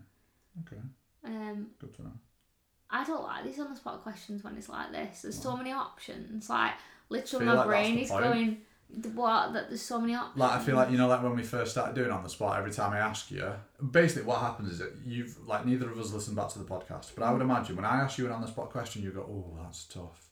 Okay. 0.67 0.83
Um, 1.25 1.69
Good 1.79 1.95
to 1.95 2.03
know. 2.03 2.13
I 2.91 3.05
don't 3.05 3.23
like 3.23 3.45
these 3.45 3.59
on 3.59 3.71
the 3.71 3.77
spot 3.77 4.03
questions 4.03 4.45
when 4.45 4.57
it's 4.57 4.69
like 4.69 4.93
this. 4.93 5.23
There's 5.23 5.41
so 5.41 5.57
many 5.57 5.73
options. 5.73 6.49
Like 6.51 6.73
literally, 7.09 7.47
my 7.47 7.55
like 7.55 7.67
brain 7.67 7.99
is 7.99 8.11
point. 8.11 8.25
going. 8.25 8.59
What? 9.15 9.53
That 9.55 9.69
there's 9.69 9.83
so 9.83 10.01
many 10.01 10.15
options. 10.15 10.39
Like 10.39 10.53
I 10.53 10.59
feel 10.61 10.77
like 10.77 10.91
you 10.91 10.99
know, 10.99 11.09
like 11.09 11.23
when 11.23 11.35
we 11.35 11.43
first 11.43 11.73
started 11.73 11.95
doing 11.95 12.11
on 12.11 12.23
the 12.23 12.29
spot, 12.29 12.59
every 12.59 12.71
time 12.71 12.93
I 12.93 12.99
ask 12.99 13.31
you, 13.31 13.53
basically 13.91 14.25
what 14.25 14.41
happens 14.41 14.73
is 14.73 14.79
that 14.79 14.93
you've 15.05 15.37
like 15.47 15.65
neither 15.67 15.91
of 15.91 15.99
us 15.99 16.13
listened 16.13 16.37
back 16.37 16.51
to 16.51 16.59
the 16.59 16.65
podcast, 16.65 17.13
but 17.17 17.25
I 17.25 17.33
would 17.33 17.43
imagine 17.43 17.75
when 17.77 17.85
I 17.85 18.01
ask 18.01 18.19
you 18.19 18.27
an 18.27 18.33
on 18.33 18.43
the 18.43 18.49
spot 18.49 18.71
question, 18.71 19.03
you 19.03 19.11
go, 19.11 19.23
"Oh, 19.23 19.59
that's 19.63 19.85
tough. 19.85 20.29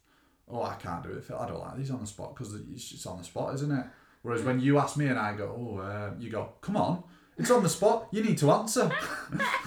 Oh, 0.49 0.63
I 0.63 0.75
can't 0.75 1.03
do 1.03 1.11
it. 1.11 1.25
I 1.31 1.47
don't 1.47 1.61
like 1.61 1.77
these 1.77 1.91
on 1.91 2.01
the 2.01 2.07
spot 2.07 2.35
because 2.35 2.55
it's 2.55 3.07
on 3.07 3.19
the 3.19 3.25
spot, 3.25 3.55
isn't 3.55 3.71
it?" 3.71 3.87
Whereas 4.23 4.43
when 4.43 4.61
you 4.61 4.79
ask 4.79 4.97
me 4.97 5.07
and 5.07 5.19
I 5.19 5.35
go, 5.35 5.55
"Oh," 5.57 5.79
uh, 5.79 6.13
you 6.19 6.31
go, 6.31 6.53
"Come 6.61 6.77
on, 6.77 7.03
it's 7.37 7.51
on 7.51 7.63
the 7.63 7.69
spot. 7.69 8.09
You 8.13 8.23
need 8.23 8.39
to 8.39 8.51
answer." 8.53 8.91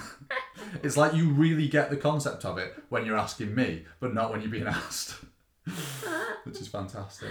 it's 0.82 0.96
like 0.96 1.14
you 1.14 1.30
really 1.30 1.68
get 1.68 1.90
the 1.90 1.96
concept 1.96 2.44
of 2.44 2.58
it 2.58 2.74
when 2.88 3.04
you're 3.04 3.18
asking 3.18 3.54
me, 3.54 3.84
but 4.00 4.14
not 4.14 4.30
when 4.30 4.40
you're 4.40 4.50
being 4.50 4.66
asked, 4.66 5.16
which 6.44 6.60
is 6.60 6.68
fantastic. 6.68 7.30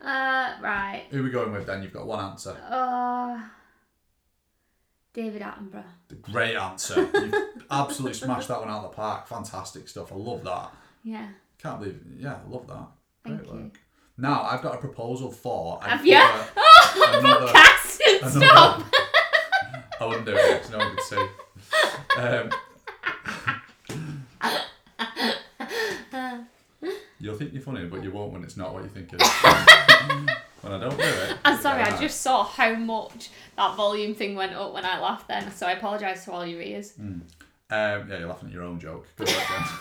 Uh, 0.00 0.54
right. 0.60 1.04
Who 1.10 1.20
are 1.20 1.22
we 1.22 1.30
going 1.30 1.52
with 1.52 1.66
then? 1.66 1.82
You've 1.82 1.92
got 1.92 2.06
one 2.06 2.22
answer. 2.22 2.56
Uh, 2.68 3.40
David 5.14 5.42
Attenborough. 5.42 5.84
The 6.08 6.16
great 6.16 6.56
answer. 6.56 7.08
You've 7.14 7.64
absolutely 7.70 8.18
smashed 8.18 8.48
that 8.48 8.60
one 8.60 8.68
out 8.68 8.84
of 8.84 8.90
the 8.90 8.96
park. 8.96 9.26
Fantastic 9.28 9.88
stuff. 9.88 10.12
I 10.12 10.16
love 10.16 10.44
that. 10.44 10.72
Yeah. 11.04 11.28
Can't 11.64 11.80
believe. 11.80 11.98
Yeah, 12.18 12.36
I 12.46 12.50
love 12.50 12.66
that. 12.68 12.86
Great 13.24 13.38
Thank 13.38 13.48
you. 13.48 13.54
work. 13.64 13.80
Now 14.18 14.42
I've 14.42 14.62
got 14.62 14.74
a 14.76 14.78
proposal 14.78 15.30
for. 15.32 15.80
Have 15.82 16.04
you? 16.06 16.14
another- 16.14 16.46
Oh, 16.56 17.14
another- 17.18 17.46
podcast! 17.46 18.00
another- 18.20 18.46
Stop! 18.46 18.82
I 20.00 20.06
wouldn't 20.06 20.26
do 20.26 20.34
it. 20.36 20.70
No 20.70 20.78
one 20.78 20.94
could 20.96 21.04
see. 21.04 21.26
Um, 22.18 22.50
you'll 27.20 27.36
think 27.36 27.52
you're 27.52 27.62
funny, 27.62 27.86
but 27.86 28.02
you 28.02 28.10
won't 28.10 28.32
when 28.32 28.42
it's 28.44 28.56
not 28.56 28.72
what 28.74 28.82
you 28.82 28.88
think 28.88 29.12
it 29.12 29.22
is. 29.22 29.28
when 30.60 30.72
I 30.72 30.78
don't 30.78 30.96
do 30.96 31.02
it. 31.04 31.36
I'm 31.44 31.58
sorry, 31.60 31.82
I 31.82 31.98
just 32.00 32.20
saw 32.20 32.44
how 32.44 32.74
much 32.74 33.30
that 33.56 33.76
volume 33.76 34.14
thing 34.14 34.34
went 34.34 34.52
up 34.54 34.72
when 34.74 34.84
I 34.84 35.00
laughed 35.00 35.28
then, 35.28 35.50
so 35.52 35.66
I 35.66 35.72
apologise 35.72 36.24
to 36.24 36.32
all 36.32 36.46
your 36.46 36.60
ears. 36.60 36.94
Um, 36.98 37.24
yeah, 37.70 38.18
you're 38.18 38.28
laughing 38.28 38.48
at 38.48 38.54
your 38.54 38.64
own 38.64 38.78
joke. 38.78 39.06
Good 39.16 39.28
work, 39.28 39.36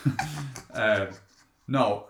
Jen. 0.05 0.17
um, 0.73 1.07
no, 1.67 2.07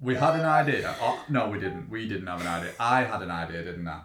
we 0.00 0.16
had 0.16 0.34
an 0.34 0.44
idea. 0.46 0.94
Oh, 1.00 1.24
no, 1.28 1.48
we 1.48 1.58
didn't. 1.58 1.88
We 1.88 2.08
didn't 2.08 2.26
have 2.26 2.40
an 2.40 2.46
idea. 2.46 2.72
I 2.78 3.04
had 3.04 3.22
an 3.22 3.30
idea, 3.30 3.62
didn't 3.62 3.86
I? 3.86 4.02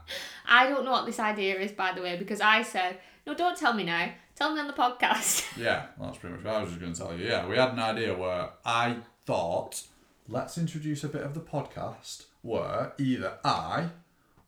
I 0.47 0.69
don't 0.69 0.85
know 0.85 0.91
what 0.91 1.05
this 1.05 1.19
idea 1.19 1.59
is, 1.59 1.71
by 1.71 1.93
the 1.93 2.01
way, 2.01 2.17
because 2.17 2.39
I 2.39 2.61
said, 2.61 2.99
no, 3.25 3.33
don't 3.33 3.57
tell 3.57 3.73
me 3.73 3.83
now. 3.83 4.11
Tell 4.35 4.53
me 4.53 4.59
on 4.59 4.67
the 4.67 4.73
podcast. 4.73 5.45
Yeah, 5.57 5.87
that's 5.99 6.19
pretty 6.19 6.35
much 6.35 6.45
what 6.45 6.53
I 6.53 6.61
was 6.61 6.69
just 6.69 6.79
going 6.79 6.93
to 6.93 6.99
tell 6.99 7.17
you. 7.17 7.25
Yeah, 7.25 7.47
we 7.47 7.57
had 7.57 7.71
an 7.71 7.79
idea 7.79 8.15
where 8.15 8.51
I 8.63 8.97
thought, 9.25 9.81
let's 10.29 10.57
introduce 10.59 11.03
a 11.03 11.09
bit 11.09 11.23
of 11.23 11.33
the 11.33 11.39
podcast 11.39 12.25
where 12.43 12.93
either 12.99 13.39
I 13.43 13.89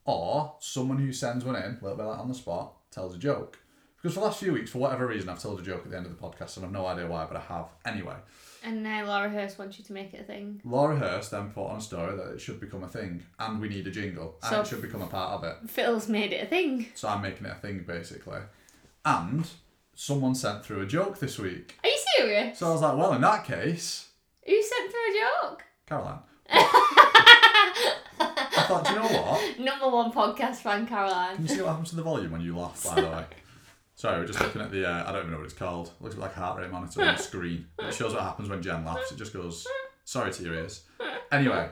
or 0.06 0.56
someone 0.60 1.00
who 1.00 1.12
sends 1.12 1.44
one 1.44 1.56
in, 1.56 1.64
a 1.64 1.80
little 1.82 1.98
bit 1.98 2.04
like 2.04 2.20
on 2.20 2.30
the 2.30 2.36
spot, 2.36 2.74
tells 2.92 3.16
a 3.16 3.18
joke. 3.18 3.58
Because 3.98 4.14
for 4.14 4.20
the 4.22 4.28
last 4.28 4.40
few 4.40 4.54
weeks, 4.54 4.70
for 4.70 4.78
whatever 4.78 5.08
reason, 5.08 5.28
I've 5.30 5.42
told 5.42 5.60
a 5.60 5.64
joke 5.64 5.82
at 5.84 5.92
the 5.92 5.98
end 5.98 6.06
of 6.06 6.16
the 6.16 6.24
podcast, 6.24 6.56
and 6.58 6.66
I've 6.66 6.72
no 6.72 6.86
idea 6.86 7.08
why, 7.08 7.26
but 7.26 7.38
I 7.38 7.42
have. 7.42 7.70
Anyway, 7.86 8.16
And 8.64 8.84
now 8.84 9.06
Laura 9.06 9.30
Hurst 9.30 9.58
wants 9.58 9.78
you 9.80 9.86
to 9.86 9.94
make 9.94 10.14
it 10.14 10.22
a 10.22 10.24
thing. 10.24 10.62
Laura 10.66 10.96
Hurst 10.98 11.32
then 11.32 11.50
put 11.52 11.68
on 11.68 11.78
a 11.78 11.82
story 11.82 12.16
that 12.18 12.34
it 12.34 12.42
should 12.42 12.60
become 12.60 12.84
a 12.84 12.88
thing, 12.90 13.24
and 13.40 13.62
we 13.62 13.70
need 13.70 13.88
a 13.88 13.92
jingle, 13.92 14.38
and 14.44 14.50
So- 14.50 14.62
it 14.62 14.68
should 14.68 14.82
become 14.82 15.02
a 15.02 15.08
part 15.08 15.32
of 15.34 15.44
it. 15.46 15.70
Phil's 15.70 16.08
made 16.10 16.34
it 16.34 16.44
a 16.44 16.48
thing. 16.48 16.88
So 16.96 17.08
I'm 17.08 17.22
making 17.22 17.46
it 17.48 17.52
a 17.54 17.56
thing, 17.56 17.84
basically. 17.88 18.40
And 19.06 19.48
someone 19.96 20.36
sent 20.36 20.64
through 20.66 20.82
a 20.82 20.86
joke 20.86 21.20
this 21.20 21.40
week. 21.40 21.78
Are 21.84 21.90
you 21.90 21.98
serious? 22.18 22.60
So 22.60 22.68
I 22.68 22.72
was 22.72 22.82
like, 22.82 22.98
well, 22.98 23.14
in 23.14 23.22
that 23.22 23.46
case, 23.46 24.10
Who 24.46 24.62
sent 24.62 24.92
through 24.92 25.10
a 25.12 25.20
joke? 25.48 25.64
Caroline. 25.86 26.20
I 28.22 28.66
thought, 28.68 28.86
do 28.86 28.92
you 28.94 29.00
know 29.00 29.08
what? 29.22 29.60
Number 29.60 29.90
one 29.90 30.12
podcast 30.12 30.58
fan, 30.58 30.86
Caroline. 30.86 31.36
Can 31.36 31.46
you 31.46 31.50
see 31.56 31.62
what 31.62 31.70
happens 31.70 31.90
to 31.92 31.96
the 31.96 32.02
volume 32.04 32.32
when 32.32 32.42
you 32.42 32.58
laugh, 32.58 32.84
by 32.84 33.02
the 33.02 33.08
way? 33.08 33.26
Sorry, 34.00 34.18
we're 34.18 34.28
just 34.28 34.40
looking 34.40 34.62
at 34.62 34.72
the, 34.72 34.90
uh, 34.90 35.10
I 35.10 35.12
don't 35.12 35.24
even 35.24 35.32
know 35.32 35.40
what 35.40 35.44
it's 35.44 35.54
called. 35.54 35.92
It 36.00 36.02
looks 36.02 36.16
like 36.16 36.34
a 36.38 36.40
heart 36.40 36.58
rate 36.58 36.72
monitor 36.72 37.02
on 37.02 37.18
the 37.18 37.22
screen. 37.22 37.68
It 37.80 37.94
shows 37.94 38.14
what 38.14 38.22
happens 38.22 38.48
when 38.48 38.62
Jen 38.62 38.86
laughs. 38.86 39.12
It 39.12 39.18
just 39.18 39.34
goes, 39.34 39.68
sorry 40.06 40.32
to 40.32 40.42
your 40.42 40.54
ears. 40.54 40.86
Anyway, 41.34 41.70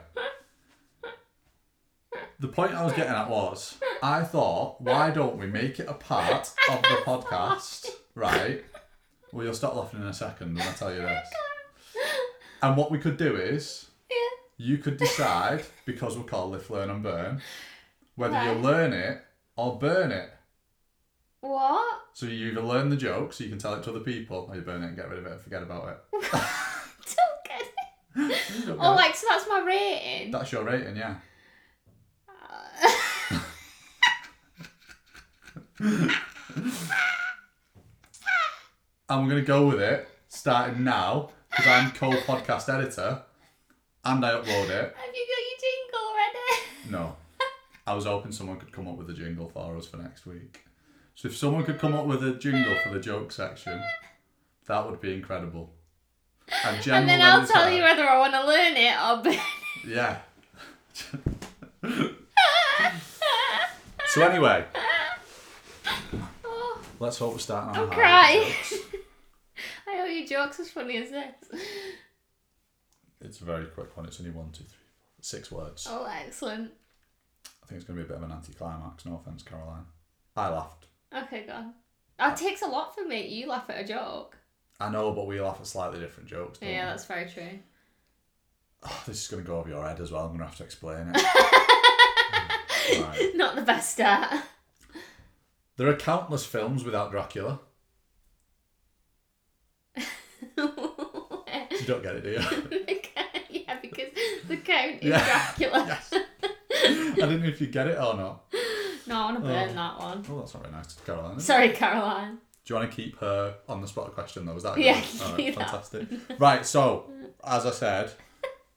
the 2.37 2.49
point 2.49 2.73
I 2.73 2.83
was 2.83 2.91
getting 2.91 3.13
at 3.13 3.29
was, 3.29 3.77
I 4.03 4.23
thought, 4.23 4.81
why 4.81 5.09
don't 5.09 5.37
we 5.37 5.47
make 5.47 5.79
it 5.79 5.87
a 5.87 5.93
part 5.93 6.51
of 6.69 6.81
the 6.81 6.97
podcast, 7.05 7.91
right? 8.13 8.61
Well, 9.31 9.45
you'll 9.45 9.53
stop 9.53 9.77
laughing 9.77 10.01
in 10.01 10.07
a 10.07 10.13
second 10.13 10.53
when 10.53 10.67
I 10.67 10.73
tell 10.73 10.93
you 10.93 11.03
this. 11.03 11.29
And 12.61 12.75
what 12.75 12.91
we 12.91 12.99
could 12.99 13.15
do 13.15 13.37
is, 13.37 13.85
you 14.57 14.79
could 14.79 14.97
decide, 14.97 15.63
because 15.85 16.17
we're 16.17 16.25
called 16.25 16.51
Lift, 16.51 16.69
Learn 16.69 16.89
and 16.89 17.01
Burn, 17.01 17.41
whether 18.17 18.43
you 18.43 18.51
learn 18.59 18.91
it 18.91 19.21
or 19.55 19.79
burn 19.79 20.11
it. 20.11 20.31
What? 21.47 21.99
So 22.13 22.25
you 22.25 22.47
either 22.51 22.61
learn 22.61 22.89
the 22.89 22.97
joke 22.97 23.31
so 23.33 23.43
you 23.43 23.49
can 23.49 23.59
tell 23.59 23.73
it 23.75 23.83
to 23.83 23.91
other 23.91 23.99
people, 24.01 24.47
or 24.49 24.55
you 24.55 24.61
burn 24.61 24.83
it 24.83 24.87
and 24.87 24.95
get 24.95 25.09
rid 25.09 25.19
of 25.19 25.25
it 25.25 25.31
and 25.33 25.41
forget 25.41 25.63
about 25.63 25.87
it. 25.89 25.97
Don't 26.21 27.43
get 27.45 27.61
it. 27.61 28.65
Don't 28.65 28.77
Oh, 28.79 28.83
get 28.83 28.91
it. 28.93 28.95
like, 28.95 29.15
so 29.15 29.27
that's 29.29 29.47
my 29.47 29.63
rating. 29.65 30.31
That's 30.31 30.51
your 30.51 30.63
rating, 30.63 30.95
yeah. 30.97 31.15
And 39.09 39.23
we're 39.23 39.29
going 39.31 39.41
to 39.41 39.47
go 39.47 39.67
with 39.67 39.79
it 39.79 40.07
starting 40.27 40.83
now 40.83 41.29
because 41.49 41.67
I'm 41.67 41.91
co 41.91 42.11
podcast 42.11 42.73
editor 42.73 43.21
and 44.03 44.25
I 44.25 44.31
upload 44.31 44.69
it. 44.69 44.95
Have 44.95 45.15
you 45.15 45.27
got 45.27 45.43
your 45.47 45.57
jingle 45.61 46.13
ready? 46.15 46.91
No. 46.91 47.15
I 47.87 47.93
was 47.93 48.05
hoping 48.05 48.31
someone 48.33 48.59
could 48.59 48.71
come 48.73 48.87
up 48.87 48.97
with 48.97 49.09
a 49.09 49.13
jingle 49.13 49.47
for 49.49 49.77
us 49.77 49.87
for 49.87 49.97
next 49.97 50.25
week. 50.25 50.65
So 51.17 51.27
if 51.29 51.35
someone 51.35 51.63
could 51.63 51.79
come 51.79 51.95
up 51.95 52.05
with 52.05 52.23
a 52.23 52.35
jingle 52.35 52.75
for 52.83 52.93
the 52.93 52.99
joke 52.99 53.31
section, 53.31 53.81
that 54.67 54.87
would 54.87 55.01
be 55.01 55.15
incredible. 55.15 55.73
And, 56.63 56.75
and 56.87 57.09
then 57.09 57.21
I'll 57.23 57.45
tell 57.45 57.71
you 57.71 57.81
whether 57.81 58.03
I 58.07 58.19
want 58.19 58.33
to 58.33 58.45
learn 58.45 58.77
it 58.77 58.95
or 59.01 59.23
burn 59.23 59.41
Yeah. 59.83 60.19
so 64.05 64.21
anyway, 64.21 64.63
Oh, 66.45 66.81
let's 66.99 67.17
hope 67.17 67.33
we're 67.33 67.39
starting 67.39 67.81
on 67.81 67.87
I'm 67.89 67.93
crying. 67.95 68.43
I 69.87 69.97
hope 69.97 70.09
your 70.11 70.27
joke's 70.27 70.59
as 70.59 70.69
funny 70.69 70.97
as 70.97 71.09
this. 71.09 71.61
It's 73.21 73.41
a 73.41 73.43
very 73.43 73.65
quick 73.65 73.97
one. 73.97 74.05
It's 74.05 74.19
only 74.19 74.31
one, 74.31 74.51
two, 74.51 74.65
three, 74.65 74.77
four, 75.15 75.21
six 75.23 75.51
words. 75.51 75.87
Oh, 75.89 76.07
excellent. 76.23 76.73
I 77.63 77.65
think 77.65 77.79
it's 77.81 77.87
going 77.87 77.97
to 77.97 78.05
be 78.05 78.07
a 78.07 78.15
bit 78.15 78.23
of 78.23 78.29
an 78.29 78.35
anticlimax. 78.37 79.03
No 79.07 79.15
offense, 79.15 79.41
Caroline. 79.41 79.85
I 80.35 80.49
laughed. 80.49 80.86
Okay, 81.15 81.43
go 81.45 81.53
on. 81.53 81.73
That 82.17 82.35
takes 82.37 82.61
a 82.61 82.67
lot 82.67 82.95
for 82.95 83.05
me. 83.05 83.27
You 83.27 83.47
laugh 83.47 83.69
at 83.69 83.79
a 83.83 83.87
joke. 83.87 84.37
I 84.79 84.89
know, 84.89 85.11
but 85.11 85.27
we 85.27 85.39
laugh 85.41 85.57
at 85.59 85.67
slightly 85.67 85.99
different 85.99 86.29
jokes. 86.29 86.59
Don't 86.59 86.69
Yeah, 86.69 86.85
we? 86.85 86.89
that's 86.91 87.05
very 87.05 87.29
true. 87.29 87.59
Oh, 88.83 89.03
this 89.07 89.21
is 89.23 89.27
going 89.27 89.43
to 89.43 89.47
go 89.47 89.57
over 89.59 89.69
your 89.69 89.87
head 89.87 89.99
as 89.99 90.11
well. 90.11 90.21
I'm 90.23 90.27
going 90.29 90.39
to 90.39 90.45
have 90.45 90.55
to 90.57 90.63
explain 90.63 91.11
it. 91.13 91.25
Mm, 92.87 93.03
right. 93.05 93.31
Not 93.35 93.55
the 93.57 93.63
best 93.63 93.91
start. 93.91 94.33
There 95.75 95.89
are 95.89 95.93
countless 95.95 96.45
films 96.45 96.85
without 96.85 97.11
Dracula. 97.11 97.59
You 100.57 101.85
don't 101.85 102.01
get 102.03 102.15
it, 102.15 102.23
do 102.23 102.29
you? 102.31 102.39
yeah, 103.65 103.77
because 103.81 104.07
the 104.47 104.57
count 104.57 105.01
is 105.01 105.09
Yeah. 105.09 105.25
Dracula. 105.25 105.85
yes. 105.87 106.13
I 106.13 107.13
didn't 107.15 107.41
know 107.41 107.47
if 107.49 107.59
you 107.61 107.67
get 107.67 107.87
it 107.87 107.97
or 107.97 108.15
not. 108.15 108.45
No, 109.07 109.15
I 109.15 109.25
want 109.25 109.37
to 109.37 109.41
burn 109.43 109.69
Oh. 109.69 109.73
that 109.73 109.99
one. 109.99 110.25
Oh, 110.29 110.39
that's 110.39 110.53
not 110.53 110.63
very 110.63 110.75
nice, 110.75 110.93
Caroline. 111.05 111.39
Sorry, 111.39 111.69
Caroline. 111.71 112.37
Do 112.65 112.73
you 112.73 112.79
want 112.79 112.91
to 112.91 112.95
keep 112.95 113.17
her 113.19 113.55
on 113.69 113.81
the 113.81 113.87
spot 113.87 114.13
question 114.13 114.45
though? 114.45 114.53
Was 114.53 114.63
that 114.63 114.77
Yeah, 114.77 114.99
good? 114.99 115.21
All 115.21 115.27
do 115.37 115.43
right, 115.43 115.55
that. 115.55 115.69
fantastic. 115.69 116.07
Right, 116.39 116.65
so 116.65 117.09
as 117.43 117.65
I 117.65 117.71
said, 117.71 118.11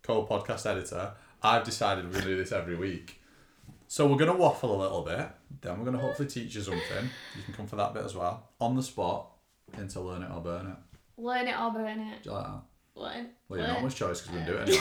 co-podcast 0.03 0.67
editor, 0.67 1.13
I've 1.43 1.65
decided 1.65 2.05
we're 2.05 2.13
going 2.13 2.25
to 2.25 2.29
do 2.31 2.37
this 2.37 2.53
every 2.53 2.77
week. 2.77 3.21
So 3.89 4.07
we're 4.07 4.17
going 4.19 4.31
to 4.31 4.37
waffle 4.37 4.75
a 4.75 4.81
little 4.81 5.03
bit. 5.03 5.29
Then 5.61 5.77
we're 5.79 5.85
going 5.85 5.97
to 5.97 6.03
hopefully 6.03 6.29
teach 6.29 6.55
you 6.55 6.61
something. 6.63 7.11
You 7.37 7.43
can 7.43 7.55
come 7.55 7.67
for 7.67 7.77
that 7.77 7.93
bit 7.93 8.05
as 8.05 8.15
well. 8.15 8.49
On 8.61 8.77
the 8.77 8.83
spot, 8.83 9.31
into 9.77 10.01
learn 10.01 10.23
it 10.23 10.31
or 10.33 10.41
burn 10.41 10.67
it. 10.69 10.77
Learn 11.21 11.49
it 11.49 11.59
or 11.61 11.73
burn 11.73 11.99
it. 11.99 12.23
Do 12.23 12.31
you 12.31 12.37
like 12.37 12.47
that? 12.47 12.63
Learn. 12.95 13.31
Well, 13.49 13.59
you're 13.59 13.67
learn. 13.67 13.75
not 13.75 13.83
much 13.83 13.97
choice 13.97 14.21
because 14.21 14.37
we're 14.39 14.47
going 14.47 14.67
to 14.67 14.73
do 14.73 14.73
it 14.79 14.81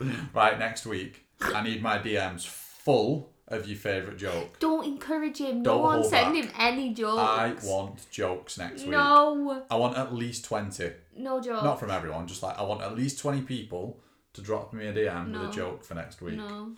anyway. 0.00 0.16
right, 0.32 0.58
next 0.58 0.86
week, 0.86 1.24
I 1.40 1.62
need 1.64 1.82
my 1.82 1.98
DMs 1.98 2.46
full 2.46 3.32
of 3.48 3.68
your 3.68 3.76
favourite 3.76 4.18
joke. 4.18 4.58
Don't 4.58 4.86
encourage 4.86 5.38
him. 5.38 5.62
Don't 5.62 5.78
no 5.78 5.82
one 5.82 6.02
send 6.04 6.34
back. 6.34 6.44
him 6.44 6.50
any 6.58 6.94
jokes. 6.94 7.18
I 7.20 7.54
want 7.64 8.10
jokes 8.10 8.58
next 8.58 8.82
week. 8.82 8.90
No, 8.90 9.64
I 9.70 9.76
want 9.76 9.96
at 9.98 10.14
least 10.14 10.44
20. 10.46 10.90
no 11.16 11.40
jokes. 11.40 11.62
Not 11.62 11.78
from 11.80 11.90
everyone, 11.90 12.26
just 12.26 12.42
like 12.42 12.58
I 12.58 12.62
want 12.62 12.82
at 12.82 12.96
least 12.96 13.18
20 13.18 13.42
people 13.42 14.00
to 14.32 14.40
drop 14.42 14.72
me 14.72 14.86
a 14.86 14.92
DM 14.92 15.28
No. 15.28 15.40
with 15.42 15.50
a 15.50 15.52
joke 15.52 15.84
for 15.84 15.94
next 15.94 16.20
week. 16.22 16.36
No. 16.36 16.72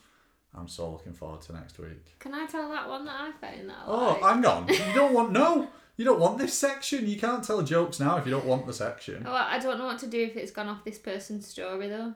I'm 0.55 0.69
so 0.69 0.91
looking 0.91 1.13
forward 1.13 1.43
to 1.43 1.53
next 1.53 1.79
week. 1.79 2.19
Can 2.19 2.33
I 2.35 2.47
tell 2.47 2.69
that 2.71 2.89
one 2.89 3.05
that 3.05 3.15
I 3.15 3.31
found 3.33 3.69
that 3.69 3.77
Oh, 3.87 4.15
hang 4.23 4.45
on. 4.45 4.67
You 4.69 4.79
don't 4.95 5.13
want, 5.13 5.31
no, 5.33 5.69
you 5.99 6.05
don't 6.05 6.19
want 6.19 6.39
this 6.39 6.55
section. 6.55 7.07
You 7.07 7.19
can't 7.19 7.45
tell 7.45 7.63
jokes 7.63 8.01
now 8.01 8.17
if 8.17 8.25
you 8.25 8.33
don't 8.33 8.47
want 8.47 8.67
the 8.67 8.73
section. 8.73 9.23
Well, 9.25 9.35
I 9.35 9.59
don't 9.59 9.79
know 9.79 9.85
what 9.87 9.99
to 10.01 10.07
do 10.07 10.23
if 10.23 10.35
it's 10.37 10.51
gone 10.51 10.69
off 10.69 10.83
this 10.85 10.99
person's 10.99 11.47
story 11.47 11.89
though. 11.89 12.15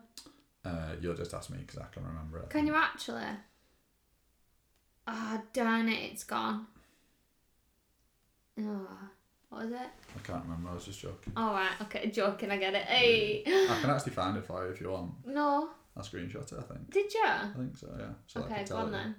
Uh, 0.64 0.92
you'll 1.00 1.14
just 1.14 1.32
ask 1.34 1.50
me 1.50 1.58
because 1.58 1.78
I 1.78 1.86
can 1.92 2.04
remember 2.04 2.38
it. 2.38 2.50
Can 2.50 2.66
you 2.66 2.74
actually? 2.74 3.22
Ah, 5.12 5.42
darn 5.53 5.88
it, 5.88 6.12
it's 6.12 6.23
gone. 6.25 6.66
Oh, 8.61 8.87
what 9.49 9.62
was 9.64 9.73
it? 9.73 9.77
I 9.79 10.18
can't 10.23 10.44
remember. 10.44 10.70
I 10.70 10.75
was 10.75 10.85
just 10.85 11.01
joking. 11.01 11.33
All 11.37 11.53
right, 11.53 11.73
okay, 11.83 12.11
joking. 12.11 12.51
I 12.51 12.57
get 12.59 12.75
it. 12.75 12.83
Hey, 12.85 13.42
I 13.46 13.79
can 13.81 13.90
actually 13.90 14.12
find 14.12 14.37
it 14.37 14.44
for 14.44 14.64
you 14.66 14.73
if 14.73 14.81
you 14.81 14.90
want. 14.90 15.12
no, 15.27 15.70
I 15.96 16.01
screenshot 16.03 16.53
it, 16.53 16.59
I 16.59 16.62
think. 16.62 16.90
did 16.92 17.12
you? 17.12 17.25
I 17.25 17.51
think 17.57 17.77
so, 17.77 17.88
yeah. 17.99 18.07
So 18.27 18.42
Okay, 18.42 18.64
go 18.68 18.77
on 18.77 18.92
then. 18.92 19.14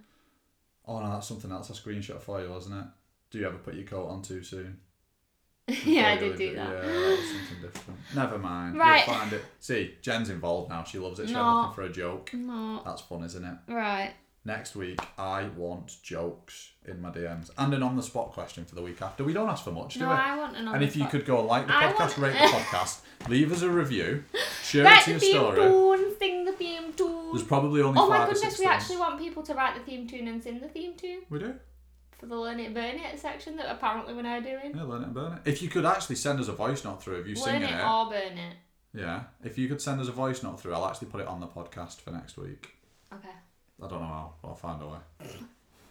Oh, 0.86 0.99
no, 1.01 1.10
that's 1.12 1.27
something 1.27 1.51
else. 1.51 1.69
I 1.69 1.73
screenshot 1.73 2.21
for 2.21 2.41
you, 2.41 2.49
wasn't 2.49 2.80
it? 2.80 2.86
Do 3.30 3.39
you 3.39 3.47
ever 3.47 3.58
put 3.58 3.75
your 3.75 3.84
coat 3.86 4.08
on 4.08 4.21
too 4.21 4.41
soon? 4.43 4.80
yeah, 5.86 6.08
I 6.13 6.17
did 6.17 6.38
do 6.38 6.49
it? 6.49 6.56
that. 6.56 6.69
Yeah, 6.69 6.82
that 6.82 7.17
was 7.19 7.30
something 7.30 7.62
different. 7.62 7.99
Never 8.15 8.38
mind. 8.39 8.77
Right. 8.77 9.06
You'll 9.06 9.15
find 9.15 9.34
it. 9.34 9.43
See, 9.60 9.95
Jen's 10.01 10.30
involved 10.30 10.69
now. 10.69 10.84
She 10.84 10.97
loves 10.97 11.19
it. 11.19 11.27
She's 11.27 11.34
No. 11.36 11.60
looking 11.62 11.73
for 11.75 11.82
a 11.84 11.89
joke. 11.91 12.34
No, 12.34 12.82
That's 12.84 13.01
fun, 13.01 13.23
isn't 13.23 13.43
it? 13.43 13.58
right. 13.67 14.13
Next 14.43 14.75
week, 14.75 14.99
I 15.19 15.43
want 15.56 15.97
jokes 16.01 16.71
in 16.88 16.99
my 16.99 17.12
DMs 17.12 17.51
and 17.60 17.73
an 17.75 17.84
on 17.84 17.95
the 17.95 18.01
spot 18.01 18.32
question 18.32 18.65
for 18.65 18.73
the 18.73 18.82
week 18.82 18.99
after. 18.99 19.23
We 19.23 19.34
don't 19.34 19.49
ask 19.49 19.63
for 19.63 19.71
much, 19.71 19.93
do 19.93 19.99
No, 19.99 20.08
we? 20.08 20.13
I 20.15 20.36
want 20.36 20.58
an 20.58 20.67
on 20.67 20.73
and 20.73 20.84
the 20.84 20.88
if 20.88 20.95
you 20.95 21.01
spot. 21.04 21.12
could 21.12 21.25
go 21.25 21.45
like 21.45 21.67
the 21.67 21.75
I 21.77 21.84
podcast, 21.93 21.99
want- 21.99 22.17
rate 22.17 22.32
the 22.34 22.39
podcast, 22.58 23.01
leave 23.30 23.51
us 23.51 23.62
a 23.62 23.69
review, 23.69 24.23
share 24.63 24.86
write 24.86 25.08
it 25.08 25.13
the 25.13 25.19
to 25.19 25.25
your 25.27 25.54
theme 25.54 25.56
story. 25.56 25.69
tune, 26.01 26.15
sing 26.17 26.45
the 26.45 26.51
theme 26.54 26.93
tune. 26.93 27.32
There's 27.34 27.43
probably 27.47 27.82
only 27.84 27.99
Oh 28.01 28.10
my 28.10 28.17
five 28.17 28.30
or 28.30 28.34
goodness, 28.34 28.41
six 28.56 28.60
we 28.60 28.65
things. 28.65 28.82
actually 28.82 28.97
want 28.97 29.19
people 29.19 29.43
to 29.43 29.54
write 29.54 29.75
the 29.75 29.82
theme 29.82 30.08
tune 30.08 30.27
and 30.27 30.41
sing 30.41 30.60
the 30.60 30.67
theme 30.69 30.95
tune 30.95 31.21
We 31.30 31.38
do. 31.38 31.54
for 32.17 32.25
the 32.25 32.36
Learn 32.36 32.60
It 32.60 32.73
Burn 32.73 32.95
It 32.95 33.19
section 33.19 33.58
that 33.58 33.71
apparently 33.71 34.15
we're 34.15 34.23
now 34.23 34.39
doing. 34.39 34.73
Yeah, 34.75 34.84
learn 34.86 35.04
it 35.04 35.06
and 35.06 35.13
burn 35.13 35.34
it. 35.34 35.41
If 35.45 35.62
you 35.62 35.69
could 35.69 35.86
actually 35.86 36.15
send 36.15 36.39
us 36.39 36.47
a 36.47 36.54
voice 36.54 36.84
note 36.84 37.04
through 37.04 37.17
of 37.17 37.27
you 37.27 37.36
Learn 37.36 37.43
singing 37.43 37.69
it 37.69 37.80
it, 37.80 37.86
or 37.86 38.09
burn 38.09 38.38
it. 38.39 38.55
yeah. 38.95 39.24
If 39.43 39.59
you 39.59 39.68
could 39.68 39.82
send 39.82 40.01
us 40.01 40.07
a 40.07 40.11
voice 40.11 40.41
note 40.41 40.59
through, 40.59 40.74
I'll 40.74 40.88
actually 40.88 41.09
put 41.09 41.22
it 41.22 41.28
on 41.28 41.39
the 41.41 41.47
podcast 41.47 42.01
for 42.01 42.09
next 42.09 42.38
week. 42.38 42.74
Okay. 43.13 43.30
I 43.82 43.88
don't 43.88 43.99
know 44.01 44.05
how. 44.07 44.34
I'll 44.43 44.55
find 44.55 44.82
a 44.82 44.88
way. 44.88 44.97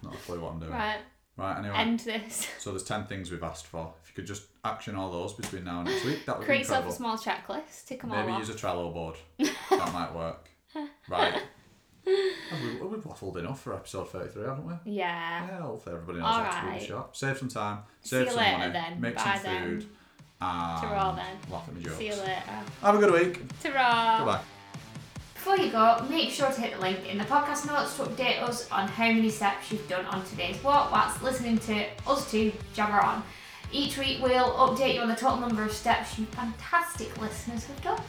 Not 0.03 0.15
a 0.15 0.19
clue 0.19 0.41
what 0.41 0.53
I'm 0.53 0.61
doing. 0.61 0.73
Right. 0.73 0.99
Right, 1.37 1.59
anyway. 1.59 1.75
End 1.77 2.01
this. 2.01 2.47
so 2.59 2.71
there's 2.71 2.83
10 2.85 3.07
things 3.07 3.31
we've 3.31 3.43
asked 3.43 3.67
for. 3.67 3.93
If 4.03 4.11
you 4.11 4.15
could 4.15 4.27
just 4.27 4.45
action 4.65 4.95
all 4.95 5.11
those 5.11 5.33
between 5.33 5.65
now 5.65 5.81
and 5.81 5.89
next 5.89 6.05
week, 6.05 6.27
that 6.27 6.39
would 6.39 6.43
be 6.43 6.47
great. 6.47 6.47
Create 6.47 6.59
be 6.59 6.63
yourself 6.63 6.85
a 6.85 6.89
incredible. 6.89 7.17
small 7.19 7.35
checklist. 7.59 7.87
Tick 7.87 8.01
them 8.03 8.13
all 8.13 8.19
Maybe 8.21 8.33
off. 8.33 8.39
use 8.41 8.51
a 8.51 8.55
Trello 8.55 8.93
board. 8.93 9.17
that 9.39 9.93
might 9.93 10.15
work. 10.15 10.49
Right. 11.09 11.35
Have 12.51 12.63
we, 12.63 12.87
we've 12.87 13.05
waffled 13.05 13.37
enough 13.39 13.61
for 13.63 13.75
episode 13.75 14.11
33, 14.11 14.43
haven't 14.45 14.67
we? 14.67 14.73
Yeah. 14.85 15.47
Yeah, 15.47 15.61
hopefully 15.61 15.95
everybody 15.97 16.19
knows 16.19 16.29
how 16.29 16.39
to 16.45 16.51
do 16.51 16.57
Alright. 16.67 16.81
the 16.81 16.87
shop. 16.87 17.17
Save 17.17 17.39
some 17.39 17.49
time, 17.49 17.79
See 18.03 18.09
save 18.17 18.25
you 18.25 18.31
some 18.33 18.39
later 18.39 18.59
money, 18.59 18.73
then. 18.73 19.01
make 19.01 19.17
Bye 19.17 19.35
some 19.37 19.43
then. 19.45 19.63
food, 19.63 19.81
and 20.41 20.81
Ta-ra 20.81 21.13
then. 21.15 21.37
laugh 21.51 21.69
at 21.69 21.75
my 21.75 21.81
jokes. 21.83 21.97
See 21.97 22.07
you 22.07 22.15
later. 22.15 22.43
Have 22.83 22.95
a 22.95 22.99
good 22.99 23.13
week. 23.13 23.43
Ta-ra. 23.63 24.19
Goodbye. 24.19 24.41
Before 25.43 25.57
you 25.57 25.73
go, 25.73 26.05
make 26.11 26.29
sure 26.29 26.53
to 26.53 26.61
hit 26.61 26.75
the 26.75 26.81
link 26.81 27.09
in 27.09 27.17
the 27.17 27.25
podcast 27.25 27.67
notes 27.67 27.97
to 27.97 28.03
update 28.03 28.43
us 28.43 28.71
on 28.71 28.87
how 28.87 29.07
many 29.07 29.31
steps 29.31 29.73
you've 29.73 29.89
done 29.89 30.05
on 30.05 30.23
today's 30.27 30.63
walk 30.63 30.93
whilst 30.93 31.23
listening 31.23 31.57
to 31.61 31.87
us 32.07 32.31
two 32.31 32.53
jabber 32.75 33.03
on. 33.03 33.23
Each 33.73 33.97
week 33.97 34.19
we'll 34.23 34.53
update 34.53 34.97
you 34.97 35.01
on 35.01 35.09
the 35.09 35.15
total 35.15 35.41
number 35.41 35.63
of 35.63 35.73
steps 35.73 36.19
you 36.19 36.27
fantastic 36.27 37.19
listeners 37.19 37.65
have 37.65 37.81
done. 37.83 38.03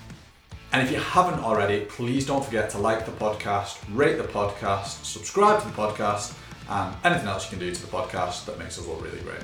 And 0.73 0.85
if 0.85 0.91
you 0.91 0.99
haven't 0.99 1.39
already, 1.39 1.85
please 1.85 2.27
don't 2.27 2.43
forget 2.43 2.69
to 2.71 2.79
like 2.79 3.05
the 3.05 3.13
podcast, 3.13 3.79
rate 3.93 4.17
the 4.17 4.25
podcast, 4.25 5.05
subscribe 5.05 5.61
to 5.61 5.67
the 5.69 5.73
podcast, 5.73 6.35
and 6.69 6.93
anything 7.05 7.29
else 7.29 7.49
you 7.49 7.57
can 7.57 7.65
do 7.65 7.73
to 7.73 7.81
the 7.81 7.87
podcast 7.87 8.43
that 8.43 8.59
makes 8.59 8.77
us 8.77 8.85
look 8.85 9.01
really 9.01 9.21
great. 9.21 9.39